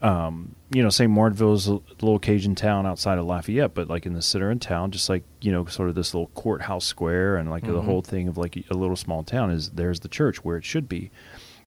Um, 0.03 0.57
you 0.73 0.83
know, 0.83 0.89
St. 0.91 1.11
Martinville 1.11 1.55
is 1.55 1.69
a 1.69 1.75
little 2.01 2.19
Cajun 2.19 2.57
town 2.57 2.87
outside 2.87 3.19
of 3.19 3.25
Lafayette, 3.25 3.73
but 3.73 3.89
like 3.89 4.05
in 4.05 4.15
the 4.15 4.23
center 4.23 4.51
of 4.51 4.59
town, 4.59 4.91
just 4.91 5.09
like, 5.09 5.23
you 5.41 5.53
know, 5.53 5.65
sort 5.67 5.89
of 5.89 5.95
this 5.95 6.13
little 6.13 6.27
courthouse 6.35 6.85
square 6.85 7.37
and 7.37 7.49
like 7.49 7.63
the 7.65 7.73
Mhm. 7.81 7.85
whole 7.85 8.03
thing 8.03 8.27
of 8.27 8.37
like 8.37 8.57
a 8.69 8.75
little 8.75 8.97
small 8.97 9.23
town 9.23 9.51
is 9.51 9.71
there's 9.71 10.01
the 10.01 10.09
church 10.09 10.45
where 10.45 10.57
it 10.57 10.65
should 10.65 10.89
be. 10.89 11.11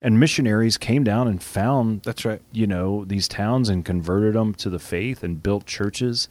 And 0.01 0.19
missionaries 0.19 0.77
came 0.77 1.05
down 1.05 1.29
and 1.29 1.41
found 1.41 2.01
That's 2.03 2.25
right. 2.25 2.41
you 2.51 2.67
know 2.67 3.05
these 3.05 3.27
towns 3.29 3.69
and 3.69 3.85
converted 3.85 4.33
them 4.35 4.53
to 4.55 4.69
the 4.69 4.79
faith 4.79 5.23
and 5.23 5.41
built 5.41 5.65
churches 5.65 6.27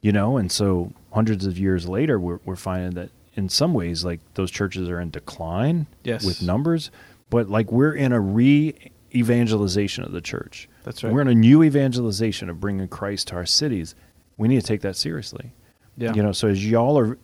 you 0.00 0.12
know 0.12 0.36
and 0.38 0.50
so 0.50 0.92
hundreds 1.12 1.46
of 1.46 1.58
years 1.58 1.86
later 1.88 2.18
we're, 2.18 2.40
we're 2.44 2.56
finding 2.56 2.92
that 2.92 3.10
in 3.36 3.48
some 3.48 3.74
ways 3.74 4.04
like 4.04 4.20
those 4.34 4.50
churches 4.50 4.88
are 4.88 5.00
in 5.00 5.10
decline 5.10 5.86
Yes. 6.04 6.24
with 6.24 6.42
numbers 6.42 6.90
but 7.30 7.48
like 7.48 7.70
we're 7.72 7.94
in 7.94 8.12
a 8.12 8.20
re-evangelization 8.20 10.04
of 10.04 10.12
the 10.12 10.20
church 10.20 10.68
That's 10.84 11.02
right. 11.04 11.12
we're 11.12 11.20
in 11.22 11.28
a 11.28 11.34
new 11.34 11.62
evangelization 11.62 12.48
of 12.50 12.60
bringing 12.60 12.88
christ 12.88 13.28
to 13.28 13.36
our 13.36 13.46
cities 13.46 13.94
we 14.36 14.48
need 14.48 14.60
to 14.60 14.66
take 14.66 14.80
that 14.82 14.96
seriously 14.96 15.52
Yeah. 15.96 16.12
you 16.14 16.22
know 16.22 16.32
so 16.32 16.48
as 16.48 16.64
y'all 16.68 16.98
are 16.98 17.18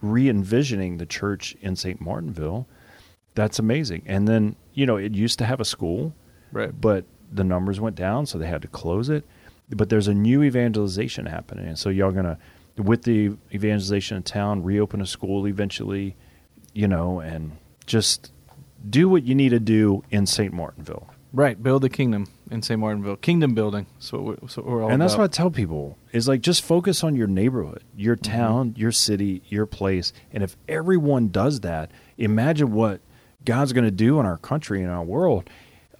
re-envisioning 0.00 0.96
the 0.98 1.06
church 1.06 1.56
in 1.60 1.76
st 1.76 2.00
martinville 2.00 2.66
that's 3.34 3.58
amazing 3.58 4.02
and 4.06 4.26
then 4.26 4.56
you 4.74 4.86
know 4.86 4.96
it 4.96 5.14
used 5.14 5.38
to 5.38 5.44
have 5.44 5.60
a 5.60 5.64
school 5.64 6.14
right. 6.52 6.78
but 6.80 7.04
the 7.34 7.44
numbers 7.44 7.80
went 7.80 7.96
down, 7.96 8.26
so 8.26 8.36
they 8.36 8.46
had 8.46 8.60
to 8.60 8.68
close 8.68 9.08
it. 9.08 9.24
But 9.70 9.88
there's 9.88 10.06
a 10.06 10.12
new 10.12 10.42
evangelization 10.42 11.24
happening, 11.24 11.66
and 11.66 11.78
so 11.78 11.88
y'all 11.88 12.12
gonna, 12.12 12.38
with 12.76 13.02
the 13.02 13.36
evangelization 13.52 14.16
in 14.16 14.22
town, 14.22 14.62
reopen 14.62 15.00
a 15.00 15.06
school 15.06 15.46
eventually, 15.46 16.16
you 16.72 16.88
know, 16.88 17.20
and 17.20 17.52
just 17.86 18.32
do 18.88 19.08
what 19.08 19.22
you 19.24 19.34
need 19.34 19.50
to 19.50 19.60
do 19.60 20.02
in 20.10 20.26
St. 20.26 20.52
Martinville. 20.52 21.08
Right. 21.32 21.60
Build 21.62 21.84
a 21.84 21.88
kingdom 21.88 22.26
in 22.50 22.62
St. 22.62 22.78
Martinville. 22.78 23.16
Kingdom 23.16 23.54
building. 23.54 23.86
So 23.98 24.20
we're, 24.20 24.48
so 24.48 24.62
we're 24.62 24.82
all 24.82 24.90
and 24.90 25.00
that's 25.00 25.14
about. 25.14 25.22
what 25.22 25.32
I 25.32 25.36
tell 25.36 25.50
people 25.50 25.96
is 26.12 26.28
like 26.28 26.42
just 26.42 26.62
focus 26.62 27.02
on 27.02 27.16
your 27.16 27.26
neighborhood, 27.26 27.82
your 27.96 28.16
town, 28.16 28.74
your 28.76 28.92
city, 28.92 29.42
your 29.48 29.64
place, 29.64 30.12
and 30.32 30.42
if 30.42 30.56
everyone 30.68 31.28
does 31.28 31.60
that, 31.60 31.90
imagine 32.18 32.72
what 32.72 33.00
God's 33.44 33.72
going 33.72 33.84
to 33.84 33.90
do 33.90 34.20
in 34.20 34.26
our 34.26 34.36
country 34.36 34.82
and 34.82 34.90
our 34.90 35.02
world. 35.02 35.48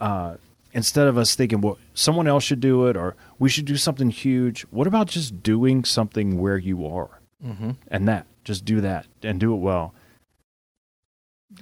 Uh, 0.01 0.37
instead 0.73 1.07
of 1.07 1.19
us 1.19 1.35
thinking, 1.35 1.61
well, 1.61 1.79
someone 1.95 2.27
else 2.27 2.45
should 2.45 2.61
do 2.61 2.87
it 2.87 2.97
or 2.97 3.15
we 3.39 3.49
should 3.49 3.65
do 3.67 3.77
something 3.77 4.11
huge. 4.11 4.63
What 4.71 4.87
about 4.87 5.07
just 5.09 5.43
doing 5.43 5.85
something 5.85 6.39
where 6.39 6.57
you 6.59 6.87
are 6.87 7.21
Mhm. 7.45 7.77
and 7.89 8.09
that? 8.09 8.27
Just 8.45 8.65
do 8.65 8.81
that 8.81 9.07
and 9.23 9.39
do 9.39 9.53
it 9.55 9.59
well. 9.59 9.95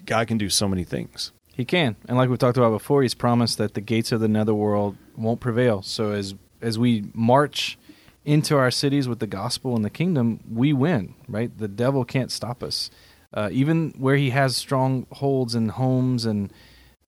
God 0.06 0.28
can 0.28 0.38
do 0.38 0.48
so 0.48 0.68
many 0.68 0.84
things. 0.84 1.32
He 1.52 1.64
can, 1.64 1.96
and 2.08 2.16
like 2.16 2.30
we 2.30 2.36
talked 2.36 2.56
about 2.56 2.70
before, 2.70 3.02
he's 3.02 3.14
promised 3.14 3.58
that 3.58 3.74
the 3.74 3.80
gates 3.80 4.12
of 4.12 4.20
the 4.20 4.28
netherworld 4.28 4.96
won't 5.16 5.40
prevail. 5.40 5.82
So 5.82 6.12
as 6.12 6.34
as 6.62 6.78
we 6.78 7.10
march 7.14 7.78
into 8.24 8.56
our 8.56 8.70
cities 8.70 9.08
with 9.08 9.18
the 9.18 9.26
gospel 9.26 9.74
and 9.74 9.84
the 9.84 9.90
kingdom, 9.90 10.40
we 10.50 10.72
win. 10.72 11.14
Right? 11.28 11.56
The 11.56 11.68
devil 11.68 12.04
can't 12.04 12.30
stop 12.30 12.62
us. 12.62 12.90
Uh, 13.34 13.48
even 13.52 13.90
where 13.98 14.16
he 14.16 14.30
has 14.30 14.56
strongholds 14.56 15.54
and 15.54 15.72
homes 15.72 16.24
and 16.24 16.52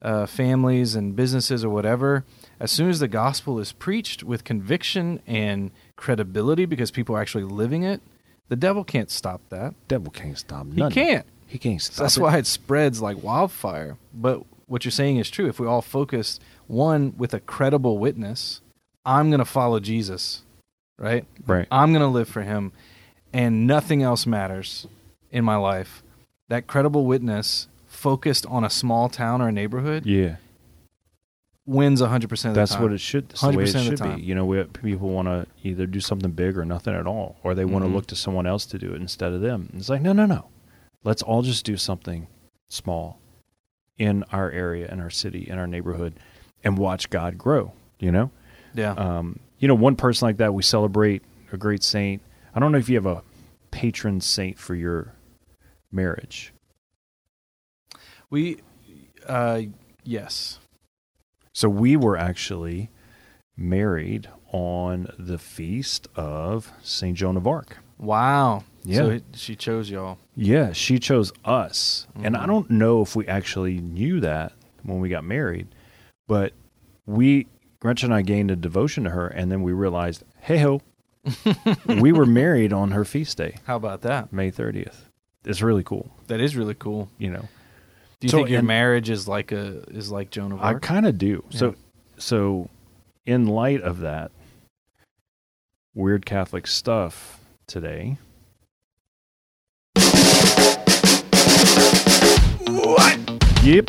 uh, 0.03 0.27
families 0.27 0.95
and 0.95 1.17
businesses 1.17 1.65
or 1.65 1.71
whatever, 1.71 2.25
as 2.61 2.71
soon 2.71 2.91
as 2.91 2.99
the 2.99 3.09
gospel 3.09 3.59
is 3.59 3.73
preached 3.73 4.23
with 4.23 4.45
conviction 4.45 5.21
and 5.27 5.71
credibility, 5.97 6.67
because 6.67 6.91
people 6.91 7.17
are 7.17 7.21
actually 7.21 7.45
living 7.45 7.83
it, 7.83 8.01
the 8.49 8.57
devil 8.57 8.85
can't 8.85 9.11
stop 9.11 9.41
that. 9.49 9.75
Devil 9.88 10.11
can't 10.11 10.38
stop 10.38 10.67
He 10.73 10.88
can't. 10.91 11.27
He 11.47 11.59
can't 11.59 11.81
stop 11.81 11.95
So 11.95 12.03
that's 12.03 12.17
it. 12.17 12.21
why 12.21 12.37
it 12.38 12.47
spreads 12.47 13.01
like 13.01 13.23
wildfire. 13.23 13.97
But 14.12 14.43
what 14.67 14.85
you're 14.85 14.93
saying 14.93 15.19
is 15.19 15.31
true. 15.31 15.49
If 15.49 15.61
we 15.61 15.67
all 15.67 15.83
focused 15.83 16.43
one 16.67 17.15
with 17.17 17.35
a 17.35 17.41
credible 17.41 17.99
witness. 17.99 18.61
I'm 19.05 19.31
going 19.31 19.41
to 19.41 19.45
follow 19.45 19.81
Jesus, 19.81 20.43
right? 20.99 21.27
Right. 21.47 21.67
I'm 21.71 21.93
going 21.93 22.03
to 22.03 22.09
live 22.09 22.29
for 22.29 22.43
him 22.43 22.73
and 23.33 23.67
nothing 23.67 24.03
else 24.03 24.27
matters 24.27 24.87
in 25.31 25.45
my 25.45 25.57
life. 25.57 26.03
That 26.49 26.67
credible 26.67 27.05
witness 27.05 27.69
focused 28.03 28.45
on 28.47 28.65
a 28.65 28.71
small 28.71 29.09
town 29.09 29.41
or 29.41 29.49
a 29.49 29.53
neighborhood 29.53 30.05
Yeah. 30.05 30.37
wins 31.67 32.01
100% 32.03 32.51
of 32.51 32.55
the 32.55 32.61
That's 32.61 32.73
time. 32.73 32.83
what 32.83 32.93
it 32.93 32.99
should. 32.99 33.29
That's 33.29 33.41
the 33.43 33.49
way 33.51 33.62
it 33.65 33.69
100% 33.69 33.69
of 33.69 33.73
the 33.73 33.91
should 33.91 33.99
time. 33.99 34.17
be. 34.19 34.23
You 34.23 34.35
know, 34.35 34.45
we, 34.45 34.65
people 34.65 35.11
want 35.11 35.29
to 35.29 35.47
either 35.62 35.87
do 35.87 36.01
something 36.01 36.33
big 36.33 36.59
or 36.59 36.65
nothing 36.65 36.95
at 36.95 37.07
all, 37.07 37.37
or 37.45 37.55
they 37.55 37.65
want 37.65 37.85
to 37.85 37.88
Mhm. 37.91 37.95
look 37.95 38.07
to 38.09 38.17
someone 38.17 38.47
else 38.47 38.67
to 38.67 38.79
do 38.79 38.93
it 38.93 39.01
instead 39.01 39.33
of 39.33 39.41
them. 39.41 39.71
It's 39.77 39.88
like, 39.88 40.03
no, 40.03 40.12
no, 40.12 40.27
no. 40.27 40.47
Let's 41.05 41.23
all 41.23 41.43
just 41.43 41.65
do 41.65 41.77
something 41.77 42.27
small 42.69 43.21
in 43.99 44.25
our 44.33 44.51
area, 44.51 44.88
in 44.91 44.99
our 45.01 45.11
city, 45.11 45.49
in 45.49 45.59
our 45.59 45.67
neighborhood, 45.69 46.15
and 46.65 46.77
watch 46.77 47.09
God 47.11 47.38
grow. 47.38 47.73
You 48.01 48.11
know, 48.11 48.31
Yeah. 48.75 48.93
um, 48.95 49.38
you 49.61 49.69
know, 49.69 49.75
one 49.77 49.95
person 49.95 50.27
like 50.27 50.38
that 50.38 50.55
we 50.55 50.62
celebrate 50.65 51.23
a 51.53 51.57
great 51.57 51.85
saint. 51.85 52.21
I 52.55 52.59
don't 52.59 52.73
know 52.73 52.79
if 52.79 52.88
you 52.88 52.97
have 52.97 53.07
a 53.07 53.23
patron 53.71 54.21
saint 54.21 54.59
for 54.59 54.75
your 54.75 55.12
marriage. 55.93 56.53
We 58.33 58.59
uh 59.29 59.62
yes. 60.03 60.59
So 61.53 61.68
we 61.68 61.97
were 61.97 62.16
actually 62.16 62.90
married 63.57 64.29
on 64.53 65.07
the 65.18 65.38
feast 65.38 66.09
of 66.16 66.73
Saint 66.83 67.16
Joan 67.18 67.37
of 67.37 67.47
Arc. 67.47 67.77
Wow. 67.99 68.64
Yeah. 68.85 68.97
So 68.97 69.11
it- 69.11 69.25
she 69.35 69.55
chose 69.55 69.90
y'all. 69.90 70.18
Yeah, 70.35 70.73
she 70.73 70.99
chose 70.99 71.33
us. 71.45 72.07
And 72.23 72.37
I 72.37 72.45
Mhm. 72.45 72.47
don't 72.49 72.71
know 72.71 73.03
if 73.03 73.14
we 73.14 73.27
actually 73.29 73.79
knew 73.81 74.18
that 74.21 74.53
when 74.83 74.99
we 74.99 75.09
got 75.09 75.23
married, 75.25 75.68
but 76.27 76.53
we, 77.07 77.47
Gretchen 77.81 78.07
and 78.11 78.14
I 78.14 78.23
gained 78.23 78.51
a 78.51 78.57
devotion 78.57 79.05
to 79.05 79.11
her, 79.11 79.29
and 79.29 79.53
then 79.53 79.62
we 79.62 79.73
realized, 79.73 80.25
hey 80.40 80.59
ho, 80.59 80.81
we 81.87 82.11
were 82.12 82.27
married 82.27 82.73
on 82.73 82.90
her 82.92 83.05
feast 83.05 83.37
day, 83.37 83.57
How 83.66 83.77
about 83.77 84.01
that? 84.03 84.33
May 84.33 84.51
30th. 84.51 85.09
It's 85.45 85.62
really 85.62 85.85
cool, 85.85 86.11
That 86.29 86.40
is 86.40 86.57
really 86.57 86.75
cool. 86.75 87.09
you 87.18 87.31
know. 87.31 87.49
Do 88.23 88.27
you 88.27 88.31
So, 88.31 88.37
think 88.39 88.51
your 88.51 88.61
and- 88.61 88.69
marriage 88.69 89.11
is 89.11 89.27
like 89.27 89.51
a 89.51 89.83
is 89.91 90.13
like 90.13 90.31
Joan 90.31 90.53
of 90.53 90.61
Arc? 90.63 90.77
I 90.77 90.87
kind 90.87 91.07
of 91.07 91.19
do. 91.19 91.43
So, 91.51 91.71
Yeah. 91.71 91.73
so 92.19 92.71
in 93.27 93.47
light 93.47 93.81
of 93.83 93.99
that 93.99 94.31
weird 95.93 96.25
Catholic 96.25 96.69
stuff 96.69 97.41
today, 97.67 98.19
what? 102.69 103.19
yep, 103.65 103.87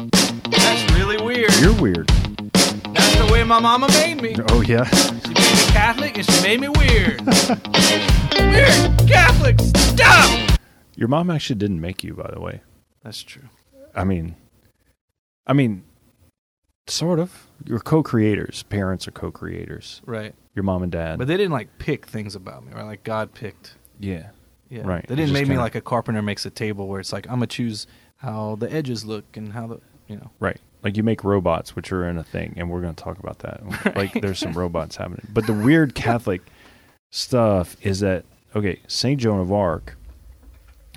That's 0.49 0.91
really 0.93 1.23
weird. 1.23 1.51
you're 1.61 1.79
weird. 1.79 2.07
That's 2.07 3.15
the 3.17 3.29
way 3.31 3.43
my 3.43 3.59
mama 3.59 3.87
made 3.89 4.19
me. 4.19 4.35
Oh 4.49 4.61
yeah, 4.61 4.85
She 4.85 5.11
made 5.11 5.27
me 5.27 5.65
Catholic 5.73 6.17
and 6.17 6.25
she 6.25 6.41
made 6.41 6.59
me 6.59 6.69
weird. 6.69 7.21
weird 8.39 9.07
Catholic. 9.07 9.59
Stop. 9.75 10.59
your 10.95 11.07
mom 11.07 11.29
actually 11.29 11.57
didn't 11.57 11.79
make 11.81 12.03
you, 12.03 12.15
by 12.15 12.31
the 12.33 12.39
way. 12.39 12.61
That's 13.03 13.21
true. 13.21 13.43
I 13.95 14.03
mean, 14.03 14.35
I 15.47 15.53
mean, 15.53 15.83
sort 16.87 17.19
of. 17.19 17.47
You're 17.65 17.79
co-creators. 17.79 18.63
Parents 18.63 19.07
are 19.07 19.11
co-creators. 19.11 20.01
Right. 20.05 20.33
Your 20.55 20.63
mom 20.63 20.83
and 20.83 20.91
dad. 20.91 21.17
But 21.17 21.27
they 21.27 21.37
didn't 21.37 21.51
like 21.53 21.77
pick 21.79 22.05
things 22.05 22.35
about 22.35 22.65
me, 22.65 22.73
right? 22.73 22.83
Like 22.85 23.03
God 23.03 23.33
picked. 23.33 23.75
yeah, 23.99 24.29
Yeah. 24.69 24.81
Right. 24.83 25.05
They 25.07 25.15
didn't 25.15 25.33
make 25.33 25.43
me 25.43 25.49
kinda- 25.49 25.61
like 25.61 25.75
a 25.75 25.81
carpenter 25.81 26.21
makes 26.21 26.45
a 26.45 26.49
table 26.49 26.87
where 26.87 26.99
it's 26.99 27.13
like 27.13 27.25
I'm 27.27 27.35
gonna 27.35 27.47
choose 27.47 27.87
how 28.17 28.55
the 28.55 28.71
edges 28.71 29.05
look 29.05 29.35
and 29.37 29.53
how 29.53 29.67
the 29.67 29.79
you 30.07 30.15
know. 30.17 30.31
right. 30.39 30.59
Like 30.83 30.97
you 30.97 31.03
make 31.03 31.23
robots, 31.23 31.75
which 31.77 31.91
are 31.93 32.05
in 32.09 32.17
a 32.17 32.23
thing, 32.25 32.53
and 32.57 32.69
we're 32.69 32.81
going 32.81 32.93
to 32.93 33.01
talk 33.01 33.17
about 33.19 33.39
that. 33.39 33.95
Like 33.95 34.11
there's 34.21 34.37
some 34.39 34.51
robots 34.51 34.97
happening. 34.97 35.25
But 35.33 35.47
the 35.47 35.53
weird 35.53 35.95
Catholic 36.07 36.41
stuff 37.11 37.77
is 37.81 38.01
that 38.01 38.25
okay, 38.53 38.79
Saint 38.87 39.21
Joan 39.21 39.39
of 39.39 39.49
Arc, 39.51 39.95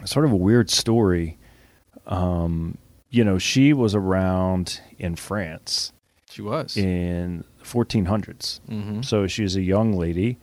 sort 0.05 0.25
of 0.25 0.33
a 0.33 0.37
weird 0.37 0.71
story. 0.71 1.39
Um, 2.09 2.79
you 3.17 3.25
know, 3.25 3.39
she 3.39 3.73
was 3.73 3.95
around 3.95 4.81
in 4.99 5.17
France 5.17 5.93
She 6.29 6.43
was. 6.43 6.77
in 6.77 7.45
1400s. 7.63 8.61
Mm-hmm. 8.69 9.01
So 9.01 9.27
she 9.27 9.43
was 9.43 9.57
a 9.57 9.63
young 9.63 9.95
lady, 9.95 10.37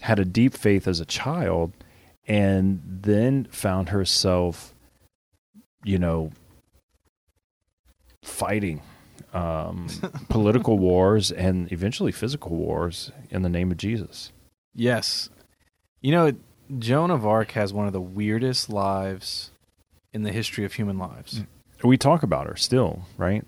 had 0.00 0.18
a 0.18 0.26
deep 0.26 0.52
faith 0.52 0.86
as 0.86 1.00
a 1.00 1.06
child, 1.06 1.72
and 2.26 2.82
then 2.84 3.46
found 3.50 3.88
herself, 3.88 4.74
you 5.84 5.98
know, 5.98 6.30
fighting 8.22 8.82
um, 9.32 9.86
political 10.28 10.78
wars 10.78 11.32
and 11.32 11.72
eventually 11.72 12.12
physical 12.12 12.54
wars 12.54 13.10
in 13.30 13.40
the 13.40 13.48
name 13.48 13.70
of 13.70 13.78
Jesus. 13.78 14.32
Yes. 14.74 15.30
You 16.02 16.12
know, 16.12 16.32
Joan 16.78 17.10
of 17.10 17.24
Arc 17.26 17.52
has 17.52 17.72
one 17.72 17.86
of 17.86 17.94
the 17.94 18.02
weirdest 18.02 18.68
lives 18.68 19.50
in 20.12 20.24
the 20.24 20.32
history 20.32 20.66
of 20.66 20.74
human 20.74 20.98
lives. 20.98 21.42
We 21.82 21.96
talk 21.96 22.22
about 22.22 22.46
her 22.46 22.56
still, 22.56 23.02
right? 23.16 23.44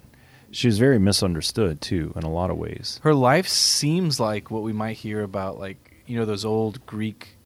She 0.52 0.66
was 0.66 0.78
very 0.78 0.98
misunderstood 0.98 1.80
too 1.80 2.12
in 2.16 2.22
a 2.22 2.30
lot 2.30 2.50
of 2.50 2.56
ways. 2.56 3.00
Her 3.02 3.14
life 3.14 3.48
seems 3.48 4.18
like 4.20 4.50
what 4.50 4.62
we 4.62 4.72
might 4.72 4.96
hear 4.96 5.22
about, 5.22 5.58
like, 5.58 6.02
you 6.06 6.16
know, 6.18 6.24
those 6.24 6.44
old 6.44 6.84
Greek 6.86 7.36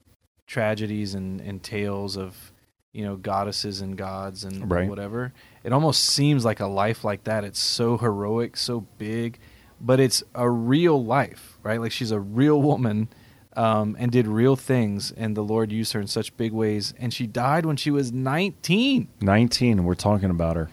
tragedies 0.47 1.15
and, 1.15 1.41
and 1.41 1.63
tales 1.63 2.17
of, 2.17 2.53
you 2.93 3.05
know, 3.05 3.17
goddesses 3.17 3.81
and 3.81 3.97
gods 3.97 4.45
and 4.45 4.71
Right. 4.71 4.89
whatever. 4.89 5.33
It 5.65 5.73
almost 5.73 6.05
seems 6.05 6.45
like 6.45 6.61
a 6.61 6.67
life 6.67 7.05
like 7.05 7.25
that. 7.25 7.45
It's 7.45 7.61
so 7.61 7.99
heroic, 7.99 8.57
so 8.57 8.87
big, 8.99 9.39
but 9.81 10.01
it's 10.01 10.23
a 10.35 10.49
real 10.49 11.03
life, 11.05 11.59
right? 11.63 11.81
Like 11.81 11.93
she's 11.93 12.11
a 12.11 12.21
real 12.21 12.61
woman 12.63 13.09
um, 13.57 13.97
and 13.99 14.11
did 14.11 14.27
real 14.27 14.57
things, 14.57 15.13
and 15.13 15.37
the 15.37 15.43
Lord 15.43 15.71
used 15.71 15.93
her 15.93 16.01
in 16.01 16.07
such 16.07 16.37
big 16.37 16.53
ways. 16.53 16.95
And 16.99 17.13
she 17.13 17.27
died 17.27 17.67
when 17.67 17.77
she 17.77 17.91
was 17.91 18.13
19. 18.13 19.09
19 19.21 19.85
we're 19.85 19.95
talking 19.95 20.31
about 20.31 20.57
her. 20.57 20.71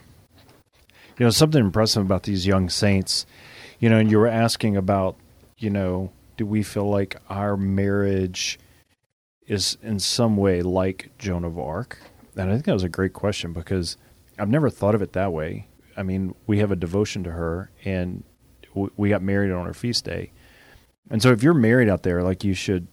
You 1.17 1.25
know 1.25 1.29
something 1.29 1.63
impressive 1.63 2.03
about 2.03 2.23
these 2.23 2.47
young 2.47 2.69
saints. 2.69 3.25
You 3.79 3.89
know 3.89 3.97
and 3.97 4.09
you 4.09 4.17
were 4.17 4.27
asking 4.27 4.77
about 4.77 5.15
you 5.57 5.69
know 5.69 6.11
do 6.37 6.45
we 6.45 6.63
feel 6.63 6.89
like 6.89 7.17
our 7.29 7.55
marriage 7.55 8.59
is 9.45 9.77
in 9.83 9.99
some 9.99 10.37
way 10.37 10.61
like 10.61 11.11
joan 11.19 11.43
of 11.43 11.59
arc? 11.59 11.99
And 12.35 12.49
i 12.49 12.53
think 12.53 12.65
that 12.65 12.73
was 12.73 12.83
a 12.83 12.89
great 12.89 13.13
question 13.13 13.53
because 13.53 13.97
i've 14.39 14.49
never 14.49 14.69
thought 14.69 14.95
of 14.95 15.01
it 15.01 15.13
that 15.13 15.31
way. 15.31 15.67
I 15.95 16.03
mean 16.03 16.33
we 16.47 16.59
have 16.59 16.71
a 16.71 16.75
devotion 16.75 17.23
to 17.25 17.31
her 17.31 17.69
and 17.85 18.23
we 18.73 19.09
got 19.09 19.21
married 19.21 19.51
on 19.51 19.65
her 19.65 19.73
feast 19.73 20.05
day 20.05 20.31
and 21.09 21.21
so 21.21 21.31
if 21.31 21.43
you're 21.43 21.53
married 21.53 21.89
out 21.89 22.03
there 22.03 22.21
like 22.23 22.43
you 22.43 22.53
should 22.53 22.87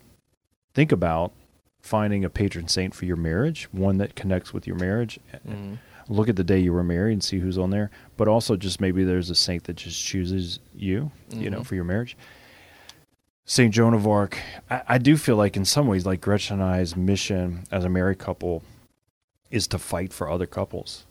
think 0.75 0.93
about 0.93 1.33
finding 1.81 2.25
a 2.25 2.31
patron 2.31 2.69
saint 2.69 2.95
for 2.95 3.05
your 3.05 3.17
marriage 3.17 3.69
one 3.73 3.99
that 3.99 4.15
connects 4.17 4.53
with 4.53 4.67
your 4.67 4.77
marriage 4.77 5.19
look 6.09 6.29
at 6.29 6.37
the 6.37 6.45
day 6.45 6.59
you 6.59 6.73
were 6.73 6.83
married 6.83 7.13
and 7.13 7.23
see 7.23 7.39
who's 7.39 7.59
on 7.59 7.69
there. 7.69 7.91
But 8.17 8.29
also 8.29 8.57
just 8.57 8.81
maybe 8.81 9.05
there's 9.05 9.29
a 9.29 9.35
saint 9.35 9.65
that 9.65 9.77
just 9.77 10.03
chooses 10.03 10.59
you 10.75 11.11
you 11.31 11.51
know 11.51 11.61
Mhm. 11.61 11.67
for 11.67 11.75
your 11.75 11.85
marriage. 11.85 12.17
Saint 13.45 13.73
joan 13.75 13.93
of 13.95 14.07
arc 14.07 14.39
I, 14.71 14.83
I 14.89 14.99
do 14.99 15.17
feel 15.19 15.37
like 15.37 15.57
in 15.57 15.65
some 15.67 15.87
ways 15.87 16.07
like 16.07 16.21
gretchen 16.23 16.61
and 16.61 16.71
i's 16.71 16.97
mission 16.97 17.65
as 17.71 17.85
a 17.85 17.89
married 17.91 18.19
couple 18.19 18.63
is 19.51 19.67
to 19.69 19.79
fight 19.79 20.13
for 20.13 20.31
other 20.31 20.47
couples 20.47 21.05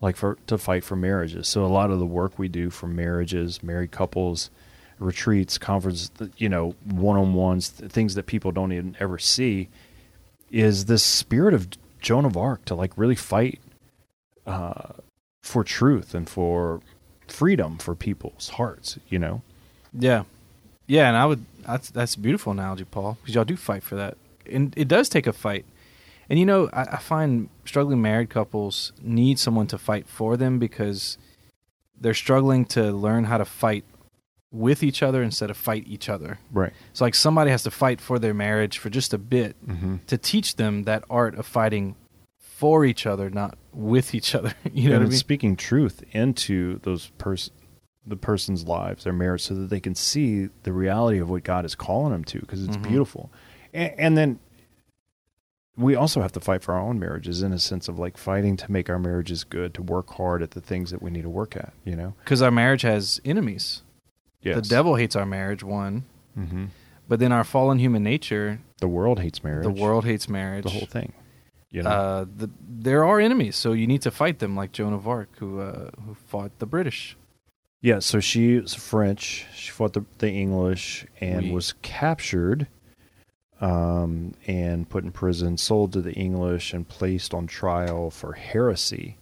like 0.00 0.16
for 0.16 0.36
to 0.46 0.56
fight 0.58 0.84
for 0.84 0.96
marriages. 0.96 1.46
So 1.46 1.64
a 1.64 1.68
lot 1.68 1.90
of 1.90 1.98
the 1.98 2.06
work 2.06 2.38
we 2.38 2.48
do 2.48 2.70
for 2.70 2.86
marriages 2.86 3.62
married 3.62 3.90
couples 3.90 4.50
retreats 5.00 5.58
conferences 5.58 6.10
you 6.36 6.48
know 6.48 6.74
one-on-ones 6.84 7.70
things 7.70 8.14
that 8.14 8.26
people 8.26 8.52
don't 8.52 8.72
even 8.72 8.96
ever 9.00 9.18
see 9.18 9.68
is 10.50 10.84
this 10.84 11.02
spirit 11.02 11.54
of 11.54 11.68
joan 12.00 12.24
of 12.24 12.36
arc 12.36 12.64
to 12.64 12.74
like 12.74 12.92
really 12.96 13.14
fight 13.16 13.58
uh, 14.46 14.92
for 15.42 15.64
truth 15.64 16.14
and 16.14 16.28
for 16.28 16.80
freedom 17.30 17.78
for 17.78 17.94
people's 17.94 18.50
hearts. 18.50 18.98
You 19.08 19.18
know, 19.18 19.42
Yeah, 19.92 20.24
yeah, 20.86 21.08
and 21.08 21.16
I 21.16 21.26
would. 21.26 21.44
That's 21.66 21.90
that's 21.90 22.14
a 22.14 22.20
beautiful 22.20 22.52
analogy, 22.52 22.84
Paul, 22.84 23.18
because 23.20 23.34
y'all 23.34 23.44
do 23.44 23.56
fight 23.56 23.82
for 23.82 23.96
that, 23.96 24.16
and 24.50 24.74
it 24.76 24.88
does 24.88 25.08
take 25.08 25.26
a 25.26 25.32
fight. 25.32 25.64
And 26.28 26.38
you 26.38 26.46
know, 26.46 26.68
I, 26.72 26.82
I 26.82 26.96
find 26.98 27.48
struggling 27.64 28.02
married 28.02 28.30
couples 28.30 28.92
need 29.00 29.38
someone 29.38 29.66
to 29.68 29.78
fight 29.78 30.06
for 30.08 30.36
them 30.36 30.58
because 30.58 31.18
they're 32.00 32.14
struggling 32.14 32.64
to 32.66 32.92
learn 32.92 33.24
how 33.24 33.38
to 33.38 33.44
fight 33.44 33.84
with 34.52 34.82
each 34.82 35.02
other 35.02 35.22
instead 35.22 35.48
of 35.50 35.56
fight 35.56 35.84
each 35.86 36.08
other. 36.08 36.38
right? 36.52 36.72
So 36.92 37.04
like 37.04 37.14
somebody 37.14 37.50
has 37.52 37.62
to 37.62 37.70
fight 37.70 38.00
for 38.00 38.18
their 38.18 38.34
marriage 38.34 38.78
for 38.78 38.90
just 38.90 39.14
a 39.14 39.18
bit 39.18 39.54
Mm-hmm. 39.66 39.96
to 40.08 40.18
teach 40.18 40.56
them 40.56 40.84
that 40.84 41.04
art 41.08 41.36
of 41.36 41.46
fighting 41.46 41.94
for 42.36 42.84
each 42.84 43.06
other, 43.06 43.30
not 43.30 43.56
with 43.72 44.14
each 44.18 44.34
other. 44.34 44.52
You 44.72 44.88
know 44.90 44.96
and 44.96 45.04
what 45.04 45.08
I 45.08 45.10
mean? 45.10 45.18
speaking 45.18 45.56
truth 45.56 46.02
into 46.12 46.78
those 46.80 47.10
pers- 47.18 47.50
the 48.06 48.16
person's 48.16 48.64
lives, 48.66 49.04
their 49.04 49.12
marriage, 49.12 49.42
so 49.42 49.54
that 49.54 49.70
they 49.70 49.78
can 49.80 49.94
see 49.94 50.48
the 50.64 50.72
reality 50.72 51.18
of 51.20 51.30
what 51.30 51.44
God 51.44 51.64
is 51.64 51.74
calling 51.76 52.12
them 52.12 52.24
to, 52.24 52.40
because 52.40 52.64
it's 52.64 52.76
Mhm. 52.76 52.88
beautiful. 52.88 53.30
And, 53.72 53.92
and 53.98 54.16
then 54.18 54.38
we 55.76 55.94
also 55.94 56.20
have 56.22 56.32
to 56.32 56.40
fight 56.40 56.62
for 56.62 56.74
our 56.74 56.80
own 56.80 56.98
marriages 56.98 57.42
in 57.42 57.52
a 57.52 57.58
sense 57.58 57.88
of 57.88 57.98
like 57.98 58.16
fighting 58.18 58.56
to 58.56 58.70
make 58.72 58.90
our 58.90 58.98
marriages 58.98 59.44
good, 59.44 59.72
to 59.74 59.82
work 59.82 60.10
hard 60.14 60.42
at 60.42 60.50
the 60.52 60.60
things 60.60 60.90
that 60.90 61.00
we 61.00 61.10
need 61.10 61.22
to 61.22 61.30
work 61.30 61.56
at. 61.56 61.72
You 61.84 61.94
know, 61.96 62.14
Because 62.24 62.42
our 62.42 62.50
marriage 62.50 62.82
has 62.82 63.20
enemies. 63.24 63.82
Yes. 64.42 64.56
The 64.56 64.62
devil 64.62 64.94
hates 64.96 65.16
our 65.16 65.26
marriage, 65.26 65.62
one. 65.62 66.04
hmm 66.34 66.66
But 67.08 67.18
then 67.20 67.32
our 67.32 67.44
fallen 67.44 67.78
human 67.78 68.02
nature, 68.02 68.60
The 68.80 68.88
world 68.88 69.20
hates 69.20 69.42
marriage. 69.44 69.64
the 69.64 69.70
world 69.82 70.04
hates 70.04 70.28
marriage. 70.28 70.64
the 70.64 70.70
whole 70.70 70.86
thing. 70.86 71.12
You 71.70 71.82
know. 71.82 71.90
Uh, 71.90 72.24
the, 72.36 72.50
there 72.68 73.04
are 73.04 73.20
enemies, 73.20 73.54
so 73.56 73.72
you 73.72 73.86
need 73.86 74.02
to 74.02 74.10
fight 74.10 74.38
them, 74.40 74.56
like 74.56 74.72
Joan 74.72 74.92
of 74.92 75.06
Arc, 75.06 75.28
who 75.38 75.60
uh, 75.60 75.90
who 76.04 76.14
fought 76.14 76.50
the 76.58 76.66
British. 76.66 77.16
yeah. 77.80 78.00
So 78.00 78.18
she 78.18 78.58
was 78.58 78.74
French. 78.74 79.46
She 79.54 79.70
fought 79.70 79.92
the 79.92 80.04
the 80.18 80.30
English 80.32 81.06
and 81.20 81.52
was 81.52 81.74
captured, 81.82 82.66
um, 83.60 84.34
and 84.46 84.88
put 84.88 85.04
in 85.04 85.12
prison, 85.12 85.56
sold 85.58 85.92
to 85.92 86.00
the 86.00 86.12
English, 86.14 86.72
and 86.72 86.88
placed 86.88 87.34
on 87.34 87.46
trial 87.46 88.10
for 88.10 88.32
heresy 88.32 89.16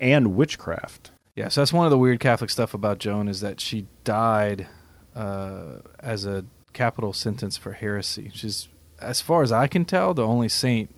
and 0.00 0.34
witchcraft. 0.34 1.10
Yeah, 1.34 1.48
so 1.48 1.60
that's 1.60 1.72
one 1.72 1.84
of 1.84 1.90
the 1.90 1.98
weird 1.98 2.20
Catholic 2.20 2.50
stuff 2.50 2.74
about 2.74 2.98
Joan 2.98 3.28
is 3.28 3.40
that 3.40 3.60
she 3.60 3.86
died 4.04 4.68
uh, 5.16 5.78
as 5.98 6.26
a 6.26 6.44
capital 6.72 7.12
sentence 7.12 7.56
for 7.56 7.72
heresy. 7.72 8.30
She's, 8.34 8.68
as 9.00 9.20
far 9.20 9.42
as 9.42 9.50
I 9.50 9.66
can 9.66 9.84
tell, 9.84 10.14
the 10.14 10.26
only 10.26 10.48
saint 10.48 10.94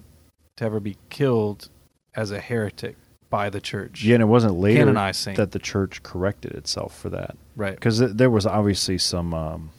to 0.57 0.65
ever 0.65 0.81
be 0.81 0.99
killed 1.09 1.69
as 2.15 2.31
a 2.31 2.41
heretic 2.41 2.97
by 3.31 3.51
the 3.51 3.61
church. 3.61 4.05
Yeah, 4.05 4.15
and 4.15 4.23
it 4.23 4.27
wasn't 4.27 4.55
later 4.55 4.81
Canonized 4.81 5.21
saint. 5.21 5.37
that 5.37 5.53
the 5.53 5.59
church 5.59 6.03
corrected 6.03 6.53
itself 6.53 6.97
for 6.99 7.09
that. 7.11 7.37
right. 7.57 7.75
because 7.75 7.99
there 7.99 8.31
was 8.31 8.47
obviously 8.47 8.99
some 8.99 9.35
um, 9.35 9.71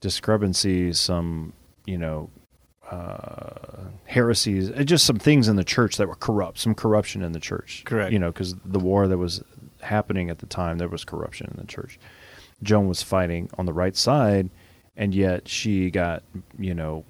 discrepancies, 0.00 1.00
some 1.00 1.52
you 1.86 1.98
know 1.98 2.30
uh, 2.90 3.88
heresies, 4.04 4.70
uh, 4.70 4.82
just 4.84 5.04
some 5.04 5.18
things 5.18 5.48
in 5.48 5.56
the 5.56 5.64
church 5.64 5.96
that 5.96 6.08
were 6.08 6.14
corrupt, 6.14 6.58
some 6.58 6.74
corruption 6.74 7.22
in 7.22 7.32
the 7.32 7.40
church. 7.40 7.82
Correct. 7.84 8.12
You 8.12 8.18
know, 8.18 8.30
because 8.30 8.54
the 8.64 8.78
war 8.78 9.08
that 9.08 9.18
was 9.18 9.42
happening 9.80 10.30
at 10.30 10.38
the 10.38 10.46
time, 10.46 10.78
there 10.78 10.88
was 10.88 11.04
corruption 11.04 11.48
in 11.50 11.56
the 11.60 11.66
church. 11.66 11.98
Joan 12.62 12.88
was 12.88 13.02
fighting 13.02 13.50
on 13.58 13.66
the 13.66 13.72
right 13.72 13.96
side, 13.96 14.50
and 14.96 15.14
yet 15.14 15.48
she 15.48 15.90
got 15.90 16.22
you 16.58 16.74
know 16.74 17.04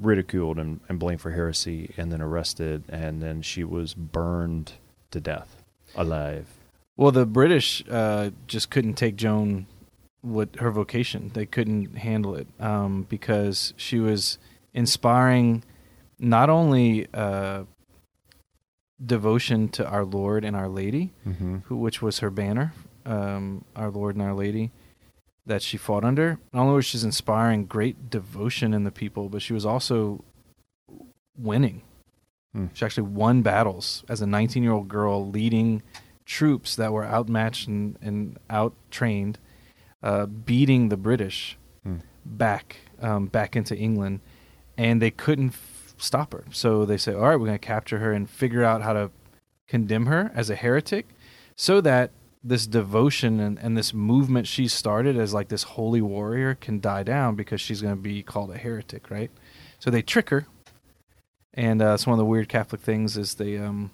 ridiculed 0.00 0.58
and, 0.58 0.80
and 0.88 0.98
blamed 0.98 1.20
for 1.20 1.30
heresy, 1.30 1.92
and 1.96 2.12
then 2.12 2.20
arrested, 2.20 2.84
and 2.88 3.22
then 3.22 3.42
she 3.42 3.64
was 3.64 3.94
burned 3.94 4.72
to 5.10 5.20
death 5.20 5.62
alive. 5.94 6.46
Well, 6.96 7.12
the 7.12 7.26
British 7.26 7.84
uh, 7.88 8.30
just 8.46 8.70
couldn't 8.70 8.94
take 8.94 9.16
Joan 9.16 9.66
with 10.22 10.56
her 10.56 10.70
vocation. 10.70 11.30
They 11.32 11.46
couldn't 11.46 11.96
handle 11.96 12.34
it 12.34 12.48
um, 12.58 13.06
because 13.08 13.72
she 13.76 14.00
was 14.00 14.38
inspiring 14.78 15.62
not 16.18 16.48
only 16.50 17.06
uh, 17.12 17.64
devotion 19.04 19.68
to 19.70 19.88
our 19.88 20.04
Lord 20.04 20.44
and 20.44 20.56
Our 20.56 20.68
Lady, 20.68 21.12
Mm-hmm. 21.26 21.56
who, 21.66 21.76
which 21.76 22.02
was 22.02 22.18
her 22.20 22.30
banner, 22.30 22.72
um, 23.04 23.64
Our 23.76 23.90
Lord 23.90 24.16
and 24.16 24.22
Our 24.24 24.34
Lady, 24.34 24.70
that 25.46 25.62
she 25.62 25.76
fought 25.76 26.04
under. 26.04 26.38
Not 26.52 26.62
only 26.62 26.74
was 26.76 26.84
she 26.86 26.98
inspiring 27.02 27.64
great 27.66 28.10
devotion 28.10 28.74
in 28.74 28.84
the 28.84 28.90
people, 28.90 29.28
but 29.28 29.40
she 29.42 29.52
was 29.52 29.64
also 29.64 30.24
winning. 31.36 31.82
Hmm. 32.52 32.66
She 32.74 32.84
actually 32.84 33.08
won 33.08 33.42
battles 33.42 34.04
as 34.08 34.20
a 34.20 34.26
19 34.26 34.62
year 34.62 34.72
old 34.72 34.88
girl, 34.88 35.28
leading 35.28 35.82
troops 36.24 36.76
that 36.76 36.92
were 36.92 37.04
outmatched 37.06 37.68
and, 37.68 37.96
and 38.02 38.38
out 38.50 38.74
trained, 38.90 39.38
uh, 40.02 40.26
beating 40.26 40.88
the 40.88 40.96
British 40.96 41.56
Hmm. 41.84 41.98
back 42.26 42.76
um, 43.00 43.26
back 43.26 43.54
into 43.54 43.76
England, 43.76 44.18
and 44.78 45.02
they 45.02 45.10
couldn't 45.10 45.48
f- 45.48 45.94
stop 45.98 46.32
her. 46.32 46.44
So 46.52 46.86
they 46.86 46.96
say, 46.96 47.12
"All 47.12 47.22
right, 47.22 47.36
we're 47.36 47.46
going 47.46 47.58
to 47.58 47.66
capture 47.66 47.98
her 47.98 48.12
and 48.12 48.30
figure 48.30 48.64
out 48.64 48.80
how 48.80 48.94
to 48.94 49.10
condemn 49.66 50.06
her 50.06 50.30
as 50.34 50.48
a 50.48 50.54
heretic, 50.54 51.06
so 51.56 51.82
that 51.82 52.12
this 52.42 52.66
devotion 52.66 53.40
and, 53.40 53.58
and 53.58 53.76
this 53.76 53.92
movement 53.92 54.46
she 54.46 54.68
started 54.68 55.18
as 55.18 55.34
like 55.34 55.48
this 55.48 55.64
holy 55.64 56.00
warrior 56.00 56.54
can 56.54 56.80
die 56.80 57.02
down 57.02 57.34
because 57.34 57.60
she's 57.60 57.82
going 57.82 57.94
to 57.94 58.00
be 58.00 58.22
called 58.22 58.50
a 58.52 58.56
heretic, 58.56 59.10
right? 59.10 59.30
So 59.80 59.90
they 59.90 60.00
trick 60.00 60.30
her, 60.30 60.46
and 61.52 61.82
uh, 61.82 61.94
it's 61.94 62.06
one 62.06 62.14
of 62.14 62.18
the 62.18 62.24
weird 62.24 62.48
Catholic 62.48 62.80
things 62.80 63.18
is 63.18 63.34
they 63.34 63.58
um 63.58 63.90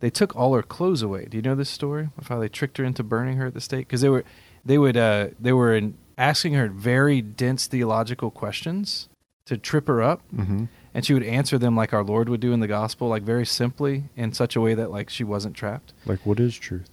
they 0.00 0.10
took 0.10 0.34
all 0.36 0.54
her 0.54 0.62
clothes 0.62 1.00
away. 1.00 1.26
Do 1.26 1.36
you 1.36 1.42
know 1.42 1.54
this 1.54 1.70
story 1.70 2.10
of 2.18 2.28
how 2.28 2.40
they 2.40 2.48
tricked 2.48 2.76
her 2.78 2.84
into 2.84 3.04
burning 3.04 3.38
her 3.38 3.46
at 3.46 3.54
the 3.54 3.60
stake? 3.60 3.86
Because 3.86 4.00
they 4.00 4.08
were 4.08 4.24
they 4.64 4.78
would 4.78 4.96
uh 4.96 5.28
they 5.38 5.52
were 5.52 5.74
in 5.74 5.96
asking 6.18 6.54
her 6.54 6.66
very 6.68 7.22
dense 7.22 7.68
theological 7.68 8.30
questions 8.32 9.08
to 9.46 9.56
trip 9.56 9.86
her 9.88 10.02
up. 10.02 10.22
Mm-hmm. 10.34 10.64
and 10.94 11.04
she 11.06 11.14
would 11.14 11.22
answer 11.22 11.56
them 11.58 11.76
like 11.76 11.92
our 11.92 12.02
lord 12.04 12.28
would 12.28 12.40
do 12.40 12.52
in 12.52 12.60
the 12.60 12.66
gospel 12.66 13.08
like 13.08 13.22
very 13.22 13.46
simply 13.46 14.04
in 14.16 14.32
such 14.32 14.56
a 14.56 14.60
way 14.60 14.74
that 14.74 14.90
like 14.90 15.08
she 15.10 15.24
wasn't 15.24 15.56
trapped. 15.56 15.92
Like, 16.04 16.20
what 16.24 16.40
is 16.40 16.56
truth? 16.56 16.90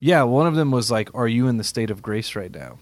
yeah 0.00 0.22
one 0.22 0.46
of 0.46 0.54
them 0.54 0.70
was 0.70 0.90
like 0.90 1.08
are 1.14 1.28
you 1.28 1.48
in 1.48 1.56
the 1.56 1.64
state 1.64 1.90
of 1.90 2.02
grace 2.02 2.34
right 2.36 2.52
now? 2.54 2.78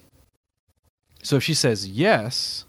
So 1.23 1.37
if 1.37 1.45
she 1.45 1.55
says 1.55 1.89
yes 1.89 2.65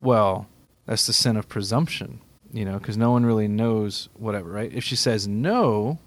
well 0.00 0.46
that's 0.86 1.06
the 1.06 1.12
sin 1.14 1.36
of 1.36 1.48
presumption 1.48 2.20
you 2.52 2.64
know 2.64 2.78
because 2.78 2.96
no 2.96 3.10
one 3.10 3.24
really 3.24 3.48
knows 3.48 4.08
whatever 4.14 4.50
right? 4.50 4.72
If 4.72 4.84
she 4.84 4.96
says 4.96 5.26
no 5.28 5.98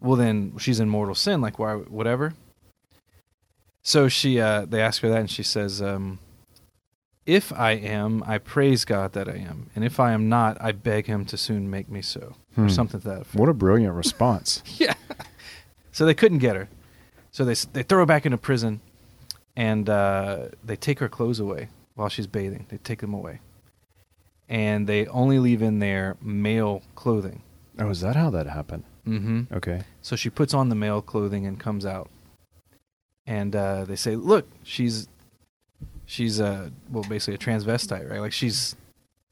well 0.00 0.16
then 0.16 0.52
she's 0.58 0.78
in 0.78 0.88
mortal 0.88 1.14
sin 1.14 1.40
like 1.40 1.58
why 1.58 1.74
whatever. 1.74 2.34
So 3.82 4.08
she 4.08 4.40
uh 4.40 4.66
they 4.66 4.80
ask 4.82 5.02
her 5.02 5.08
that 5.08 5.20
and 5.20 5.30
she 5.30 5.42
says 5.42 5.80
um 5.82 6.18
if 7.28 7.52
i 7.52 7.72
am 7.72 8.22
i 8.26 8.38
praise 8.38 8.84
god 8.84 9.12
that 9.12 9.28
i 9.28 9.36
am 9.36 9.68
and 9.76 9.84
if 9.84 10.00
i 10.00 10.12
am 10.12 10.28
not 10.28 10.56
i 10.60 10.72
beg 10.72 11.06
him 11.06 11.24
to 11.24 11.36
soon 11.36 11.68
make 11.70 11.88
me 11.88 12.00
so 12.02 12.34
or 12.56 12.64
Hmm. 12.64 12.68
something 12.68 13.00
to 13.00 13.08
that 13.08 13.20
effect 13.22 13.34
What 13.40 13.48
a 13.48 13.54
brilliant 13.54 13.94
response. 13.94 14.62
yeah. 14.78 14.94
So 15.92 16.04
they 16.06 16.14
couldn't 16.14 16.38
get 16.38 16.56
her. 16.56 16.68
So 17.30 17.44
they 17.44 17.54
they 17.72 17.82
throw 17.84 17.98
her 18.00 18.06
back 18.06 18.24
into 18.26 18.38
prison, 18.38 18.80
and 19.54 19.88
uh, 19.88 20.48
they 20.64 20.74
take 20.76 20.98
her 21.00 21.08
clothes 21.08 21.38
away 21.40 21.68
while 21.94 22.08
she's 22.08 22.26
bathing. 22.26 22.66
They 22.68 22.78
take 22.78 23.00
them 23.00 23.14
away, 23.14 23.40
and 24.48 24.86
they 24.88 25.06
only 25.06 25.38
leave 25.38 25.62
in 25.62 25.78
there 25.78 26.16
male 26.20 26.82
clothing. 26.96 27.42
oh, 27.78 27.90
is 27.90 28.00
that 28.00 28.16
how 28.16 28.30
that 28.30 28.46
happened? 28.46 28.84
Mm-hmm. 29.06 29.54
Okay. 29.54 29.82
So 30.02 30.16
she 30.16 30.30
puts 30.30 30.52
on 30.54 30.68
the 30.68 30.74
male 30.74 31.02
clothing 31.02 31.46
and 31.46 31.60
comes 31.60 31.84
out, 31.86 32.08
and 33.26 33.54
uh, 33.54 33.84
they 33.84 33.96
say, 33.96 34.16
"Look, 34.16 34.48
she's 34.64 35.06
she's 36.08 36.40
a 36.40 36.72
well 36.90 37.04
basically 37.04 37.34
a 37.34 37.38
transvestite, 37.38 38.10
right? 38.10 38.20
Like 38.20 38.32
she's 38.32 38.74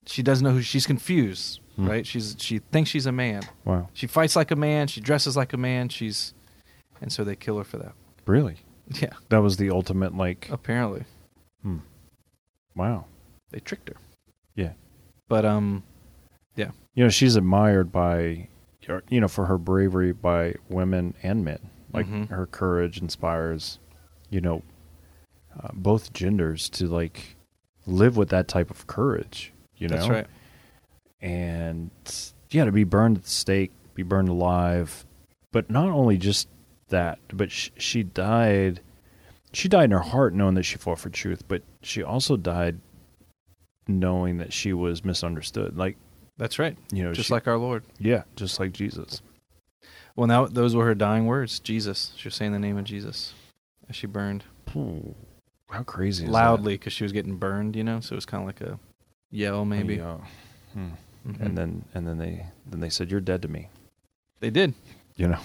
she 0.05 0.23
doesn't 0.23 0.45
know 0.45 0.53
who 0.53 0.63
she's 0.63 0.87
confused, 0.87 1.61
Hmm. 1.75 1.89
right? 1.89 2.07
She's 2.07 2.37
she 2.39 2.59
thinks 2.59 2.91
she's 2.91 3.07
a 3.07 3.13
man. 3.13 3.43
Wow. 3.65 3.89
She 3.95 4.07
fights 4.07 4.37
like 4.37 4.51
a 4.53 4.57
man. 4.57 4.87
She 4.87 5.01
dresses 5.01 5.37
like 5.37 5.53
a 5.53 5.57
man. 5.57 5.89
She's, 5.89 6.33
and 7.01 7.11
so 7.11 7.25
they 7.25 7.35
kill 7.35 7.59
her 7.59 7.65
for 7.65 7.79
that. 7.79 7.93
Really? 8.27 8.59
Yeah, 9.01 9.15
That 9.31 9.39
was 9.39 9.57
the 9.57 9.71
ultimate, 9.71 10.15
like, 10.17 10.49
apparently 10.51 11.05
hmm. 11.63 11.79
wow. 12.77 13.07
they 13.51 13.59
tricked 13.61 13.89
her. 13.89 13.97
Yeah. 14.55 14.73
But 15.29 15.45
um, 15.45 15.83
Yeah. 16.55 16.71
You 16.95 17.05
know, 17.05 17.11
she's 17.11 17.35
admired 17.37 17.91
by, 17.91 18.49
you 19.09 19.21
know, 19.21 19.29
for 19.29 19.47
her 19.47 19.59
bravery 19.59 20.13
by 20.13 20.55
women 20.69 21.15
and 21.23 21.45
men. 21.45 21.71
Like, 21.93 22.07
Mhm. 22.07 22.29
her 22.29 22.47
courage 22.47 22.99
inspires, 23.03 23.79
you 24.31 24.41
know, 24.41 24.63
uh, 25.63 25.69
both 25.75 26.13
genders 26.13 26.69
to, 26.71 26.87
like, 26.87 27.37
live 27.87 28.17
with 28.17 28.29
that 28.31 28.49
type 28.49 28.71
of 28.71 28.87
courage, 28.87 29.53
you 29.77 29.89
know? 29.89 29.97
that's 29.97 30.09
right. 30.09 30.27
and 31.21 31.91
yeah, 32.51 32.65
to 32.65 32.73
be 32.73 32.85
burned 32.85 33.19
at 33.19 33.25
the 33.25 33.31
stake, 33.31 33.73
be 33.95 34.03
burned 34.03 34.29
alive, 34.29 35.05
but 35.53 35.71
not 35.71 35.89
only 35.89 36.17
just 36.19 36.49
that, 36.89 37.19
but 37.33 37.51
sh- 37.51 37.71
she 37.79 38.03
died. 38.03 38.81
She 39.53 39.69
died 39.69 39.85
in 39.87 39.91
her 39.93 40.01
heart, 40.01 40.35
knowing 40.35 40.55
that 40.55 40.65
she 40.65 40.77
fought 40.77 40.99
for 40.99 41.09
truth, 41.11 41.45
but 41.49 41.63
she 41.83 42.03
also 42.03 42.37
died 42.37 42.79
knowing 43.89 44.39
that 44.39 44.53
she 44.53 44.73
was 44.73 45.05
misunderstood. 45.05 45.77
Like 45.79 45.97
That's 46.37 46.59
right. 46.59 46.77
you 46.93 47.03
know, 47.05 47.13
Just 47.15 47.29
she- 47.29 47.35
like 47.35 47.47
our 47.49 47.57
Lord. 47.57 47.85
yeah, 47.99 48.25
just 48.37 48.59
like 48.61 48.73
Jesus. 48.73 49.23
Well, 50.15 50.27
now 50.27 50.47
those 50.47 50.75
were 50.75 50.85
her 50.87 50.95
dying 50.95 51.27
words. 51.27 51.61
Jesus. 51.61 52.13
She 52.17 52.27
was 52.29 52.35
saying 52.35 52.53
the 52.53 52.59
name 52.59 52.77
of 52.79 52.85
Jesus 52.85 53.35
as 53.89 53.97
she 53.97 54.07
burned 54.07 54.45
Ooh, 54.75 55.15
how 55.71 55.83
crazy! 55.83 56.25
Is 56.25 56.31
loudly 56.31 56.75
because 56.75 56.93
she 56.93 57.05
was 57.05 57.13
getting 57.13 57.37
burned. 57.37 57.77
You 57.77 57.85
know, 57.85 58.01
so 58.01 58.13
it 58.13 58.17
was 58.17 58.27
kind 58.27 58.43
of 58.43 58.47
like 58.47 58.61
a 58.61 58.79
yell, 59.31 59.61
that? 59.61 59.67
maybe. 59.67 59.97
Yeah. 59.97 60.19
Hmm. 60.73 60.89
Mhm. 61.27 61.41
And 61.41 61.59
then 61.59 61.85
and 61.95 62.07
then 62.07 62.19
they 62.19 62.47
then 62.67 62.81
they 62.81 62.91
said, 62.91 63.11
"You're 63.11 63.21
dead 63.21 63.43
to 63.43 63.49
me." 63.49 63.69
they 64.41 64.51
did 64.51 64.75
You 65.17 65.29
know. 65.29 65.39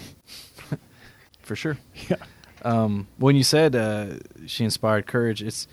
for 1.42 1.56
sure. 1.56 1.78
Yeah. 2.10 2.18
Um, 2.64 3.08
when 3.18 3.36
you 3.38 3.44
said 3.44 3.76
uh, 3.76 4.18
she 4.46 4.64
inspired 4.64 5.08
courage, 5.08 5.42
it's 5.42 5.68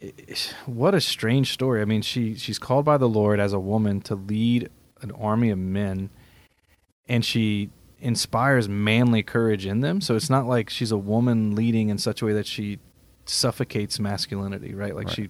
it, 0.00 0.54
what 0.66 0.94
a 0.94 1.00
strange 1.00 1.52
story. 1.52 1.82
I 1.82 1.84
mean, 1.84 2.02
she 2.02 2.34
she's 2.36 2.58
called 2.58 2.84
by 2.84 2.96
the 2.96 3.08
Lord 3.08 3.40
as 3.40 3.52
a 3.52 3.58
woman 3.58 4.00
to 4.02 4.14
lead 4.14 4.70
an 5.02 5.10
army 5.12 5.50
of 5.50 5.58
men, 5.58 6.10
and 7.08 7.24
she 7.24 7.70
inspires 8.00 8.68
manly 8.68 9.22
courage 9.22 9.66
in 9.66 9.80
them. 9.80 10.00
So 10.00 10.14
it's 10.14 10.30
not 10.30 10.46
like 10.46 10.70
she's 10.70 10.92
a 10.92 10.96
woman 10.96 11.54
leading 11.54 11.88
in 11.88 11.98
such 11.98 12.22
a 12.22 12.24
way 12.24 12.32
that 12.32 12.46
she 12.46 12.78
suffocates 13.30 13.98
masculinity, 14.00 14.74
right? 14.74 14.94
Like 14.94 15.06
Right. 15.08 15.16
she 15.16 15.28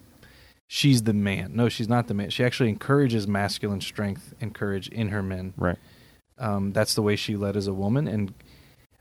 she's 0.67 1.03
the 1.05 1.15
man. 1.15 1.53
No, 1.55 1.69
she's 1.69 1.89
not 1.89 2.09
the 2.09 2.15
man. 2.15 2.31
She 2.31 2.45
actually 2.45 2.69
encourages 2.69 3.27
masculine 3.27 3.81
strength 3.81 4.35
and 4.41 4.55
courage 4.55 4.89
in 4.89 5.09
her 5.09 5.23
men 5.23 5.55
Right. 5.57 5.79
um, 6.39 6.73
that's 6.73 6.95
the 6.95 7.03
way 7.03 7.17
she 7.17 7.37
led 7.37 7.57
as 7.57 7.67
a 7.67 7.73
woman 7.75 8.07
and 8.07 8.35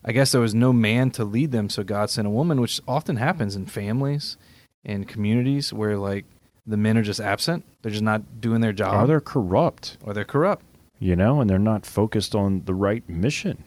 I 0.05 0.13
guess 0.13 0.31
there 0.31 0.39
was 0.39 0.55
no 0.55 0.71
man 0.71 1.11
to 1.11 1.25
lead 1.25 1.51
them, 1.51 1.69
so 1.69 1.83
God 1.83 2.09
sent 2.09 2.25
a 2.27 2.29
woman, 2.31 2.61
which 2.61 2.79
often 2.87 3.17
happens 3.17 3.55
in 3.57 3.65
families 3.65 4.37
and 4.85 5.05
communities 5.07 5.73
where 5.73 5.97
like 5.97 6.23
the 6.65 6.77
men 6.77 6.97
are 6.97 7.01
just 7.03 7.19
absent. 7.19 7.65
They're 7.81 7.91
just 7.91 8.03
not 8.03 8.39
doing 8.39 8.61
their 8.61 8.71
job. 8.71 9.03
Or 9.03 9.07
they're 9.07 9.19
corrupt, 9.19 9.97
or 10.03 10.13
they're 10.13 10.23
corrupt. 10.23 10.63
you 10.99 11.15
know, 11.15 11.41
and 11.41 11.49
they're 11.49 11.59
not 11.59 11.85
focused 11.85 12.35
on 12.35 12.61
the 12.65 12.73
right 12.75 13.07
mission. 13.09 13.63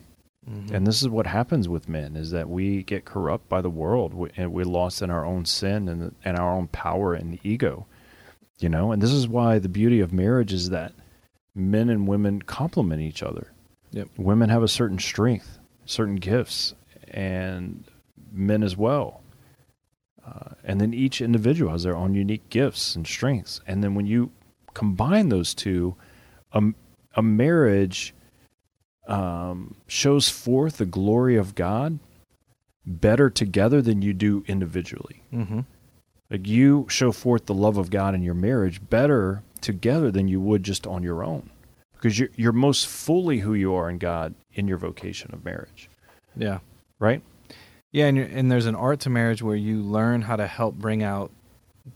Mhm. 0.49 0.71
And 0.71 0.87
this 0.87 1.01
is 1.01 1.09
what 1.09 1.27
happens 1.27 1.69
with 1.69 1.87
men: 1.87 2.15
is 2.15 2.31
that 2.31 2.49
we 2.49 2.83
get 2.83 3.05
corrupt 3.05 3.47
by 3.47 3.61
the 3.61 3.69
world, 3.69 4.13
we, 4.13 4.29
and 4.37 4.51
we're 4.51 4.65
lost 4.65 5.01
in 5.01 5.09
our 5.11 5.25
own 5.25 5.45
sin 5.45 5.87
and 5.87 6.15
and 6.25 6.37
our 6.37 6.53
own 6.53 6.67
power 6.67 7.13
and 7.13 7.39
ego. 7.43 7.85
You 8.59 8.69
know, 8.69 8.91
and 8.91 9.01
this 9.01 9.11
is 9.11 9.27
why 9.27 9.59
the 9.59 9.69
beauty 9.69 9.99
of 9.99 10.13
marriage 10.13 10.53
is 10.53 10.69
that 10.69 10.93
men 11.55 11.89
and 11.89 12.07
women 12.07 12.41
complement 12.41 13.01
each 13.01 13.23
other. 13.23 13.51
Yep. 13.91 14.09
Women 14.17 14.49
have 14.49 14.63
a 14.63 14.67
certain 14.67 14.99
strength, 14.99 15.59
certain 15.85 16.15
gifts, 16.15 16.73
and 17.07 17.83
men 18.31 18.63
as 18.63 18.77
well. 18.77 19.21
Uh, 20.25 20.51
and 20.63 20.79
then 20.79 20.93
each 20.93 21.21
individual 21.21 21.71
has 21.71 21.83
their 21.83 21.95
own 21.95 22.13
unique 22.13 22.47
gifts 22.49 22.95
and 22.95 23.05
strengths. 23.05 23.59
And 23.67 23.83
then 23.83 23.95
when 23.95 24.05
you 24.05 24.31
combine 24.73 25.29
those 25.29 25.53
two, 25.53 25.95
a, 26.53 26.61
a 27.15 27.21
marriage 27.21 28.13
um, 29.11 29.75
shows 29.87 30.29
forth 30.29 30.77
the 30.77 30.85
glory 30.85 31.35
of 31.35 31.55
God 31.55 31.99
better 32.85 33.29
together 33.29 33.81
than 33.81 34.01
you 34.01 34.13
do 34.13 34.43
individually. 34.47 35.21
Mhm. 35.33 35.65
Like 36.29 36.47
you 36.47 36.85
show 36.89 37.11
forth 37.11 37.45
the 37.45 37.53
love 37.53 37.77
of 37.77 37.89
God 37.89 38.15
in 38.15 38.21
your 38.23 38.33
marriage 38.33 38.81
better 38.89 39.43
together 39.59 40.09
than 40.11 40.27
you 40.27 40.39
would 40.41 40.63
just 40.63 40.87
on 40.87 41.03
your 41.03 41.23
own, 41.23 41.49
because 41.93 42.17
you're 42.17 42.29
you're 42.35 42.51
most 42.53 42.87
fully 42.87 43.39
who 43.39 43.53
you 43.53 43.73
are 43.73 43.89
in 43.89 43.97
God 43.97 44.33
in 44.53 44.67
your 44.67 44.77
vocation 44.77 45.31
of 45.33 45.45
marriage, 45.45 45.89
Yeah. 46.35 46.59
right? 46.99 47.21
Yeah, 47.91 48.07
and, 48.07 48.15
you're, 48.17 48.25
and 48.25 48.49
there's 48.51 48.65
an 48.65 48.75
art 48.75 49.01
to 49.01 49.09
marriage 49.09 49.41
where 49.43 49.55
you 49.55 49.81
learn 49.81 50.21
how 50.23 50.37
to 50.37 50.47
help 50.47 50.75
bring 50.75 51.03
out 51.03 51.29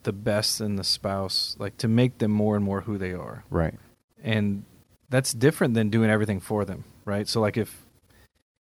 the 0.03 0.11
best 0.13 0.59
in 0.59 0.75
the 0.75 0.83
spouse, 0.83 1.55
like 1.57 1.77
to 1.77 1.87
make 1.87 2.17
them 2.17 2.31
more 2.31 2.55
and 2.57 2.65
more 2.65 2.81
who 2.81 2.97
they 2.97 3.13
are. 3.13 3.45
Right. 3.49 3.75
And 4.21 4.63
that's 5.09 5.31
different 5.33 5.73
than 5.73 5.89
doing 5.89 6.09
everything 6.09 6.39
for 6.41 6.65
them, 6.65 6.83
right? 7.05 7.27
So 7.27 7.39
like 7.41 7.57
if 7.57 7.85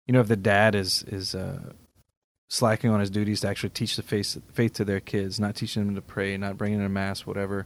you 0.05 0.13
know 0.13 0.21
if 0.21 0.27
the 0.27 0.35
dad 0.37 0.75
is 0.75 1.03
is 1.07 1.35
uh, 1.35 1.73
slacking 2.47 2.89
on 2.89 2.99
his 2.99 3.09
duties 3.09 3.41
to 3.41 3.47
actually 3.47 3.69
teach 3.69 3.95
the 3.95 4.03
faith 4.03 4.37
faith 4.53 4.73
to 4.73 4.85
their 4.85 4.99
kids, 4.99 5.39
not 5.39 5.55
teaching 5.55 5.85
them 5.85 5.95
to 5.95 6.01
pray, 6.01 6.37
not 6.37 6.57
bringing 6.57 6.79
them 6.79 6.93
mass, 6.93 7.25
whatever. 7.25 7.65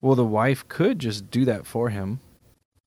Well, 0.00 0.14
the 0.14 0.24
wife 0.24 0.66
could 0.68 0.98
just 0.98 1.30
do 1.30 1.44
that 1.44 1.66
for 1.66 1.90
him, 1.90 2.20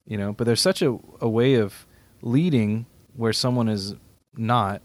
you 0.06 0.18
know. 0.18 0.34
But 0.34 0.46
there's 0.46 0.62
such 0.62 0.82
a 0.82 0.98
a 1.20 1.30
way 1.30 1.56
of 1.56 1.86
leading 2.22 2.86
where 3.16 3.34
someone 3.34 3.68
is 3.70 3.96
not 4.36 4.82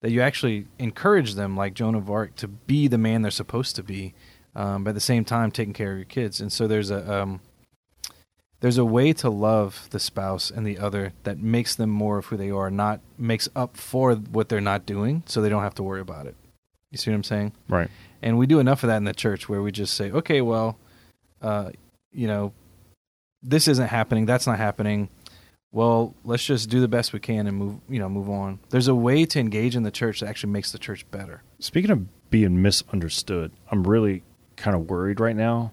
that 0.00 0.10
you 0.10 0.20
actually 0.20 0.66
encourage 0.78 1.34
them, 1.34 1.56
like 1.56 1.74
Joan 1.74 1.94
of 1.94 2.10
Arc, 2.10 2.34
to 2.36 2.48
be 2.48 2.88
the 2.88 2.98
man 2.98 3.22
they're 3.22 3.30
supposed 3.30 3.76
to 3.76 3.82
be, 3.82 4.14
um, 4.54 4.84
but 4.84 4.90
at 4.90 4.94
the 4.94 5.00
same 5.00 5.24
time 5.24 5.50
taking 5.50 5.72
care 5.72 5.92
of 5.92 5.98
your 5.98 6.04
kids. 6.04 6.40
And 6.40 6.52
so 6.52 6.66
there's 6.66 6.90
a 6.90 7.20
um, 7.22 7.40
there's 8.62 8.78
a 8.78 8.84
way 8.84 9.12
to 9.12 9.28
love 9.28 9.88
the 9.90 9.98
spouse 9.98 10.48
and 10.48 10.64
the 10.64 10.78
other 10.78 11.12
that 11.24 11.36
makes 11.36 11.74
them 11.74 11.90
more 11.90 12.18
of 12.18 12.26
who 12.26 12.36
they 12.36 12.52
are, 12.52 12.70
not 12.70 13.00
makes 13.18 13.48
up 13.56 13.76
for 13.76 14.14
what 14.14 14.48
they're 14.48 14.60
not 14.60 14.86
doing, 14.86 15.24
so 15.26 15.42
they 15.42 15.48
don't 15.48 15.64
have 15.64 15.74
to 15.74 15.82
worry 15.82 16.00
about 16.00 16.26
it. 16.26 16.36
You 16.92 16.96
see 16.96 17.10
what 17.10 17.16
I'm 17.16 17.24
saying? 17.24 17.52
Right. 17.68 17.90
And 18.22 18.38
we 18.38 18.46
do 18.46 18.60
enough 18.60 18.84
of 18.84 18.86
that 18.86 18.98
in 18.98 19.04
the 19.04 19.12
church 19.12 19.48
where 19.48 19.60
we 19.60 19.72
just 19.72 19.94
say, 19.94 20.12
okay, 20.12 20.40
well, 20.42 20.78
uh, 21.42 21.70
you 22.12 22.28
know, 22.28 22.52
this 23.42 23.66
isn't 23.66 23.88
happening, 23.88 24.26
that's 24.26 24.46
not 24.46 24.58
happening. 24.58 25.08
Well, 25.72 26.14
let's 26.22 26.44
just 26.44 26.70
do 26.70 26.80
the 26.80 26.86
best 26.86 27.12
we 27.12 27.18
can 27.18 27.48
and 27.48 27.56
move, 27.56 27.80
you 27.88 27.98
know, 27.98 28.08
move 28.08 28.30
on. 28.30 28.60
There's 28.68 28.86
a 28.86 28.94
way 28.94 29.24
to 29.24 29.40
engage 29.40 29.74
in 29.74 29.82
the 29.82 29.90
church 29.90 30.20
that 30.20 30.28
actually 30.28 30.52
makes 30.52 30.70
the 30.70 30.78
church 30.78 31.04
better. 31.10 31.42
Speaking 31.58 31.90
of 31.90 32.30
being 32.30 32.62
misunderstood, 32.62 33.50
I'm 33.72 33.82
really 33.82 34.22
kind 34.54 34.76
of 34.76 34.88
worried 34.88 35.18
right 35.18 35.34
now, 35.34 35.72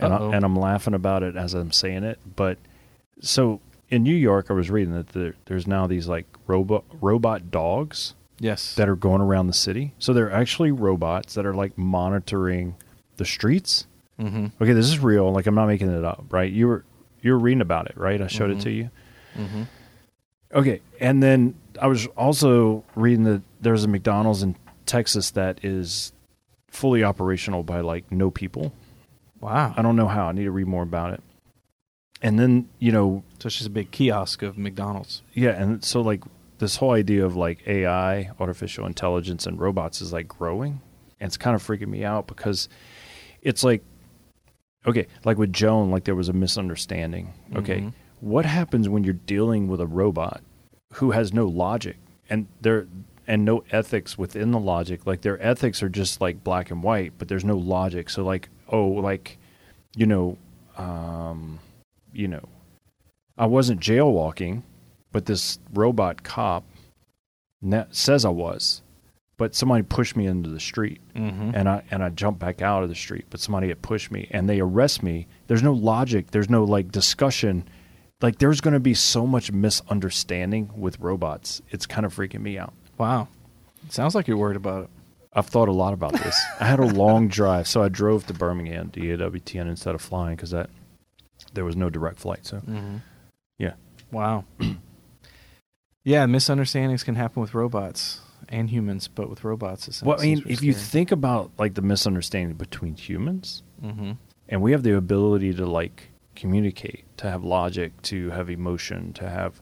and, 0.00 0.12
I, 0.12 0.36
and 0.36 0.44
I'm 0.44 0.56
laughing 0.56 0.94
about 0.94 1.22
it 1.22 1.36
as 1.36 1.54
I'm 1.54 1.72
saying 1.72 2.04
it. 2.04 2.18
But 2.36 2.58
so 3.20 3.60
in 3.88 4.02
New 4.02 4.14
York, 4.14 4.46
I 4.50 4.52
was 4.54 4.70
reading 4.70 4.94
that 4.94 5.08
there, 5.10 5.34
there's 5.46 5.66
now 5.66 5.86
these 5.86 6.06
like 6.08 6.26
robot 6.46 6.84
robot 7.00 7.50
dogs 7.50 8.14
Yes. 8.38 8.74
that 8.76 8.88
are 8.88 8.96
going 8.96 9.20
around 9.20 9.48
the 9.48 9.52
city. 9.52 9.92
So 9.98 10.12
they're 10.12 10.32
actually 10.32 10.70
robots 10.72 11.34
that 11.34 11.44
are 11.44 11.54
like 11.54 11.76
monitoring 11.76 12.74
the 13.16 13.24
streets. 13.26 13.86
mm-hmm. 14.18 14.46
Okay, 14.62 14.72
this 14.72 14.86
is 14.86 14.98
real. 14.98 15.30
Like 15.32 15.46
I'm 15.46 15.54
not 15.54 15.66
making 15.66 15.90
it 15.90 16.04
up, 16.04 16.24
right? 16.30 16.50
You 16.50 16.68
were 16.68 16.84
you 17.22 17.32
were 17.32 17.38
reading 17.38 17.60
about 17.60 17.86
it, 17.90 17.96
right? 17.98 18.20
I 18.22 18.28
showed 18.28 18.50
it 18.50 18.58
Mhm. 18.58 18.62
to 18.62 18.70
you. 18.70 18.90
Mm-hmm. 19.38 19.62
Okay, 20.54 20.80
and 21.00 21.22
then 21.22 21.54
I 21.80 21.86
was 21.86 22.06
also 22.16 22.82
reading 22.94 23.24
that 23.24 23.42
there's 23.60 23.84
a 23.84 23.88
McDonald's 23.88 24.42
in 24.42 24.56
Texas 24.86 25.30
that 25.32 25.62
is 25.64 26.12
fully 26.68 27.04
operational 27.04 27.62
by 27.62 27.80
like 27.80 28.10
no 28.10 28.30
people. 28.30 28.72
Wow. 29.40 29.74
I 29.76 29.82
don't 29.82 29.96
know 29.96 30.08
how. 30.08 30.26
I 30.28 30.32
need 30.32 30.44
to 30.44 30.50
read 30.50 30.66
more 30.66 30.82
about 30.82 31.14
it. 31.14 31.22
And 32.22 32.38
then 32.38 32.68
you 32.78 32.92
know, 32.92 33.22
So 33.38 33.46
it's 33.46 33.56
just 33.56 33.66
a 33.66 33.70
big 33.70 33.90
kiosk 33.90 34.42
of 34.42 34.58
McDonald's. 34.58 35.22
yeah, 35.32 35.50
and 35.50 35.82
so 35.84 36.00
like 36.02 36.22
this 36.58 36.76
whole 36.76 36.92
idea 36.92 37.24
of 37.24 37.36
like 37.36 37.66
AI, 37.66 38.30
artificial 38.38 38.84
intelligence, 38.86 39.46
and 39.46 39.58
robots 39.58 40.02
is 40.02 40.12
like 40.12 40.28
growing, 40.28 40.82
and 41.18 41.26
it's 41.28 41.38
kind 41.38 41.56
of 41.56 41.62
freaking 41.66 41.88
me 41.88 42.04
out 42.04 42.26
because 42.26 42.68
it's 43.40 43.64
like, 43.64 43.82
okay, 44.86 45.06
like 45.24 45.38
with 45.38 45.52
Joan, 45.52 45.90
like 45.90 46.04
there 46.04 46.14
was 46.14 46.28
a 46.28 46.34
misunderstanding. 46.34 47.32
Okay, 47.56 47.80
Mhm. 47.80 47.92
what 48.20 48.44
happens 48.44 48.88
when 48.90 49.04
you're 49.04 49.14
dealing 49.14 49.68
with 49.68 49.80
a 49.80 49.86
robot 49.86 50.42
who 50.94 51.12
has 51.12 51.32
no 51.32 51.46
logic 51.46 51.96
and 52.28 52.46
there 52.60 52.86
and 53.26 53.44
no 53.46 53.62
ethics 53.70 54.18
within 54.18 54.50
the 54.50 54.58
logic 54.58 55.06
like 55.06 55.20
their 55.22 55.40
ethics 55.40 55.82
are 55.84 55.88
just 55.88 56.20
like 56.20 56.42
black 56.42 56.68
and 56.70 56.82
white 56.82 57.12
but 57.16 57.28
there's 57.28 57.44
no 57.44 57.56
logic 57.56 58.10
so 58.10 58.24
like 58.24 58.48
oh 58.70 58.86
like 58.86 59.38
you 59.96 60.06
know 60.06 60.36
um 60.78 61.58
you 62.12 62.26
know 62.28 62.48
i 63.38 63.46
wasn't 63.46 63.80
jaywalking 63.80 64.62
but 65.12 65.26
this 65.26 65.58
robot 65.74 66.22
cop 66.22 66.64
na- 67.60 67.84
says 67.90 68.24
i 68.24 68.28
was 68.28 68.82
but 69.36 69.54
somebody 69.54 69.82
pushed 69.82 70.16
me 70.16 70.26
into 70.26 70.50
the 70.50 70.60
street 70.60 71.00
Mm-hmm. 71.16 71.52
and 71.54 71.68
I 71.68 71.82
and 71.90 72.02
I 72.02 72.10
jumped 72.10 72.38
back 72.40 72.60
out 72.62 72.82
of 72.82 72.88
the 72.90 72.94
street, 72.94 73.24
but 73.30 73.40
somebody 73.40 73.68
had 73.68 73.80
pushed 73.82 74.10
me 74.10 74.28
and 74.30 74.48
they 74.48 74.60
arrest 74.60 75.02
me. 75.02 75.26
There's 75.48 75.62
no 75.62 75.72
logic. 75.72 76.30
There's 76.30 76.48
no 76.50 76.62
like 76.64 76.92
discussion. 76.92 77.66
Like 78.20 78.38
there's 78.38 78.60
going 78.60 78.74
to 78.74 78.80
be 78.80 78.92
so 78.94 79.26
much 79.26 79.50
misunderstanding 79.50 80.70
with 80.76 81.00
robots. 81.00 81.62
It's 81.70 81.86
kind 81.86 82.04
of 82.06 82.14
freaking 82.14 82.42
me 82.42 82.58
out. 82.58 82.74
Wow. 82.98 83.28
Sounds 83.88 84.14
like 84.14 84.28
you're 84.28 84.36
worried 84.36 84.56
about 84.56 84.84
it. 84.84 84.90
I've 85.32 85.46
thought 85.46 85.68
a 85.68 85.72
lot 85.72 85.92
about 85.92 86.12
this. 86.12 86.40
I 86.58 86.66
had 86.66 86.80
a 86.80 86.86
long 86.86 87.28
drive, 87.28 87.68
so 87.68 87.82
I 87.82 87.88
drove 87.88 88.26
to 88.26 88.34
Birmingham 88.34 88.90
to 88.90 89.00
EWTN 89.00 89.68
instead 89.68 89.94
of 89.94 90.02
flying 90.02 90.36
because 90.36 90.50
that 90.50 90.70
there 91.54 91.64
was 91.64 91.76
no 91.76 91.90
direct 91.90 92.18
flight. 92.18 92.44
So 92.46 92.58
Mm-hmm. 92.58 92.96
Yeah. 93.58 93.74
Wow. 94.10 94.44
yeah, 96.04 96.26
misunderstandings 96.26 97.04
can 97.04 97.14
happen 97.14 97.42
with 97.42 97.54
robots 97.54 98.20
and 98.48 98.70
humans, 98.70 99.06
but 99.06 99.28
with 99.30 99.44
robots, 99.44 99.86
it 99.86 100.00
well, 100.04 100.18
I 100.18 100.24
mean, 100.24 100.42
if 100.46 100.62
you 100.62 100.72
think 100.72 101.12
about 101.12 101.50
like 101.58 101.74
the 101.74 101.82
misunderstanding 101.82 102.56
between 102.56 102.96
humans, 102.96 103.62
mm-hmm. 103.82 104.12
and 104.48 104.62
we 104.62 104.72
have 104.72 104.82
the 104.82 104.96
ability 104.96 105.54
to 105.54 105.66
like 105.66 106.10
communicate 106.34 107.04
to 107.18 107.30
have 107.30 107.44
logic 107.44 108.00
to 108.00 108.30
have 108.30 108.48
emotion 108.48 109.12
to 109.12 109.28
have 109.28 109.60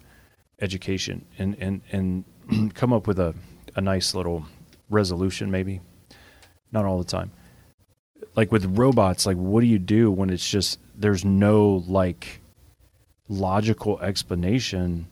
education 0.60 1.24
and 1.36 1.56
and 1.60 1.82
and 1.90 2.24
come 2.74 2.92
up 2.92 3.06
with 3.06 3.18
a, 3.18 3.34
a 3.74 3.80
nice 3.80 4.14
little 4.14 4.46
resolution 4.90 5.50
maybe 5.50 5.80
not 6.72 6.84
all 6.84 6.98
the 6.98 7.04
time 7.04 7.30
like 8.36 8.50
with 8.52 8.64
robots 8.78 9.26
like 9.26 9.36
what 9.36 9.60
do 9.60 9.66
you 9.66 9.78
do 9.78 10.10
when 10.10 10.30
it's 10.30 10.48
just 10.48 10.78
there's 10.94 11.24
no 11.24 11.84
like 11.86 12.40
logical 13.28 14.00
explanation 14.00 15.06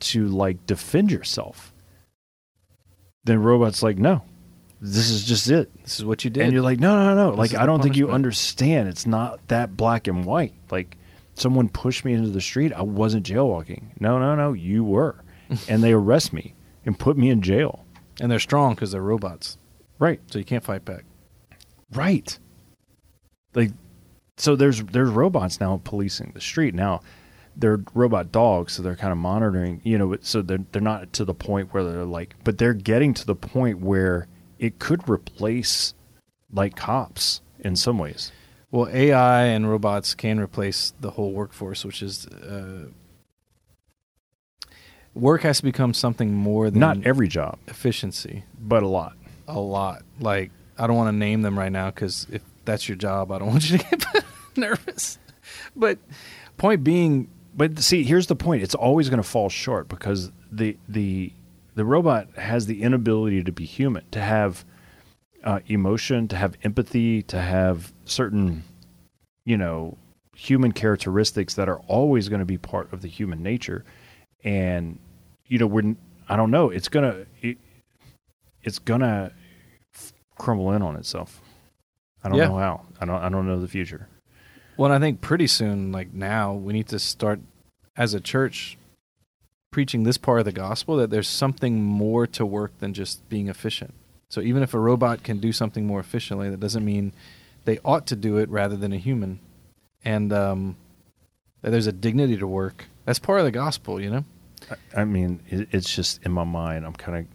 to 0.00 0.26
like 0.28 0.64
defend 0.66 1.10
yourself 1.10 1.72
then 3.24 3.42
robots 3.42 3.82
like 3.82 3.98
no 3.98 4.22
this 4.80 5.10
is 5.10 5.24
just 5.24 5.50
it 5.50 5.70
this 5.82 5.98
is 5.98 6.04
what 6.04 6.24
you 6.24 6.30
did. 6.30 6.44
and 6.44 6.52
you're 6.52 6.62
like, 6.62 6.78
no, 6.78 7.04
no, 7.04 7.14
no. 7.14 7.30
This 7.30 7.52
Like, 7.52 7.60
I 7.60 7.66
don't 7.66 7.82
think 7.82 7.96
you 7.96 8.10
understand. 8.10 8.88
It's 8.88 9.06
not 9.06 9.46
that 9.48 9.76
black 9.76 10.06
and 10.06 10.24
white. 10.24 10.54
Like, 10.70 10.96
someone 11.34 11.68
pushed 11.68 12.04
me 12.04 12.12
into 12.12 12.30
the 12.30 12.40
street. 12.40 12.72
I 12.72 12.82
wasn't 12.82 13.26
jailwalking. 13.26 14.00
No, 14.00 14.18
no, 14.18 14.36
no. 14.36 14.52
You 14.52 14.84
were. 14.84 15.24
and 15.68 15.82
they 15.82 15.92
arrest 15.92 16.32
me 16.32 16.54
and 16.84 16.98
put 16.98 17.16
me 17.16 17.30
in 17.30 17.42
jail. 17.42 17.86
And 18.20 18.30
they're 18.30 18.38
strong 18.38 18.74
because 18.74 18.92
they're 18.92 19.02
robots, 19.02 19.58
Right. 19.98 20.20
so 20.26 20.38
you 20.38 20.44
can't 20.44 20.64
fight 20.64 20.84
back. 20.84 21.04
Right. 21.92 22.38
Like, 23.54 23.70
so 24.36 24.54
there's 24.56 24.82
there's 24.84 25.10
robots 25.10 25.60
now 25.60 25.80
policing 25.82 26.32
the 26.34 26.40
street. 26.40 26.74
Now, 26.74 27.00
they're 27.56 27.80
robot 27.94 28.30
dogs, 28.30 28.74
so 28.74 28.82
they're 28.82 28.94
kind 28.96 29.10
of 29.12 29.18
monitoring. 29.18 29.80
You 29.84 29.98
know, 29.98 30.16
so 30.20 30.42
they're 30.42 30.64
they're 30.72 30.82
not 30.82 31.12
to 31.14 31.24
the 31.24 31.34
point 31.34 31.72
where 31.74 31.82
they're 31.82 32.04
like, 32.04 32.34
but 32.44 32.58
they're 32.58 32.74
getting 32.74 33.14
to 33.14 33.26
the 33.26 33.34
point 33.34 33.80
where 33.80 34.28
it 34.58 34.78
could 34.78 35.08
replace 35.08 35.94
like 36.52 36.76
cops 36.76 37.40
in 37.60 37.74
some 37.76 37.98
ways. 37.98 38.30
Well, 38.70 38.88
AI 38.92 39.44
and 39.44 39.68
robots 39.68 40.14
can 40.14 40.38
replace 40.38 40.92
the 41.00 41.12
whole 41.12 41.32
workforce, 41.32 41.84
which 41.84 42.02
is 42.02 42.26
uh, 42.26 42.88
work 45.18 45.42
has 45.42 45.58
to 45.58 45.62
become 45.64 45.92
something 45.94 46.32
more 46.34 46.70
than 46.70 46.80
Not 46.80 47.04
every 47.04 47.28
job, 47.28 47.58
efficiency. 47.66 48.44
but 48.60 48.82
a 48.82 48.88
lot. 48.88 49.14
A 49.46 49.58
lot. 49.58 50.02
Like 50.20 50.50
I 50.78 50.86
don't 50.86 50.96
want 50.96 51.08
to 51.12 51.16
name 51.16 51.42
them 51.42 51.58
right 51.58 51.72
now 51.72 51.86
because 51.90 52.26
if 52.30 52.42
that's 52.64 52.88
your 52.88 52.96
job, 52.96 53.32
I 53.32 53.38
don't 53.38 53.48
want 53.52 53.70
you 53.70 53.78
to 53.78 53.84
get 53.84 54.24
nervous. 54.56 55.18
But 55.74 55.98
point 56.56 56.84
being, 56.84 57.28
But 57.54 57.78
see, 57.80 58.04
here's 58.04 58.26
the 58.26 58.36
point: 58.36 58.62
it's 58.62 58.74
always 58.74 59.08
going 59.08 59.22
to 59.22 59.28
fall 59.28 59.48
short 59.48 59.88
because 59.88 60.30
the 60.50 60.76
the 60.88 61.32
the 61.74 61.84
robot 61.84 62.28
has 62.36 62.66
the 62.66 62.82
inability 62.82 63.42
to 63.44 63.52
be 63.52 63.64
human, 63.64 64.04
to 64.10 64.20
have 64.20 64.64
uh, 65.44 65.60
emotion, 65.68 66.26
to 66.28 66.36
have 66.36 66.56
empathy, 66.64 67.22
to 67.22 67.40
have 67.40 67.92
certain, 68.04 68.64
you 69.44 69.56
know, 69.56 69.96
human 70.34 70.72
characteristics 70.72 71.54
that 71.54 71.68
are 71.68 71.78
always 71.86 72.28
going 72.28 72.40
to 72.40 72.44
be 72.44 72.58
part 72.58 72.92
of 72.92 73.00
the 73.02 73.08
human 73.08 73.42
nature. 73.42 73.84
And 74.44 74.98
you 75.48 75.58
know, 75.58 75.66
we're 75.66 75.94
I 76.28 76.36
don't 76.36 76.50
know. 76.50 76.70
It's 76.70 76.88
gonna 76.88 77.26
it, 77.42 77.58
it's 78.62 78.78
gonna 78.78 79.32
crumble 80.38 80.72
in 80.72 80.82
on 80.82 80.96
itself. 80.96 81.40
I 82.22 82.28
don't 82.28 82.38
Yeah. 82.38 82.48
know 82.48 82.58
how. 82.58 82.86
I 83.00 83.04
don't. 83.06 83.22
I 83.22 83.28
don't 83.28 83.46
know 83.46 83.60
the 83.60 83.68
future. 83.68 84.08
well, 84.76 84.92
I 84.92 84.98
think 84.98 85.20
pretty 85.20 85.46
soon, 85.48 85.90
like 85.92 86.12
now, 86.12 86.52
we 86.54 86.72
need 86.72 86.86
to 86.88 86.98
start 86.98 87.40
as 87.96 88.14
a 88.14 88.20
church 88.20 88.76
preaching 89.72 90.04
this 90.04 90.16
part 90.18 90.38
of 90.38 90.44
the 90.44 90.52
gospel 90.52 90.96
that 90.96 91.10
there's 91.10 91.28
something 91.28 91.82
more 91.82 92.26
to 92.26 92.46
work 92.46 92.78
than 92.78 92.94
just 92.94 93.28
being 93.28 93.48
efficient. 93.48 93.92
So 94.30 94.40
even 94.40 94.62
if 94.62 94.74
a 94.74 94.78
robot 94.78 95.22
can 95.22 95.38
do 95.40 95.52
something 95.52 95.86
more 95.86 96.00
efficiently, 96.00 96.48
that 96.50 96.60
doesn't 96.60 96.84
mean 96.84 97.12
they 97.64 97.78
ought 97.84 98.06
to 98.08 98.16
do 98.16 98.36
it 98.38 98.48
rather 98.50 98.76
than 98.76 98.92
a 98.92 98.98
human. 98.98 99.40
And 100.04 100.32
um, 100.32 100.76
that 101.62 101.70
there's 101.70 101.86
a 101.86 101.92
dignity 101.92 102.36
to 102.36 102.46
work. 102.46 102.86
That's 103.04 103.18
part 103.18 103.40
of 103.40 103.44
the 103.46 103.50
gospel, 103.50 104.00
you 104.00 104.10
know. 104.10 104.24
I 104.96 105.04
mean, 105.04 105.40
it, 105.48 105.68
it's 105.72 105.94
just 105.94 106.22
in 106.24 106.32
my 106.32 106.44
mind. 106.44 106.84
I'm 106.84 106.94
kind 106.94 107.18
of 107.18 107.26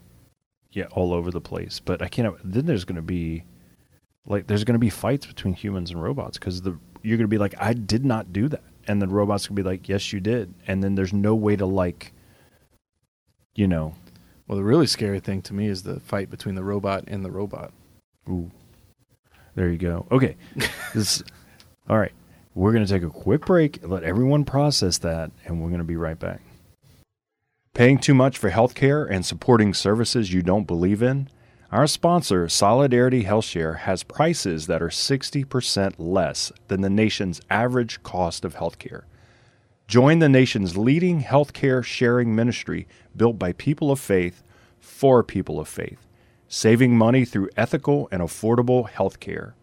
yeah 0.71 0.86
all 0.91 1.13
over 1.13 1.32
the 1.32 1.41
place. 1.41 1.80
But 1.80 2.01
I 2.01 2.07
can't. 2.07 2.36
Then 2.43 2.65
there's 2.65 2.86
going 2.86 2.95
to 2.95 3.01
be 3.01 3.43
like 4.26 4.47
there's 4.47 4.63
going 4.63 4.74
to 4.76 4.80
be 4.80 4.89
fights 4.89 5.26
between 5.26 5.53
humans 5.53 5.91
and 5.91 6.01
robots 6.01 6.38
because 6.38 6.61
the 6.61 6.78
you're 7.01 7.17
going 7.17 7.26
to 7.26 7.34
be 7.34 7.38
like 7.38 7.55
I 7.59 7.74
did 7.74 8.05
not 8.05 8.32
do 8.34 8.47
that, 8.49 8.63
and 8.88 9.01
then 9.01 9.09
robots 9.09 9.45
to 9.45 9.53
be 9.53 9.63
like 9.63 9.89
Yes, 9.89 10.13
you 10.13 10.19
did, 10.19 10.53
and 10.67 10.84
then 10.84 10.95
there's 10.95 11.13
no 11.13 11.36
way 11.36 11.55
to 11.55 11.65
like, 11.65 12.13
you 13.55 13.67
know, 13.67 13.95
Well, 14.47 14.57
the 14.57 14.63
really 14.63 14.88
scary 14.88 15.19
thing 15.19 15.41
to 15.43 15.53
me 15.53 15.67
is 15.67 15.84
the 15.84 15.99
fight 15.99 16.30
between 16.30 16.55
the 16.55 16.63
robot 16.63 17.03
and 17.07 17.24
the 17.26 17.32
robot. 17.32 17.74
ooh, 18.30 18.51
there 19.55 19.69
you 19.69 19.78
go. 19.78 20.07
Okay, 20.11 20.38
this 20.93 21.24
all 21.89 21.97
right. 21.97 22.13
We're 22.55 22.71
going 22.71 22.86
to 22.86 22.91
take 22.93 23.01
a 23.03 23.09
quick 23.09 23.47
break, 23.47 23.80
let 23.84 24.03
everyone 24.03 24.45
process 24.45 24.99
that, 24.99 25.32
and 25.45 25.59
we're 25.59 25.69
going 25.69 25.80
to 25.80 25.84
be 25.86 25.95
right 25.95 26.17
back. 26.19 26.39
Paying 27.74 27.97
too 27.97 28.13
much 28.13 28.38
for 28.38 28.51
healthcare 28.51 29.09
and 29.09 29.26
supporting 29.26 29.74
services 29.74 30.32
you 30.32 30.43
don't 30.43 30.67
believe 30.67 31.01
in? 31.01 31.28
Our 31.71 31.88
sponsor, 31.88 32.47
Solidarity 32.47 33.24
HealthShare, 33.24 33.80
has 33.80 34.03
prices 34.03 34.67
that 34.67 34.84
are 34.84 34.89
60% 34.89 35.95
less 35.97 36.51
than 36.67 36.82
the 36.82 36.89
nation's 36.91 37.41
average 37.49 38.03
cost 38.03 38.45
of 38.45 38.57
healthcare. 38.57 39.05
Join 39.88 40.19
the 40.19 40.30
nation's 40.30 40.78
leading 40.78 41.24
healthcare 41.24 41.84
sharing 41.84 42.36
ministry 42.36 42.88
built 43.15 43.39
by 43.39 43.53
people 43.53 43.89
of 43.89 43.99
faith 43.99 44.43
for 44.80 45.24
people 45.24 45.59
of 45.59 45.67
faith, 45.67 46.07
saving 46.47 46.95
money 46.95 47.26
through 47.26 47.49
ethical 47.57 48.07
and 48.11 48.21
affordable 48.21 48.88
healthcare. 48.88 49.53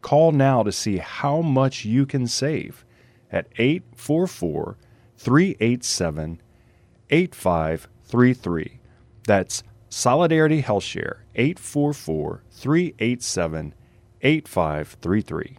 Call 0.00 0.32
now 0.32 0.62
to 0.62 0.72
see 0.72 0.96
how 0.96 1.42
much 1.42 1.84
you 1.84 2.06
can 2.06 2.26
save 2.28 2.86
at 3.30 3.46
844 3.58 4.78
387 5.18 6.40
8533. 7.10 8.78
That's 9.26 9.62
Solidarity 9.88 10.60
Health 10.60 10.84
Share 10.84 11.24
844 11.34 12.42
387 12.50 13.74
8533. 14.20 15.58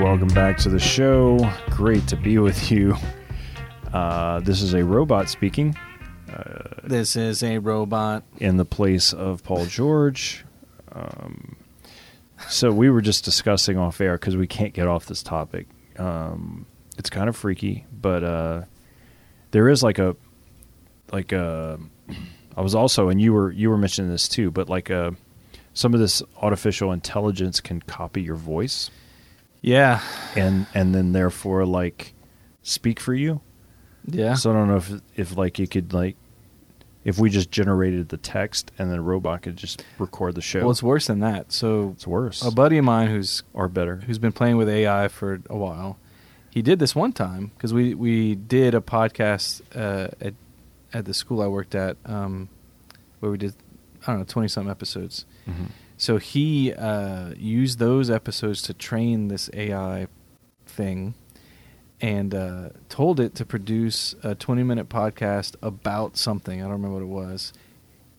Welcome 0.00 0.28
back 0.28 0.58
to 0.58 0.68
the 0.68 0.78
show. 0.78 1.38
Great 1.70 2.06
to 2.08 2.16
be 2.16 2.38
with 2.38 2.70
you. 2.70 2.94
Uh, 3.94 4.40
this 4.40 4.60
is 4.60 4.74
a 4.74 4.84
robot 4.84 5.28
speaking 5.28 5.76
This 6.82 7.14
is 7.16 7.42
a 7.44 7.58
robot. 7.58 8.24
in 8.38 8.56
the 8.56 8.64
place 8.64 9.12
of 9.12 9.44
Paul 9.44 9.66
George. 9.66 10.44
Um, 10.92 11.56
so 12.48 12.72
we 12.72 12.90
were 12.90 13.00
just 13.00 13.24
discussing 13.24 13.78
off 13.78 14.00
air 14.00 14.14
because 14.14 14.36
we 14.36 14.46
can't 14.48 14.74
get 14.74 14.86
off 14.88 15.06
this 15.06 15.22
topic. 15.22 15.68
Um, 15.98 16.66
it's 16.98 17.08
kind 17.08 17.28
of 17.28 17.36
freaky, 17.36 17.86
but 17.92 18.24
uh, 18.24 18.62
there 19.52 19.68
is 19.68 19.82
like 19.82 19.98
a 19.98 20.16
like 21.12 21.30
a. 21.32 21.78
I 22.56 22.60
was 22.60 22.74
also, 22.74 23.08
and 23.08 23.20
you 23.20 23.32
were 23.32 23.50
you 23.52 23.70
were 23.70 23.78
mentioning 23.78 24.10
this 24.10 24.28
too, 24.28 24.50
but 24.50 24.68
like 24.68 24.90
a 24.90 25.14
some 25.72 25.94
of 25.94 26.00
this 26.00 26.22
artificial 26.42 26.92
intelligence 26.92 27.60
can 27.60 27.80
copy 27.82 28.22
your 28.22 28.36
voice 28.36 28.90
Yeah. 29.62 30.00
and 30.36 30.66
and 30.74 30.94
then 30.94 31.12
therefore 31.12 31.64
like 31.64 32.14
speak 32.62 32.98
for 33.00 33.14
you. 33.14 33.40
Yeah. 34.06 34.34
So 34.34 34.50
I 34.50 34.54
don't 34.54 34.68
know 34.68 34.76
if 34.76 34.90
if 35.16 35.36
like 35.36 35.58
you 35.58 35.66
could 35.66 35.92
like 35.92 36.16
if 37.04 37.18
we 37.18 37.28
just 37.30 37.50
generated 37.50 38.08
the 38.08 38.16
text 38.16 38.72
and 38.78 38.90
then 38.90 38.98
a 38.98 39.02
robot 39.02 39.42
could 39.42 39.56
just 39.56 39.84
record 39.98 40.34
the 40.34 40.40
show. 40.40 40.60
well, 40.60 40.70
it's 40.70 40.82
worse 40.82 41.06
than 41.06 41.20
that. 41.20 41.52
So 41.52 41.90
it's 41.94 42.06
worse 42.06 42.42
a 42.42 42.50
buddy 42.50 42.78
of 42.78 42.84
mine 42.84 43.08
who's 43.08 43.42
or 43.52 43.68
better. 43.68 43.96
who's 44.06 44.18
been 44.18 44.32
playing 44.32 44.56
with 44.56 44.68
AI 44.68 45.08
for 45.08 45.40
a 45.50 45.56
while. 45.56 45.98
He 46.50 46.62
did 46.62 46.78
this 46.78 46.94
one 46.94 47.12
time 47.12 47.50
because 47.56 47.72
we 47.74 47.94
we 47.94 48.34
did 48.36 48.74
a 48.74 48.80
podcast 48.80 49.60
uh, 49.74 50.08
at 50.20 50.34
at 50.92 51.04
the 51.04 51.12
school 51.14 51.42
I 51.42 51.46
worked 51.48 51.74
at 51.74 51.96
um, 52.06 52.48
where 53.20 53.32
we 53.32 53.38
did 53.38 53.54
I 54.06 54.12
don't 54.12 54.18
know 54.20 54.24
twenty 54.24 54.48
some 54.48 54.68
episodes. 54.70 55.26
Mhm. 55.48 55.70
So 55.96 56.16
he 56.18 56.72
uh, 56.74 57.30
used 57.36 57.78
those 57.78 58.10
episodes 58.10 58.62
to 58.62 58.74
train 58.74 59.28
this 59.28 59.48
AI 59.54 60.08
thing, 60.66 61.14
and 62.04 62.34
uh, 62.34 62.68
told 62.90 63.18
it 63.18 63.34
to 63.36 63.44
produce 63.46 64.14
a 64.22 64.34
twenty 64.34 64.62
minute 64.62 64.88
podcast 64.90 65.56
about 65.62 66.16
something. 66.18 66.60
I 66.60 66.64
don't 66.64 66.72
remember 66.72 66.96
what 66.96 67.02
it 67.02 67.26
was, 67.26 67.52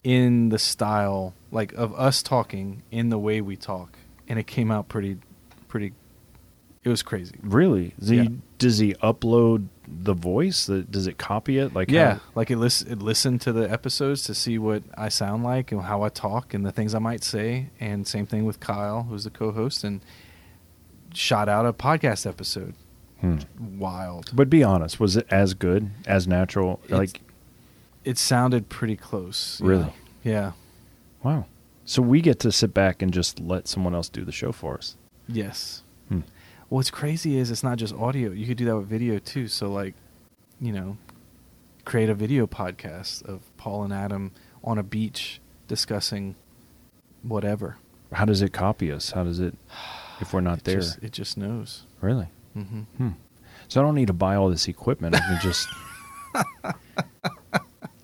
in 0.03 0.49
the 0.49 0.57
style 0.57 1.33
like 1.51 1.71
of 1.73 1.93
us 1.99 2.23
talking 2.23 2.81
in 2.89 3.09
the 3.09 3.19
way 3.19 3.41
we 3.41 3.55
talk, 3.55 3.97
and 4.27 4.39
it 4.39 4.47
came 4.47 4.71
out 4.71 4.87
pretty, 4.89 5.17
pretty. 5.67 5.93
It 6.83 6.89
was 6.89 7.01
crazy. 7.03 7.35
Really? 7.41 7.93
Does 7.99 8.09
he, 8.09 8.17
Yeah. 8.17 8.27
does 8.59 8.77
he 8.77 8.93
upload 8.95 9.67
the 9.87 10.13
voice? 10.13 10.65
Does 10.67 11.07
it 11.07 11.17
copy 11.17 11.57
it? 11.59 11.73
Like 11.75 11.89
yeah, 11.91 12.13
how- 12.15 12.19
like 12.35 12.49
it, 12.51 12.57
lis- 12.57 12.83
it 12.83 12.99
listened 12.99 13.41
to 13.41 13.51
the 13.53 13.71
episodes 13.71 14.23
to 14.23 14.33
see 14.35 14.57
what 14.59 14.83
I 14.97 15.09
sound 15.09 15.43
like 15.43 15.71
and 15.71 15.81
how 15.81 16.01
I 16.03 16.09
talk 16.09 16.53
and 16.55 16.63
the 16.65 16.71
things 16.71 16.93
I 16.95 16.99
might 16.99 17.23
say. 17.23 17.69
And 17.79 18.07
same 18.07 18.25
thing 18.27 18.45
with 18.45 18.59
Kyle, 18.59 19.03
who's 19.03 19.23
the 19.25 19.31
co-host, 19.31 19.83
and 19.83 20.01
shot 21.13 21.49
out 21.49 21.65
a 21.65 21.73
podcast 21.73 22.27
episode. 22.27 22.73
Hmm. 23.25 23.79
Wild. 23.79 24.31
But 24.33 24.49
be 24.49 24.63
honest, 24.63 24.99
was 24.99 25.15
it 25.17 25.25
as 25.29 25.53
good 25.53 25.89
as 26.05 26.27
natural? 26.27 26.79
It's- 26.85 26.97
like 26.99 27.21
It 28.03 28.17
sounded 28.17 28.69
pretty 28.69 28.95
close. 28.95 29.59
Really? 29.61 29.91
Yeah. 30.23 30.51
wow. 31.23 31.45
So 31.85 32.01
we 32.01 32.19
get 32.21 32.39
to 32.39 32.51
sit 32.51 32.73
back 32.73 33.01
and 33.01 33.13
just 33.13 33.39
let 33.39 33.67
someone 33.67 33.93
else 33.95 34.09
do 34.09 34.23
the 34.25 34.31
show 34.31 34.51
for 34.51 34.75
us. 34.75 34.95
Yes. 35.27 35.83
Hmm. 36.09 36.21
What's 36.69 36.89
crazy 36.91 37.37
is 37.37 37.51
it's 37.51 37.63
not 37.63 37.77
just 37.77 37.93
audio. 37.95 38.31
You 38.31 38.47
could 38.47 38.57
do 38.57 38.65
that 38.65 38.75
with 38.77 38.87
video 38.87 39.19
too. 39.19 39.47
So 39.47 39.71
like, 39.71 39.93
you 40.59 40.71
know, 40.71 40.97
create 41.83 42.09
a 42.09 42.15
video 42.15 42.47
podcast 42.47 43.23
of 43.25 43.41
Paul 43.57 43.83
and 43.83 43.93
Adam 43.93 44.31
on 44.63 44.77
a 44.79 44.83
beach 44.83 45.39
discussing 45.67 46.35
whatever. 47.21 47.77
How 48.11 48.25
does 48.25 48.41
it 48.41 48.51
copy 48.53 48.91
us? 48.91 49.11
How 49.11 49.23
does 49.23 49.39
it 49.39 49.55
if 50.21 50.33
we're 50.33 50.41
not 50.41 50.57
It 50.59 50.63
there? 50.63 50.75
just, 50.77 51.03
it 51.03 51.11
just 51.11 51.37
knows. 51.37 51.83
really? 52.01 52.27
Hmm 52.55 52.81
Hmm. 52.97 53.09
So 53.67 53.81
I 53.81 53.83
don't 53.83 53.95
need 53.95 54.07
to 54.07 54.13
buy 54.13 54.35
all 54.35 54.49
this 54.49 54.67
equipment. 54.67 55.15
I 55.15 55.19
can 55.19 55.39
just. 55.41 55.67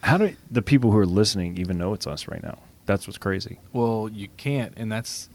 How 0.03 0.17
do 0.17 0.35
the 0.49 0.61
people 0.61 0.91
who 0.91 0.97
are 0.97 1.05
listening 1.05 1.57
even 1.57 1.77
know 1.77 1.93
it's 1.93 2.07
us 2.07 2.27
right 2.27 2.41
now? 2.41 2.57
That's 2.85 3.07
what's 3.07 3.17
crazy. 3.19 3.59
Well, 3.71 4.09
you 4.11 4.27
can't, 4.37 4.73
and 4.75 4.91
that's 4.91 5.29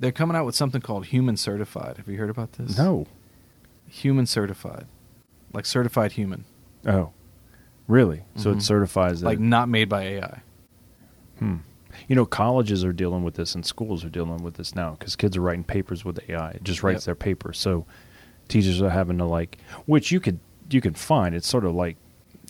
they're 0.00 0.12
coming 0.12 0.36
out 0.36 0.46
with 0.46 0.54
something 0.54 0.80
called 0.80 1.06
Human 1.06 1.36
Certified. 1.36 1.98
Have 1.98 2.08
you 2.08 2.16
heard 2.18 2.30
about 2.30 2.52
this? 2.54 2.78
No. 2.78 3.06
Human 3.88 4.26
Certified, 4.26 4.86
like 5.52 5.66
certified 5.66 6.12
human, 6.12 6.44
Oh, 6.86 7.10
really? 7.86 8.22
So 8.36 8.52
Mhm. 8.52 8.58
it 8.58 8.62
certifies 8.62 9.20
that. 9.20 9.26
like 9.26 9.38
not 9.38 9.68
made 9.68 9.88
by 9.88 10.02
AI. 10.04 10.42
hmm. 11.38 11.56
You 12.08 12.16
know, 12.16 12.26
colleges 12.26 12.84
are 12.84 12.92
dealing 12.92 13.22
with 13.22 13.34
this, 13.34 13.54
and 13.54 13.64
schools 13.64 14.04
are 14.04 14.08
dealing 14.10 14.42
with 14.42 14.54
this 14.54 14.74
now 14.74 14.92
because 14.98 15.14
kids 15.14 15.36
are 15.36 15.40
writing 15.42 15.64
papers 15.64 16.04
with 16.04 16.18
AI. 16.28 16.50
It 16.52 16.64
just 16.64 16.82
writes 16.82 17.02
Yep. 17.02 17.04
their 17.04 17.14
paper. 17.14 17.52
So 17.52 17.86
teachers 18.48 18.80
are 18.82 18.90
having 18.90 19.18
to 19.18 19.24
like, 19.24 19.58
which 19.86 20.10
you 20.10 20.18
could 20.18 20.40
you 20.70 20.80
can 20.80 20.94
find. 20.94 21.34
It's 21.34 21.46
sort 21.46 21.64
of 21.64 21.74
like 21.74 21.96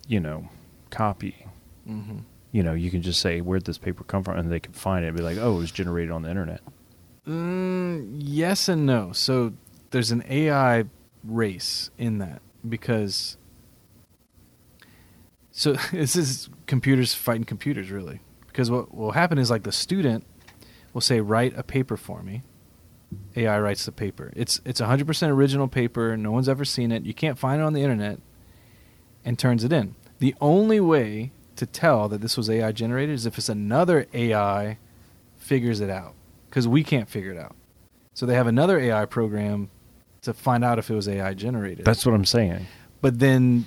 you 0.06 0.20
know, 0.20 0.48
copy. 0.90 1.46
Mm-hmm. 1.88 2.18
You 2.52 2.62
know, 2.62 2.72
you 2.72 2.90
can 2.90 3.02
just 3.02 3.20
say 3.20 3.40
where'd 3.40 3.64
this 3.66 3.78
paper 3.78 4.04
come 4.04 4.24
from, 4.24 4.38
and 4.38 4.50
they 4.50 4.60
can 4.60 4.72
find 4.72 5.04
it 5.04 5.08
and 5.08 5.16
be 5.16 5.22
like, 5.22 5.36
oh, 5.38 5.56
it 5.56 5.58
was 5.58 5.70
generated 5.70 6.10
on 6.10 6.22
the 6.22 6.30
internet. 6.30 6.62
Mm, 7.26 8.16
yes 8.18 8.68
and 8.70 8.86
no. 8.86 9.12
So 9.12 9.52
there's 9.90 10.10
an 10.10 10.24
AI 10.28 10.84
race 11.24 11.90
in 11.98 12.18
that 12.18 12.40
because 12.66 13.36
so 15.50 15.72
this 15.92 16.16
is 16.16 16.48
computers 16.66 17.12
fighting 17.12 17.44
computers 17.44 17.90
really 17.90 18.20
because 18.58 18.72
what 18.72 18.92
will 18.92 19.12
happen 19.12 19.38
is 19.38 19.50
like 19.52 19.62
the 19.62 19.70
student 19.70 20.26
will 20.92 21.00
say 21.00 21.20
write 21.20 21.56
a 21.56 21.62
paper 21.62 21.96
for 21.96 22.24
me. 22.24 22.42
Ai 23.36 23.60
writes 23.60 23.84
the 23.84 23.92
paper. 23.92 24.32
It's 24.34 24.60
it's 24.64 24.80
100% 24.80 25.28
original 25.28 25.68
paper. 25.68 26.16
No 26.16 26.32
one's 26.32 26.48
ever 26.48 26.64
seen 26.64 26.90
it. 26.90 27.04
You 27.04 27.14
can't 27.14 27.38
find 27.38 27.60
it 27.60 27.64
on 27.64 27.72
the 27.72 27.82
internet 27.82 28.18
and 29.24 29.38
turns 29.38 29.62
it 29.62 29.72
in. 29.72 29.94
The 30.18 30.34
only 30.40 30.80
way 30.80 31.30
to 31.54 31.66
tell 31.66 32.08
that 32.08 32.20
this 32.20 32.36
was 32.36 32.50
ai 32.50 32.72
generated 32.72 33.14
is 33.14 33.26
if 33.26 33.38
it's 33.38 33.48
another 33.48 34.08
ai 34.12 34.78
figures 35.36 35.80
it 35.80 35.88
out. 35.88 36.14
Because 36.50 36.66
we 36.66 36.82
can't 36.82 37.08
figure 37.08 37.30
it 37.30 37.38
out. 37.38 37.54
So 38.12 38.26
they 38.26 38.34
have 38.34 38.48
another 38.48 38.80
ai 38.80 39.04
program 39.04 39.70
to 40.22 40.34
find 40.34 40.64
out 40.64 40.80
if 40.80 40.90
it 40.90 40.96
was 40.96 41.08
ai 41.08 41.32
generated. 41.34 41.84
That's 41.84 42.04
what 42.04 42.12
I'm 42.12 42.24
saying. 42.24 42.66
but 43.02 43.20
then 43.20 43.66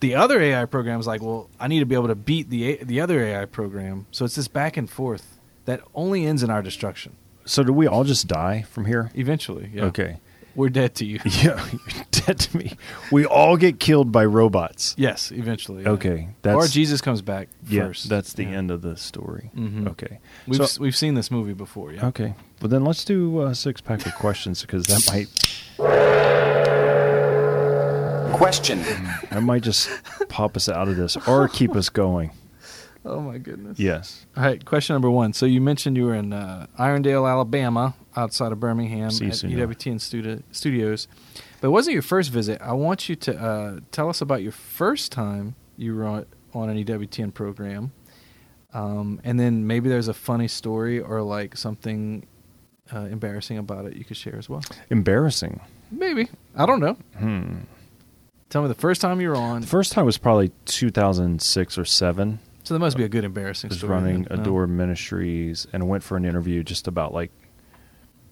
the 0.00 0.14
other 0.14 0.40
AI 0.40 0.64
program 0.64 1.00
is 1.00 1.06
like, 1.06 1.22
well, 1.22 1.48
I 1.58 1.68
need 1.68 1.80
to 1.80 1.86
be 1.86 1.94
able 1.94 2.08
to 2.08 2.14
beat 2.14 2.50
the 2.50 2.72
A- 2.78 2.84
the 2.84 3.00
other 3.00 3.20
AI 3.22 3.44
program. 3.46 4.06
So 4.10 4.24
it's 4.24 4.34
this 4.36 4.48
back 4.48 4.76
and 4.76 4.88
forth 4.88 5.38
that 5.64 5.80
only 5.94 6.24
ends 6.26 6.42
in 6.42 6.50
our 6.50 6.62
destruction. 6.62 7.16
So 7.44 7.62
do 7.62 7.72
we 7.72 7.86
all 7.86 8.04
just 8.04 8.26
die 8.28 8.62
from 8.70 8.84
here? 8.86 9.10
Eventually, 9.14 9.70
yeah. 9.72 9.84
Okay. 9.86 10.18
we're 10.54 10.68
dead 10.70 10.94
to 10.96 11.04
you. 11.04 11.18
Yeah, 11.24 11.64
you're 11.72 12.04
dead 12.10 12.38
to 12.40 12.56
me. 12.58 12.76
We 13.12 13.24
all 13.24 13.56
get 13.56 13.78
killed 13.80 14.10
by 14.12 14.24
robots. 14.24 14.94
yes, 14.98 15.30
eventually. 15.32 15.82
yeah. 15.84 15.90
Okay, 15.90 16.28
that's 16.42 16.54
or 16.56 16.66
Jesus 16.68 17.00
comes 17.00 17.22
back 17.22 17.48
yeah, 17.68 17.86
first. 17.86 18.08
that's 18.08 18.32
the 18.34 18.42
Yeah. 18.44 18.58
end 18.58 18.70
of 18.70 18.82
the 18.82 18.96
story. 18.96 19.50
Mhm. 19.56 19.88
Okay, 19.88 20.18
We've 20.46 20.66
So- 20.68 20.80
we've 20.82 20.96
seen 20.96 21.14
this 21.14 21.30
movie 21.30 21.54
before. 21.54 21.92
Yeah. 21.92 22.06
okay. 22.08 22.34
Well, 22.60 22.68
then 22.68 22.84
let's 22.84 23.04
do 23.04 23.42
a 23.42 23.54
six 23.54 23.80
pack 23.80 24.04
of 24.06 24.14
questions 24.16 24.60
because 24.62 24.84
that 24.86 25.06
might 25.12 25.28
Question. 28.38 28.78
that 29.30 29.42
might 29.42 29.64
just 29.64 29.90
pop 30.28 30.56
us 30.56 30.68
out 30.68 30.86
of 30.86 30.96
this 30.96 31.16
or 31.26 31.48
keep 31.48 31.74
us 31.74 31.88
going. 31.88 32.30
Oh 33.04 33.20
my 33.20 33.38
goodness. 33.38 33.78
Yes. 33.78 34.26
All 34.36 34.42
right. 34.42 34.62
Question 34.62 34.92
number 34.94 35.08
one. 35.08 35.32
So 35.32 35.46
you 35.46 35.62
mentioned 35.62 35.96
you 35.96 36.04
were 36.04 36.14
in 36.16 36.32
uh, 36.34 36.66
Irondale, 36.78 37.30
Alabama, 37.30 37.94
outside 38.16 38.52
of 38.52 38.60
Birmingham 38.60 39.10
Si, 39.10 39.28
at 39.28 39.36
senor. 39.36 39.66
EWTN 39.68 39.94
studi- 39.94 40.42
Studios. 40.50 41.08
But 41.60 41.68
it 41.68 41.70
wasn't 41.70 41.94
your 41.94 42.02
first 42.02 42.30
visit. 42.30 42.60
I 42.60 42.72
want 42.74 43.08
you 43.08 43.16
to 43.16 43.40
uh, 43.40 43.80
tell 43.92 44.10
us 44.10 44.20
about 44.20 44.42
your 44.42 44.52
first 44.52 45.10
time 45.10 45.54
you 45.78 45.94
were 45.94 46.04
on, 46.04 46.26
on 46.52 46.68
an 46.68 46.84
EWTN 46.84 47.32
program, 47.32 47.92
um, 48.74 49.20
and 49.24 49.40
then 49.40 49.66
maybe 49.66 49.88
there's 49.88 50.08
a 50.08 50.14
funny 50.14 50.48
story 50.48 51.00
or 51.00 51.22
like 51.22 51.56
something 51.56 52.26
uh, 52.92 53.02
embarrassing 53.04 53.56
about 53.56 53.86
it 53.86 53.96
you 53.96 54.04
could 54.04 54.18
share 54.18 54.36
as 54.36 54.50
well. 54.50 54.62
Embarrassing. 54.90 55.60
Maybe 55.90 56.28
I 56.56 56.66
don't 56.66 56.80
know. 56.80 56.98
Hmm. 57.16 57.60
Tell 58.50 58.62
me 58.62 58.68
the 58.68 58.74
first 58.74 59.00
time 59.00 59.20
you 59.20 59.28
were 59.28 59.36
on. 59.36 59.60
The 59.60 59.66
first 59.66 59.92
time 59.92 60.06
was 60.06 60.16
probably 60.18 60.50
2006 60.64 61.78
or 61.78 61.84
seven. 61.84 62.38
so 62.64 62.74
there 62.74 62.80
must 62.80 62.96
be 62.96 63.04
a 63.04 63.08
good 63.08 63.24
embarrassing 63.24 63.68
I 63.68 63.72
was 63.72 63.78
story. 63.78 63.92
running 63.92 64.22
then, 64.24 64.36
no? 64.38 64.42
Adore 64.42 64.66
Ministries 64.66 65.66
and 65.72 65.82
I 65.82 65.86
went 65.86 66.02
for 66.02 66.16
an 66.16 66.24
interview 66.24 66.62
just 66.62 66.88
about 66.88 67.12
like 67.12 67.30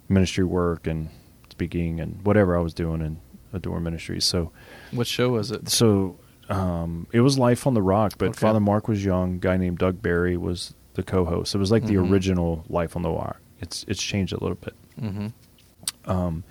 ministry 0.09 0.45
work 0.45 0.87
and 0.87 1.09
speaking 1.51 2.01
and 2.01 2.21
whatever 2.25 2.57
I 2.57 2.61
was 2.61 2.73
doing 2.75 3.01
in 3.03 3.19
Adore 3.53 3.81
Ministries. 3.81 4.25
So 4.25 4.53
What 4.93 5.07
show 5.07 5.31
was 5.31 5.51
it? 5.51 5.69
so 5.69 6.19
um, 6.49 7.07
it 7.13 7.21
was 7.21 7.39
Life 7.39 7.67
on 7.67 7.75
the 7.75 7.83
Rock, 7.83 8.15
but 8.19 8.29
Okay. 8.31 8.39
Father 8.39 8.61
Mark 8.61 8.89
was 8.89 9.05
young. 9.05 9.35
A 9.35 9.39
guy 9.39 9.57
named 9.57 9.79
Doug 9.79 10.01
Barry 10.01 10.37
was 10.37 10.75
the 10.95 11.03
co-host. 11.03 11.55
It 11.55 11.59
was 11.59 11.71
like 11.71 11.83
Mhm. 11.83 11.87
the 11.89 11.97
original 11.99 12.65
Life 12.69 12.95
on 12.97 13.03
the 13.03 13.11
Rock. 13.11 13.39
It's 13.61 13.85
it's 13.89 14.03
changed 14.03 14.33
a 14.33 14.39
little 14.41 14.57
bit. 14.57 14.75
Mm-hmm. 15.01 16.11
Um, 16.11 16.45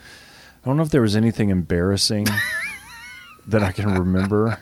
I 0.64 0.68
don't 0.68 0.76
know 0.78 0.84
if 0.84 0.90
there 0.90 1.02
was 1.02 1.16
anything 1.16 1.50
embarrassing 1.50 2.28
that 3.48 3.64
I 3.64 3.72
can 3.72 3.94
remember. 4.00 4.60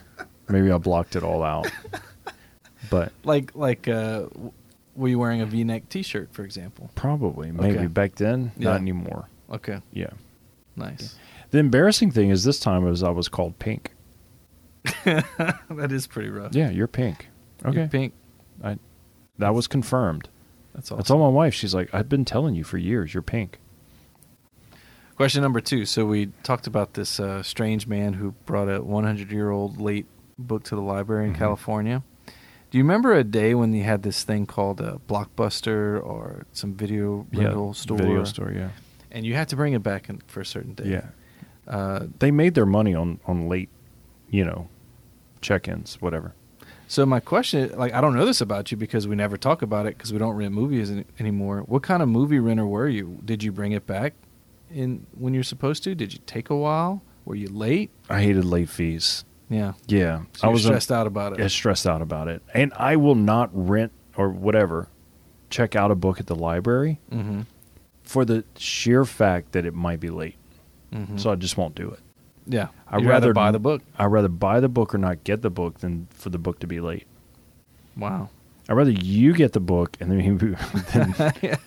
Maybe 0.49 0.71
I 0.71 0.77
blocked 0.77 1.15
it 1.15 1.23
all 1.23 1.43
out. 1.43 1.71
But 2.89 3.11
Like 3.23 3.55
like 3.55 3.87
uh, 3.87 4.25
were 4.95 5.07
you 5.07 5.17
wearing 5.17 5.41
a 5.41 5.45
V-neck 5.45 5.89
T-shirt, 5.89 6.29
for 6.33 6.43
example? 6.43 6.91
probably, 6.95 7.51
maybe 7.51 7.77
Okay. 7.77 7.87
back 7.87 8.15
then, 8.15 8.51
Yeah. 8.57 8.71
not 8.71 8.81
anymore. 8.81 9.29
Okay, 9.51 9.79
Yeah. 9.91 10.11
nice. 10.75 11.15
The 11.51 11.59
embarrassing 11.59 12.11
thing 12.11 12.29
is 12.29 12.43
this 12.43 12.59
time 12.59 12.83
was 12.83 13.01
I 13.03 13.09
was 13.09 13.27
called 13.29 13.57
pink. 13.59 13.93
that 15.05 15.91
is 15.91 16.07
pretty 16.07 16.29
rough. 16.29 16.53
Yeah, 16.55 16.69
you're 16.69 16.87
pink. 16.87 17.29
Okay. 17.65 17.79
You're 17.79 17.87
pink. 17.87 18.13
I, 18.63 18.77
that 19.37 19.53
was 19.53 19.67
confirmed. 19.67 20.29
That's 20.73 20.91
all. 20.91 20.99
I 20.99 21.01
told 21.03 21.21
my 21.21 21.27
wife, 21.29 21.53
she's 21.53 21.73
like, 21.73 21.93
I've 21.93 22.09
been 22.09 22.25
telling 22.25 22.55
you 22.55 22.63
for 22.63 22.77
years, 22.77 23.13
you're 23.13 23.23
pink. 23.23 23.59
Question 25.15 25.43
number 25.43 25.61
two. 25.61 25.85
So 25.85 26.05
we 26.05 26.27
talked 26.43 26.65
about 26.67 26.95
this 26.95 27.19
uh, 27.19 27.43
strange 27.43 27.87
man 27.87 28.13
who 28.13 28.31
brought 28.45 28.67
a 28.67 28.81
100 28.81 29.31
year 29.31 29.51
old 29.51 29.79
late 29.79 30.07
book 30.39 30.63
to 30.65 30.75
the 30.75 30.81
library 30.81 31.27
in 31.27 31.33
Mhm. 31.33 31.37
California. 31.37 32.03
Do 32.71 32.77
you 32.79 32.83
remember 32.83 33.13
a 33.13 33.23
day 33.23 33.53
when 33.53 33.71
you 33.73 33.83
had 33.83 34.01
this 34.01 34.23
thing 34.23 34.47
called 34.47 34.81
a 34.81 34.99
blockbuster 35.07 36.03
or 36.03 36.47
some 36.51 36.73
video 36.73 37.27
rental 37.31 37.75
store? 37.75 37.97
Video 37.97 38.23
store, 38.23 38.51
yeah. 38.51 38.69
And 39.11 39.23
you 39.27 39.35
had 39.35 39.47
to 39.49 39.55
bring 39.55 39.73
it 39.73 39.83
back 39.83 40.09
in, 40.09 40.21
for 40.25 40.41
a 40.41 40.45
certain 40.45 40.73
day. 40.73 40.89
Yeah. 40.89 41.05
Uh, 41.67 42.07
They 42.17 42.31
made 42.31 42.55
their 42.55 42.65
money 42.65 42.95
on, 42.95 43.19
on 43.27 43.47
late, 43.47 43.69
you 44.31 44.43
know, 44.43 44.69
check 45.41 45.67
ins, 45.67 46.01
whatever. 46.01 46.33
so 46.87 47.05
my 47.05 47.19
question, 47.19 47.71
like, 47.77 47.93
I 47.93 48.01
don't 48.01 48.15
know 48.15 48.25
this 48.25 48.41
about 48.41 48.71
you 48.71 48.77
because 48.77 49.07
we 49.07 49.15
never 49.15 49.37
talk 49.37 49.61
about 49.61 49.85
it 49.85 49.95
because 49.97 50.11
we 50.11 50.17
don't 50.17 50.35
rent 50.35 50.53
movies 50.53 50.89
any, 50.91 51.05
anymore. 51.19 51.59
What 51.67 51.83
kind 51.83 52.01
of 52.01 52.09
movie 52.09 52.39
renter 52.39 52.65
were 52.65 52.87
you? 52.89 53.19
Did 53.23 53.43
you 53.43 53.51
bring 53.51 53.71
it 53.71 53.85
back 53.85 54.13
in 54.73 55.05
when 55.13 55.33
you're 55.33 55.43
supposed 55.43 55.83
to? 55.85 55.95
Did 55.95 56.13
you 56.13 56.19
take 56.25 56.49
a 56.49 56.55
while? 56.55 57.01
Were 57.25 57.35
you 57.35 57.47
late? 57.47 57.89
I 58.09 58.21
hated 58.21 58.43
late 58.45 58.69
fees. 58.69 59.23
Yeah. 59.49 59.73
Yeah. 59.87 60.23
So 60.33 60.47
I 60.47 60.51
was 60.51 60.63
stressed 60.63 60.91
out 60.91 61.07
about 61.07 61.33
it. 61.33 61.39
Yeah, 61.39 61.47
stressed 61.47 61.85
out 61.87 62.01
about 62.01 62.27
it. 62.27 62.41
And 62.53 62.73
I 62.75 62.95
will 62.95 63.15
not 63.15 63.49
rent 63.53 63.91
or 64.17 64.29
whatever, 64.29 64.89
check 65.49 65.75
out 65.75 65.91
a 65.91 65.95
book 65.95 66.19
at 66.19 66.27
the 66.27 66.35
library 66.35 66.99
Mm-hmm. 67.11 67.41
for 68.03 68.25
the 68.25 68.43
sheer 68.57 69.05
fact 69.05 69.51
that 69.53 69.65
it 69.65 69.73
might 69.73 69.99
be 69.99 70.09
late. 70.09 70.35
Mm-hmm. 70.93 71.17
So 71.17 71.31
I 71.31 71.35
just 71.35 71.55
won't 71.57 71.75
do 71.75 71.89
it. 71.91 71.99
yeah, 72.45 72.67
I'd 72.87 72.97
rather 73.05 73.09
rather 73.29 73.33
buy 73.33 73.51
the 73.51 73.59
book. 73.59 73.81
I'd 73.97 74.05
rather 74.07 74.27
buy 74.27 74.59
the 74.59 74.69
book 74.69 74.93
or 74.93 74.97
not 74.97 75.23
get 75.23 75.41
the 75.41 75.49
book 75.49 75.79
than 75.79 76.07
for 76.11 76.29
the 76.29 76.37
book 76.37 76.59
to 76.59 76.67
be 76.67 76.79
late. 76.79 77.07
Wow. 77.97 78.29
I'd 78.69 78.73
rather 78.73 78.91
you 78.91 79.33
get 79.33 79.53
the 79.53 79.59
book 79.59 79.97
and 79.99 80.11
then, 80.11 80.37
then 80.93 81.57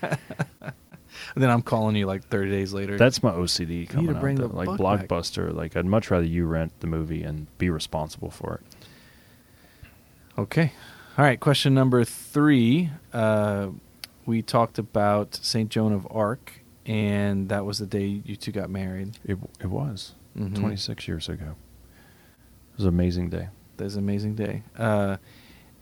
And 1.34 1.42
then 1.42 1.50
I'm 1.50 1.62
calling 1.62 1.96
you 1.96 2.06
like 2.06 2.24
30 2.28 2.50
days 2.50 2.72
later. 2.72 2.96
that's 2.96 3.22
my 3.22 3.30
OCD 3.32 3.88
coming 3.88 4.14
out. 4.14 4.20
bring 4.20 4.36
though. 4.36 4.48
the 4.48 4.56
like 4.56 4.66
book 4.66 4.78
back. 4.78 5.08
Blockbuster, 5.08 5.52
like 5.54 5.76
I'd 5.76 5.86
much 5.86 6.10
rather 6.10 6.24
you 6.26 6.46
rent 6.46 6.72
the 6.80 6.86
movie 6.86 7.22
and 7.22 7.46
be 7.58 7.70
responsible 7.70 8.30
for 8.30 8.60
it. 8.62 9.90
okay. 10.38 10.72
All 11.18 11.24
right. 11.24 11.40
Question 11.40 11.74
number 11.74 12.04
three. 12.04 12.90
Uh, 13.12 13.68
we 14.26 14.42
talked 14.42 14.78
about 14.78 15.34
Saint 15.36 15.70
Joan 15.70 15.92
of 15.92 16.06
Arc, 16.10 16.52
and 16.84 17.48
that 17.48 17.64
was 17.64 17.78
the 17.78 17.86
day 17.86 18.20
you 18.24 18.36
two 18.36 18.52
got 18.52 18.68
married. 18.70 19.16
It 19.24 19.38
it 19.60 19.68
was 19.70 20.14
Mhm. 20.38 20.54
26 20.58 21.08
years 21.08 21.28
ago. 21.28 21.54
It 22.72 22.76
was 22.76 22.84
an 22.84 22.90
amazing 22.90 23.30
day. 23.30 23.48
That 23.78 23.84
was 23.84 23.96
an 23.96 24.02
amazing 24.04 24.34
day. 24.34 24.62
Uh, 24.76 25.16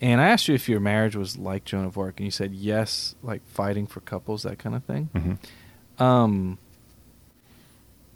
and 0.04 0.20
I 0.20 0.28
asked 0.28 0.48
you 0.48 0.54
if 0.54 0.68
your 0.68 0.80
marriage 0.80 1.16
was 1.16 1.38
like 1.38 1.64
Joan 1.64 1.84
of 1.86 1.96
Arc, 1.96 2.18
and 2.18 2.24
you 2.26 2.30
said 2.30 2.52
yes, 2.54 3.14
like 3.22 3.44
fighting 3.46 3.86
for 3.86 4.00
couples, 4.00 4.42
that 4.42 4.58
kind 4.58 4.76
of 4.76 4.84
thing. 4.84 5.08
hmm 5.14 6.02
Um, 6.02 6.58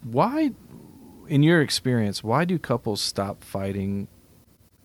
why, 0.03 0.51
in 1.27 1.43
your 1.43 1.61
experience, 1.61 2.23
why 2.23 2.45
do 2.45 2.57
couples 2.57 3.01
stop 3.01 3.43
fighting 3.43 4.07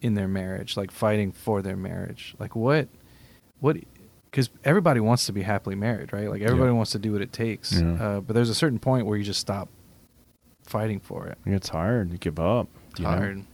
in 0.00 0.14
their 0.14 0.28
marriage, 0.28 0.76
like 0.76 0.90
fighting 0.90 1.30
for 1.32 1.62
their 1.62 1.76
marriage? 1.76 2.34
Like 2.38 2.56
what, 2.56 2.88
what? 3.60 3.76
Because 4.30 4.50
everybody 4.64 4.98
wants 5.00 5.26
to 5.26 5.32
be 5.32 5.42
happily 5.42 5.76
married, 5.76 6.12
right? 6.12 6.28
Like 6.28 6.42
everybody 6.42 6.70
Yeah. 6.70 6.76
wants 6.76 6.90
to 6.92 6.98
do 6.98 7.12
what 7.12 7.22
it 7.22 7.32
takes. 7.32 7.80
Yeah. 7.80 7.92
Uh, 8.02 8.20
but 8.20 8.34
there's 8.34 8.50
a 8.50 8.54
certain 8.54 8.78
point 8.80 9.06
where 9.06 9.16
you 9.16 9.24
just 9.24 9.40
stop 9.40 9.68
fighting 10.64 10.98
for 10.98 11.26
it. 11.28 11.38
It's 11.46 11.68
hard 11.68 12.10
you 12.10 12.18
give 12.18 12.40
up. 12.40 12.68
you 12.98 13.04
know? 13.04 13.10
Tired. 13.10 13.44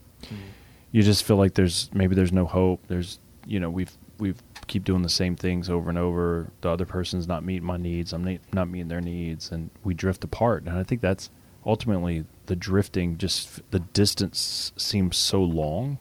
you 0.93 1.03
just 1.03 1.23
feel 1.25 1.37
like 1.37 1.55
there's 1.55 1.91
maybe 1.93 2.15
there's 2.15 2.33
no 2.33 2.47
hope. 2.47 2.87
There's 2.89 3.19
you 3.47 3.61
know 3.61 3.71
we've 3.71 3.97
we've 4.19 4.43
keep 4.67 4.85
doing 4.85 5.03
the 5.03 5.09
same 5.09 5.35
things 5.35 5.69
over 5.69 5.89
and 5.89 5.99
over. 5.99 6.51
The 6.61 6.69
other 6.69 6.87
person's 6.87 7.27
not 7.27 7.45
meeting 7.45 7.67
my 7.67 7.77
needs. 7.77 8.13
I'm 8.13 8.39
not, 8.53 8.69
meeting 8.69 8.89
their 8.89 9.01
needs, 9.01 9.51
and 9.51 9.71
we 9.83 9.95
drift 9.95 10.23
apart. 10.23 10.65
And 10.65 10.79
I 10.79 10.85
think 10.85 11.01
that's 11.01 11.31
ultimately 11.67 12.25
the 12.47 12.57
drifting. 12.57 13.19
Just 13.19 13.69
the 13.71 13.81
distance 13.81 14.73
seems 14.77 15.17
so 15.17 15.43
long, 15.43 15.99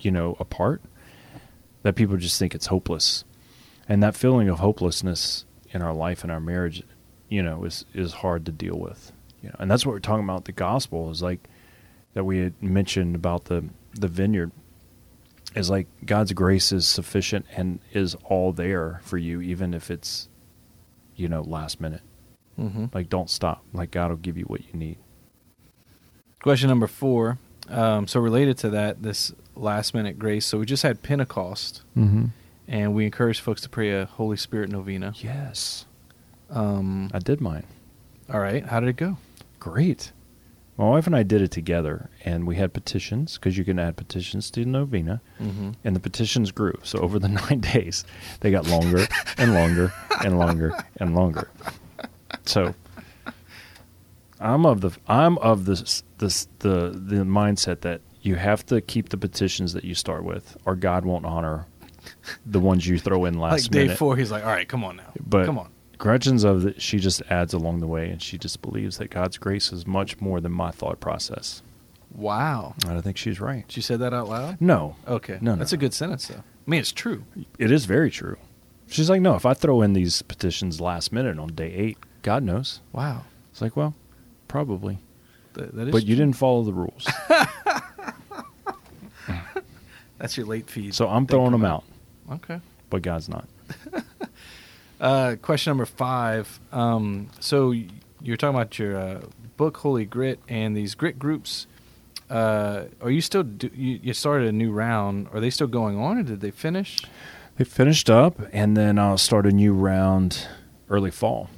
you 0.00 0.10
know, 0.10 0.36
apart 0.40 0.82
that 1.82 1.96
people 1.96 2.16
just 2.16 2.38
think 2.38 2.54
it's 2.54 2.66
hopeless, 2.66 3.24
and 3.88 4.02
that 4.02 4.16
feeling 4.16 4.48
of 4.48 4.60
hopelessness 4.60 5.44
in 5.70 5.82
our 5.82 5.94
life 5.94 6.22
and 6.22 6.30
our 6.30 6.40
marriage, 6.40 6.82
you 7.28 7.42
know, 7.42 7.64
is 7.64 7.84
is 7.92 8.14
hard 8.14 8.46
to 8.46 8.52
deal 8.52 8.78
with. 8.78 9.12
You 9.42 9.48
know, 9.48 9.56
and 9.58 9.70
that's 9.70 9.84
what 9.84 9.92
we're 9.92 10.00
talking 10.00 10.24
about. 10.24 10.44
The 10.44 10.52
gospel 10.52 11.10
is 11.10 11.22
like 11.22 11.48
that 12.14 12.24
we 12.24 12.38
had 12.38 12.62
mentioned 12.62 13.14
about 13.14 13.46
the 13.46 13.64
the 13.94 14.08
vineyard 14.08 14.52
is 15.54 15.68
like 15.70 15.86
God's 16.04 16.32
grace 16.32 16.72
is 16.72 16.86
sufficient 16.86 17.46
and 17.56 17.80
is 17.92 18.14
all 18.24 18.52
there 18.52 19.00
for 19.04 19.18
you, 19.18 19.40
even 19.40 19.74
if 19.74 19.90
it's, 19.90 20.28
you 21.16 21.28
know, 21.28 21.42
last 21.42 21.80
minute. 21.80 22.02
Mm-hmm. 22.58 22.86
Like, 22.92 23.08
don't 23.08 23.28
stop. 23.30 23.62
Like, 23.72 23.90
God 23.90 24.10
will 24.10 24.16
give 24.18 24.36
you 24.38 24.44
what 24.44 24.60
you 24.66 24.72
need. 24.78 24.98
Question 26.42 26.68
number 26.68 26.86
four. 26.86 27.38
Um, 27.68 28.06
so 28.08 28.18
related 28.20 28.58
to 28.58 28.70
that, 28.70 29.02
this 29.02 29.32
last 29.54 29.94
minute 29.94 30.18
grace. 30.18 30.44
So 30.46 30.58
we 30.58 30.66
just 30.66 30.82
had 30.82 31.02
Pentecost, 31.02 31.82
Mm-hmm. 31.96 32.26
and 32.68 32.94
we 32.94 33.04
encourage 33.04 33.40
folks 33.40 33.60
to 33.62 33.68
pray 33.68 33.92
a 33.92 34.04
Holy 34.06 34.36
Spirit 34.36 34.68
novena. 34.70 35.12
Yes, 35.16 35.86
Um, 36.50 37.10
I 37.14 37.18
did 37.20 37.40
mine. 37.40 37.64
all 38.32 38.40
right, 38.40 38.64
how 38.66 38.80
did 38.80 38.88
it 38.88 38.96
go? 38.96 39.16
Great. 39.60 40.12
My 40.82 40.88
wife 40.90 41.06
and 41.06 41.14
I 41.14 41.22
did 41.22 41.40
it 41.42 41.52
together, 41.52 42.10
and 42.24 42.44
we 42.44 42.56
had 42.56 42.72
petitions 42.72 43.34
because 43.38 43.56
you 43.56 43.64
can 43.64 43.78
add 43.78 43.96
petitions 43.96 44.50
to 44.50 44.60
the 44.64 44.66
novena, 44.66 45.20
Mm-hmm. 45.40 45.70
and 45.84 45.94
the 45.94 46.00
petitions 46.00 46.50
grew. 46.50 46.76
So 46.82 46.98
over 46.98 47.20
the 47.20 47.28
nine 47.42 47.60
days, 47.60 48.04
they 48.40 48.50
got 48.50 48.66
longer 48.66 49.06
and 49.38 49.54
longer 49.54 49.92
and 50.24 50.38
longer 50.40 50.74
and 50.96 51.14
longer. 51.14 51.48
So 52.46 52.74
I'm 54.40 54.66
of 54.66 54.80
the 54.80 54.90
I'm 55.06 55.38
of 55.38 55.66
this 55.66 56.02
this 56.18 56.48
the 56.58 56.90
the 56.90 57.22
mindset 57.24 57.82
that 57.82 58.00
you 58.22 58.34
have 58.34 58.66
to 58.66 58.80
keep 58.80 59.10
the 59.10 59.16
petitions 59.16 59.74
that 59.74 59.84
you 59.84 59.94
start 59.94 60.24
with, 60.24 60.56
or 60.64 60.74
God 60.74 61.04
won't 61.04 61.24
honor 61.26 61.66
the 62.44 62.58
ones 62.58 62.88
you 62.88 62.98
throw 62.98 63.24
in 63.26 63.38
last 63.38 63.66
Like 63.66 63.70
day 63.70 63.82
minute. 63.84 63.98
four, 63.98 64.16
he's 64.16 64.32
like, 64.32 64.42
"All 64.44 64.50
right, 64.50 64.68
come 64.68 64.82
on 64.82 64.96
now, 64.96 65.12
But 65.24 65.46
come 65.46 65.58
on." 65.58 65.70
Gretchen's 66.02 66.42
of 66.42 66.62
that 66.62 66.82
she 66.82 66.98
just 66.98 67.22
adds 67.30 67.54
along 67.54 67.78
the 67.78 67.86
way, 67.86 68.10
and 68.10 68.20
she 68.20 68.36
just 68.36 68.60
believes 68.60 68.98
that 68.98 69.08
God's 69.10 69.38
grace 69.38 69.72
is 69.72 69.86
much 69.86 70.20
more 70.20 70.40
than 70.40 70.50
my 70.50 70.72
thought 70.72 70.98
process. 70.98 71.62
Wow, 72.12 72.74
And 72.84 72.98
I 72.98 73.00
think 73.00 73.16
she's 73.16 73.40
right. 73.40 73.64
she 73.68 73.80
said 73.80 74.00
that 74.00 74.12
out 74.12 74.28
loud. 74.28 74.60
No, 74.60 74.96
Okay, 75.06 75.38
No, 75.40 75.52
no, 75.52 75.58
that's 75.58 75.70
no. 75.72 75.76
a 75.76 75.78
good 75.78 75.94
sentence 75.94 76.26
though. 76.26 76.42
I 76.66 76.70
mean, 76.70 76.80
it's 76.80 76.90
true. 76.90 77.22
it 77.56 77.70
is 77.70 77.84
very 77.84 78.10
true. 78.10 78.36
She's 78.88 79.08
like, 79.08 79.20
no, 79.22 79.36
if 79.36 79.46
I 79.46 79.54
throw 79.54 79.80
in 79.80 79.92
these 79.92 80.22
petitions 80.22 80.80
last 80.80 81.12
minute 81.12 81.38
on 81.38 81.54
day 81.54 81.72
eight, 81.72 81.98
God 82.22 82.42
knows. 82.42 82.80
Wow, 82.92 83.22
It's 83.52 83.62
like, 83.62 83.76
well, 83.76 83.94
probably, 84.48 84.98
is. 85.56 85.70
but 85.92 86.04
you 86.04 86.16
didn't 86.16 86.34
follow 86.36 86.64
the 86.64 86.72
rules, 86.72 87.06
That's 90.18 90.36
your 90.36 90.46
late 90.46 90.68
feed. 90.68 90.96
so 90.96 91.06
I'm 91.08 91.28
throwing 91.28 91.52
them 91.52 91.64
out. 91.64 91.84
Okay. 92.30 92.60
But 92.90 93.02
God's 93.02 93.28
not. 93.28 93.46
Uh, 95.02 95.34
question 95.42 95.72
number 95.72 95.84
five. 95.84 96.60
Um, 96.70 97.28
so 97.40 97.74
you're 98.22 98.36
talking 98.36 98.54
about 98.54 98.78
your 98.78 98.96
uh, 98.96 99.20
book, 99.56 99.78
Holy 99.78 100.04
Grit, 100.04 100.38
and 100.48 100.76
these 100.76 100.94
grit 100.94 101.18
groups. 101.18 101.66
Uh, 102.30 102.84
are 103.00 103.10
you 103.10 103.20
still? 103.20 103.42
Do, 103.42 103.68
you, 103.74 103.98
you 104.00 104.14
started 104.14 104.46
a 104.46 104.52
new 104.52 104.70
round. 104.70 105.26
Are 105.32 105.40
they 105.40 105.50
still 105.50 105.66
going 105.66 105.98
on, 105.98 106.18
or 106.18 106.22
did 106.22 106.40
they 106.40 106.52
finish? 106.52 107.00
They 107.56 107.64
finished 107.64 108.08
up, 108.08 108.40
and 108.52 108.76
then 108.76 108.96
I'll 108.96 109.18
start 109.18 109.44
a 109.44 109.50
new 109.50 109.74
round 109.74 110.46
early 110.88 111.10
fall. 111.10 111.50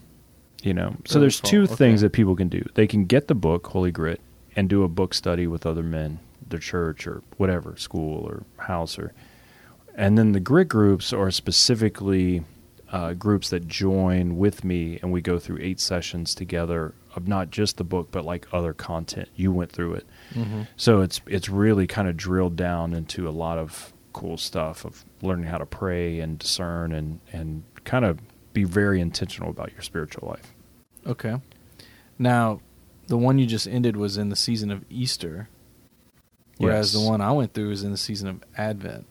You 0.62 0.72
know, 0.72 0.97
so 1.05 1.18
Early 1.18 1.24
there's 1.24 1.40
fall, 1.40 1.51
two 1.51 1.62
okay. 1.64 1.74
things 1.74 2.01
that 2.01 2.12
people 2.12 2.34
can 2.34 2.49
do. 2.49 2.66
They 2.72 2.86
can 2.86 3.05
get 3.05 3.28
the 3.28 3.34
book 3.34 3.66
Holy 3.66 3.92
Grit 3.92 4.22
and 4.57 4.70
do 4.70 4.82
a 4.84 4.88
book 4.88 5.12
study 5.12 5.47
with 5.47 5.66
other 5.66 5.82
men, 5.82 6.18
their 6.49 6.61
church 6.61 7.07
or 7.07 7.22
whatever, 7.36 7.76
school 7.76 8.24
or 8.24 8.45
house, 8.64 8.99
or 8.99 9.12
and 9.95 10.16
then 10.16 10.32
the 10.32 10.40
grit 10.40 10.68
groups 10.68 11.12
are 11.12 11.30
specifically 11.30 12.42
uh, 12.95 13.12
groups 13.14 13.51
that 13.51 13.66
join 13.66 14.36
with 14.36 14.62
me, 14.64 14.99
and 15.03 15.11
we 15.12 15.20
go 15.20 15.38
through 15.38 15.59
eight 15.61 15.80
sessions 15.80 16.34
together 16.34 16.95
of 17.16 17.26
not 17.26 17.51
just 17.51 17.76
the 17.76 17.84
book, 17.84 18.09
but 18.12 18.24
like 18.24 18.47
other 18.53 18.72
content. 18.72 19.28
You 19.34 19.51
went 19.53 19.72
through 19.72 19.95
it, 19.95 20.07
Mm-hmm. 20.34 20.62
so 20.76 21.01
it's 21.01 21.20
it's 21.26 21.49
really 21.49 21.86
kind 21.86 22.09
of 22.09 22.16
drilled 22.16 22.57
down 22.57 22.95
into 22.95 23.28
a 23.28 23.30
lot 23.45 23.59
of 23.59 23.92
cool 24.12 24.36
stuff 24.36 24.84
of 24.84 25.05
learning 25.22 25.47
how 25.47 25.59
to 25.59 25.66
pray 25.66 26.20
and 26.20 26.38
discern 26.38 26.92
and 26.92 27.18
and 27.32 27.64
kind 27.84 28.05
of 28.05 28.18
be 28.53 28.62
very 28.64 29.01
intentional 29.01 29.51
about 29.51 29.72
your 29.72 29.82
spiritual 29.82 30.28
life. 30.28 30.55
Okay. 31.07 31.34
Now, 32.18 32.61
the 33.09 33.18
one 33.18 33.38
you 33.38 33.47
just 33.47 33.66
ended 33.66 33.97
was 33.97 34.16
in 34.16 34.28
the 34.28 34.36
season 34.36 34.70
of 34.70 34.84
Easter, 34.88 35.49
whereas 36.59 36.95
Yes. 36.95 37.03
the 37.03 37.09
one 37.11 37.20
I 37.20 37.32
went 37.32 37.55
through 37.55 37.72
is 37.72 37.82
in 37.82 37.90
the 37.90 37.97
season 37.99 38.28
of 38.28 38.45
Advent. 38.57 39.07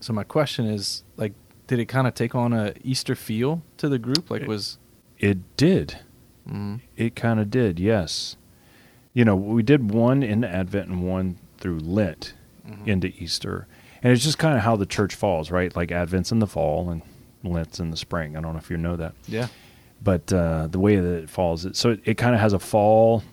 So 0.00 0.12
my 0.14 0.24
question 0.24 0.64
is, 0.66 1.04
like, 1.18 1.34
did 1.66 1.78
it 1.78 1.86
kind 1.86 2.06
of 2.06 2.14
take 2.14 2.34
on 2.34 2.52
a 2.52 2.72
Easter 2.82 3.14
feel 3.14 3.62
to 3.78 3.88
the 3.88 3.98
group? 3.98 4.30
Like, 4.30 4.42
It- 4.42 4.48
was 4.48 4.78
It 5.18 5.56
did. 5.56 5.98
mm, 6.48 6.80
It 6.96 7.16
kind 7.16 7.40
of 7.40 7.50
did. 7.50 7.78
Yes. 7.80 8.36
You 9.12 9.24
know, 9.24 9.34
we 9.34 9.62
did 9.62 9.90
one 9.90 10.22
in 10.22 10.44
Advent 10.44 10.88
and 10.88 11.02
one 11.08 11.38
through 11.58 11.78
Lent 11.78 12.34
mhm. 12.68 12.86
into 12.86 13.08
Easter. 13.18 13.66
And 14.02 14.12
it's 14.12 14.22
just 14.22 14.38
kind 14.38 14.54
of 14.56 14.62
how 14.62 14.76
the 14.76 14.86
church 14.86 15.14
falls, 15.14 15.50
right? 15.50 15.74
Like 15.74 15.90
Advent's 15.90 16.30
in 16.30 16.38
the 16.38 16.46
fall 16.46 16.90
and 16.90 17.02
Lent's 17.42 17.80
in 17.80 17.90
the 17.90 17.96
spring. 17.96 18.36
I 18.36 18.40
don't 18.40 18.52
know 18.52 18.58
if 18.58 18.70
you 18.70 18.76
know 18.76 18.96
that. 18.96 19.14
yeah, 19.26 19.48
but 20.02 20.30
uh, 20.32 20.66
the 20.70 20.78
way 20.78 20.96
that 20.96 21.14
it 21.22 21.30
falls, 21.30 21.64
it, 21.64 21.74
so 21.76 21.90
it, 21.90 22.00
it 22.04 22.14
kind 22.18 22.34
of 22.34 22.40
has 22.40 22.52
a 22.52 22.58
fall 22.58 23.24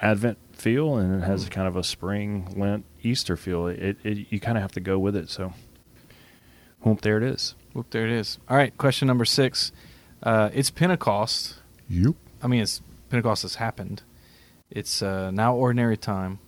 Advent 0.00 0.38
feel, 0.52 0.96
and 0.96 1.22
it 1.22 1.26
has 1.26 1.48
kind 1.50 1.68
of 1.68 1.76
a 1.76 1.84
spring 1.84 2.52
Lent 2.56 2.84
Easter 3.02 3.36
feel. 3.36 3.66
It, 3.66 3.98
it 4.02 4.26
you 4.30 4.40
kind 4.40 4.56
of 4.56 4.62
have 4.62 4.72
to 4.72 4.80
go 4.80 4.98
with 4.98 5.14
it. 5.14 5.28
So, 5.28 5.52
whoop, 6.80 7.02
there 7.02 7.18
it 7.18 7.22
is. 7.22 7.54
Whoop, 7.76 7.90
there 7.90 8.06
it 8.06 8.12
is. 8.12 8.38
All 8.48 8.56
right, 8.56 8.76
question 8.78 9.06
number 9.06 9.24
six. 9.24 9.70
Uh, 10.22 10.50
it's 10.52 10.70
Pentecost. 10.70 11.56
Yep. 11.88 12.14
I 12.42 12.46
mean, 12.46 12.62
it's 12.62 12.80
Pentecost 13.10 13.42
has 13.42 13.56
happened. 13.56 14.02
It's 14.70 15.02
uh, 15.02 15.30
now 15.30 15.54
ordinary 15.54 15.96
time. 15.96 16.38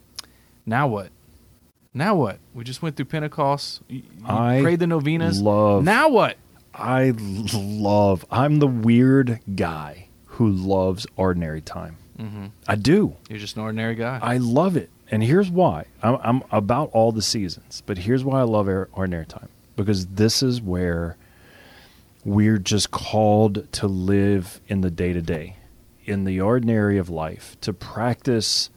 Now 0.67 0.89
what? 0.89 1.11
Now 1.95 2.15
what? 2.17 2.39
We 2.55 2.65
just 2.65 2.83
went 2.83 2.97
through 2.97 3.07
Pentecost. 3.07 3.83
You, 3.89 3.99
you 3.99 4.27
I 4.27 4.61
prayed 4.63 4.81
the 4.81 4.87
novenas. 4.87 5.41
love- 5.41 5.85
Now 5.85 6.09
what? 6.09 6.37
I 6.75 7.13
love. 7.55 8.25
I'm 8.31 8.59
the 8.59 8.67
weird 8.67 9.41
guy 9.55 10.09
who 10.27 10.49
loves 10.49 11.07
ordinary 11.17 11.61
time. 11.61 11.97
Mm-hmm. 12.19 12.47
I 12.67 12.75
do. 12.77 13.17
You're 13.29 13.39
just 13.39 13.57
an 13.57 13.63
ordinary 13.63 13.95
guy. 13.95 14.19
I 14.23 14.37
love 14.39 14.77
it, 14.77 14.91
and 15.11 15.23
here's 15.23 15.51
why. 15.51 15.85
I'm, 16.03 16.19
I'm 16.23 16.43
about 16.53 16.91
all 16.93 17.11
the 17.13 17.23
seasons, 17.23 17.83
but 17.87 17.99
here's 17.99 18.25
why 18.25 18.41
I 18.41 18.45
love 18.45 18.69
air- 18.69 18.89
ordinary 18.93 19.27
time 19.27 19.49
because 19.79 20.07
this 20.09 20.43
is 20.43 20.61
where 20.61 21.17
we're 22.25 22.59
just 22.59 22.91
called 22.91 23.73
to 23.73 23.87
live 23.87 24.61
in 24.67 24.81
the 24.81 24.91
day 24.91 25.13
to 25.13 25.23
day, 25.23 25.57
in 26.05 26.25
the 26.25 26.41
ordinary 26.41 26.99
of 26.99 27.09
life, 27.09 27.57
to 27.61 27.73
practice 27.73 28.71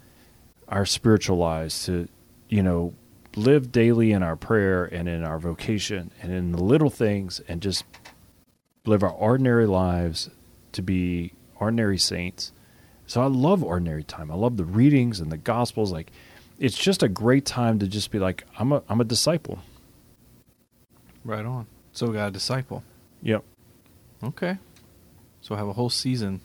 our 0.67 0.85
spiritual 0.85 1.37
lives, 1.37 1.85
to 1.85 2.07
you 2.49 2.61
know 2.61 2.93
live 3.35 3.71
daily 3.71 4.11
in 4.11 4.21
our 4.21 4.35
prayer 4.35 4.85
and 4.85 5.09
in 5.09 5.23
our 5.23 5.39
vocation 5.39 6.11
and 6.21 6.31
in 6.31 6.51
the 6.51 6.63
little 6.63 6.91
things, 6.91 7.41
and 7.47 7.61
just 7.61 7.83
live 8.85 9.01
our 9.01 9.09
ordinary 9.09 9.65
lives 9.65 10.29
to 10.71 10.83
be 10.83 11.33
ordinary 11.59 11.97
saints. 11.97 12.51
So 13.07 13.21
I 13.21 13.25
love 13.25 13.63
ordinary 13.63 14.03
time. 14.03 14.29
I 14.29 14.35
love 14.35 14.55
the 14.55 14.65
readings 14.65 15.19
and 15.19 15.31
the 15.31 15.37
gospels. 15.37 15.91
Like, 15.91 16.11
it's 16.59 16.77
just 16.77 17.01
a 17.01 17.09
great 17.09 17.45
time 17.45 17.79
to 17.79 17.87
just 17.87 18.11
be 18.11 18.19
like, 18.19 18.45
I'm 18.59 18.71
a 18.71 18.83
I'm 18.87 19.01
a 19.01 19.05
disciple. 19.05 19.59
Right 21.24 21.45
on. 21.45 21.67
So 21.93 22.07
we 22.07 22.13
got 22.13 22.30
a 22.30 22.32
disciple. 22.32 22.84
Yep. 23.22 23.43
Okay. 24.24 24.57
So 25.41 25.55
have 25.55 25.67
a 25.67 25.74
whole 25.74 25.89
season 25.89 26.41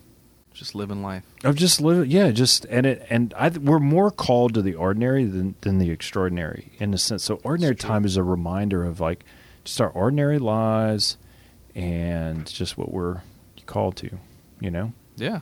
just 0.53 0.75
living 0.75 1.03
life. 1.03 1.23
Of 1.45 1.57
just 1.57 1.81
live, 1.81 2.07
yeah, 2.07 2.31
just 2.31 2.65
and 2.67 2.87
it 2.87 3.07
and 3.11 3.35
I 3.37 3.51
we're 3.51 3.79
more 3.79 4.11
called 4.11 4.55
to 4.55 4.63
the 4.63 4.75
ordinary 4.75 5.25
than 5.25 5.55
than 5.61 5.79
the 5.79 5.91
extraordinary 5.91 6.73
in 6.79 6.95
a 6.95 6.99
sense. 6.99 7.25
So 7.25 7.41
ordinary 7.45 7.77
time 7.77 8.05
is 8.05 8.17
a 8.17 8.23
reminder 8.23 8.85
of 8.85 8.99
like 8.99 9.25
just 9.65 9.81
our 9.81 9.91
ordinary 9.91 10.39
lives 10.39 11.19
and 11.75 12.47
just 12.47 12.79
what 12.79 12.91
we're 12.91 13.21
called 13.67 13.97
to, 13.97 14.19
you 14.61 14.71
know. 14.71 14.93
Yeah. 15.17 15.41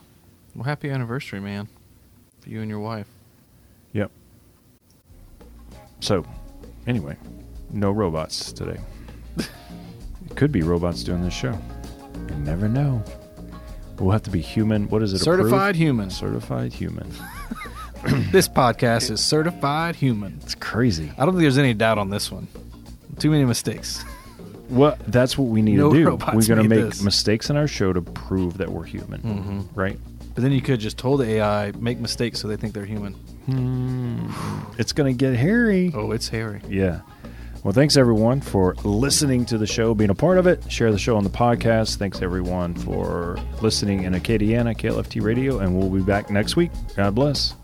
Well, 0.55 0.64
happy 0.64 0.91
anniversary, 0.91 1.41
man, 1.41 1.68
for 2.41 2.49
you 2.49 2.61
and 2.61 2.68
your 2.68 2.80
wife. 2.80 3.07
Yep. 3.93 4.11
So, 6.01 6.24
anyway, 6.87 7.16
no 7.70 7.91
robots 7.91 8.53
today. 8.53 8.80
It 9.39 10.37
could 10.37 10.53
be 10.53 10.62
robots 10.62 11.03
doing 11.03 11.22
this 11.22 11.35
show. 11.35 11.59
You 12.28 12.35
never 12.37 12.68
know. 12.68 13.03
We'll 13.99 14.11
have 14.11 14.22
to 14.24 14.30
be 14.30 14.41
human. 14.41 14.89
What 14.89 15.03
is 15.03 15.12
it? 15.12 15.22
approved? 15.22 15.41
Certified 15.43 15.76
human. 15.76 16.11
Certified 16.11 16.72
human. 16.72 17.09
this 18.32 18.49
podcast 18.49 19.11
is 19.11 19.20
certified 19.24 19.95
human. 19.97 20.39
It's 20.43 20.55
crazy. 20.55 21.12
I 21.16 21.24
don't 21.24 21.35
think 21.35 21.43
there's 21.43 21.59
any 21.59 21.74
doubt 21.74 21.99
on 21.99 22.11
this 22.11 22.30
one. 22.30 22.49
Too 23.18 23.30
many 23.30 23.45
mistakes. 23.45 24.05
Well, 24.68 24.97
that's 25.07 25.39
what 25.39 25.49
we 25.49 25.62
need 25.62 25.76
No 25.76 25.93
to 25.93 25.97
do. 25.97 26.05
We're 26.35 26.47
going 26.47 26.62
to 26.62 26.68
make 26.68 26.85
this. 26.87 27.03
mistakes 27.03 27.51
in 27.51 27.57
our 27.57 27.68
show 27.68 27.93
to 27.93 28.01
prove 28.03 28.59
that 28.59 28.70
we're 28.72 28.85
human, 28.85 29.20
Mhm. 29.20 29.66
right? 29.76 29.99
But 30.35 30.43
then 30.43 30.51
you 30.51 30.62
could 30.62 30.80
just 30.80 30.99
told 30.99 31.20
the 31.20 31.26
AI 31.35 31.70
make 31.78 32.01
mistakes 32.01 32.41
so 32.41 32.49
they 32.49 32.57
think 32.57 32.74
they're 32.74 32.85
human. 32.87 33.12
Hmm. 33.47 34.30
It's 34.78 34.93
going 34.93 35.16
to 35.16 35.16
get 35.16 35.37
hairy. 35.39 35.93
Oh, 35.95 36.11
it's 36.11 36.28
hairy. 36.28 36.61
Yeah. 36.68 37.01
Well, 37.64 37.72
thanks 37.72 37.96
everyone 37.96 38.42
for 38.42 38.74
listening 38.84 39.46
to 39.46 39.56
the 39.56 39.66
show, 39.66 39.94
being 39.94 40.10
a 40.10 40.14
part 40.14 40.36
of 40.36 40.46
it. 40.46 40.70
Share 40.70 40.92
the 40.92 40.98
show 40.98 41.16
on 41.16 41.24
the 41.24 41.30
podcast. 41.30 41.96
Thanks 41.96 42.20
everyone 42.20 42.74
for 42.74 43.38
listening 43.62 44.02
in 44.02 44.12
Acadiana, 44.12 44.76
KLFT 44.76 45.22
Radio, 45.22 45.60
and 45.60 45.74
we'll 45.74 45.88
be 45.88 46.02
back 46.02 46.28
next 46.28 46.56
week. 46.56 46.70
God 46.94 47.14
bless. 47.14 47.54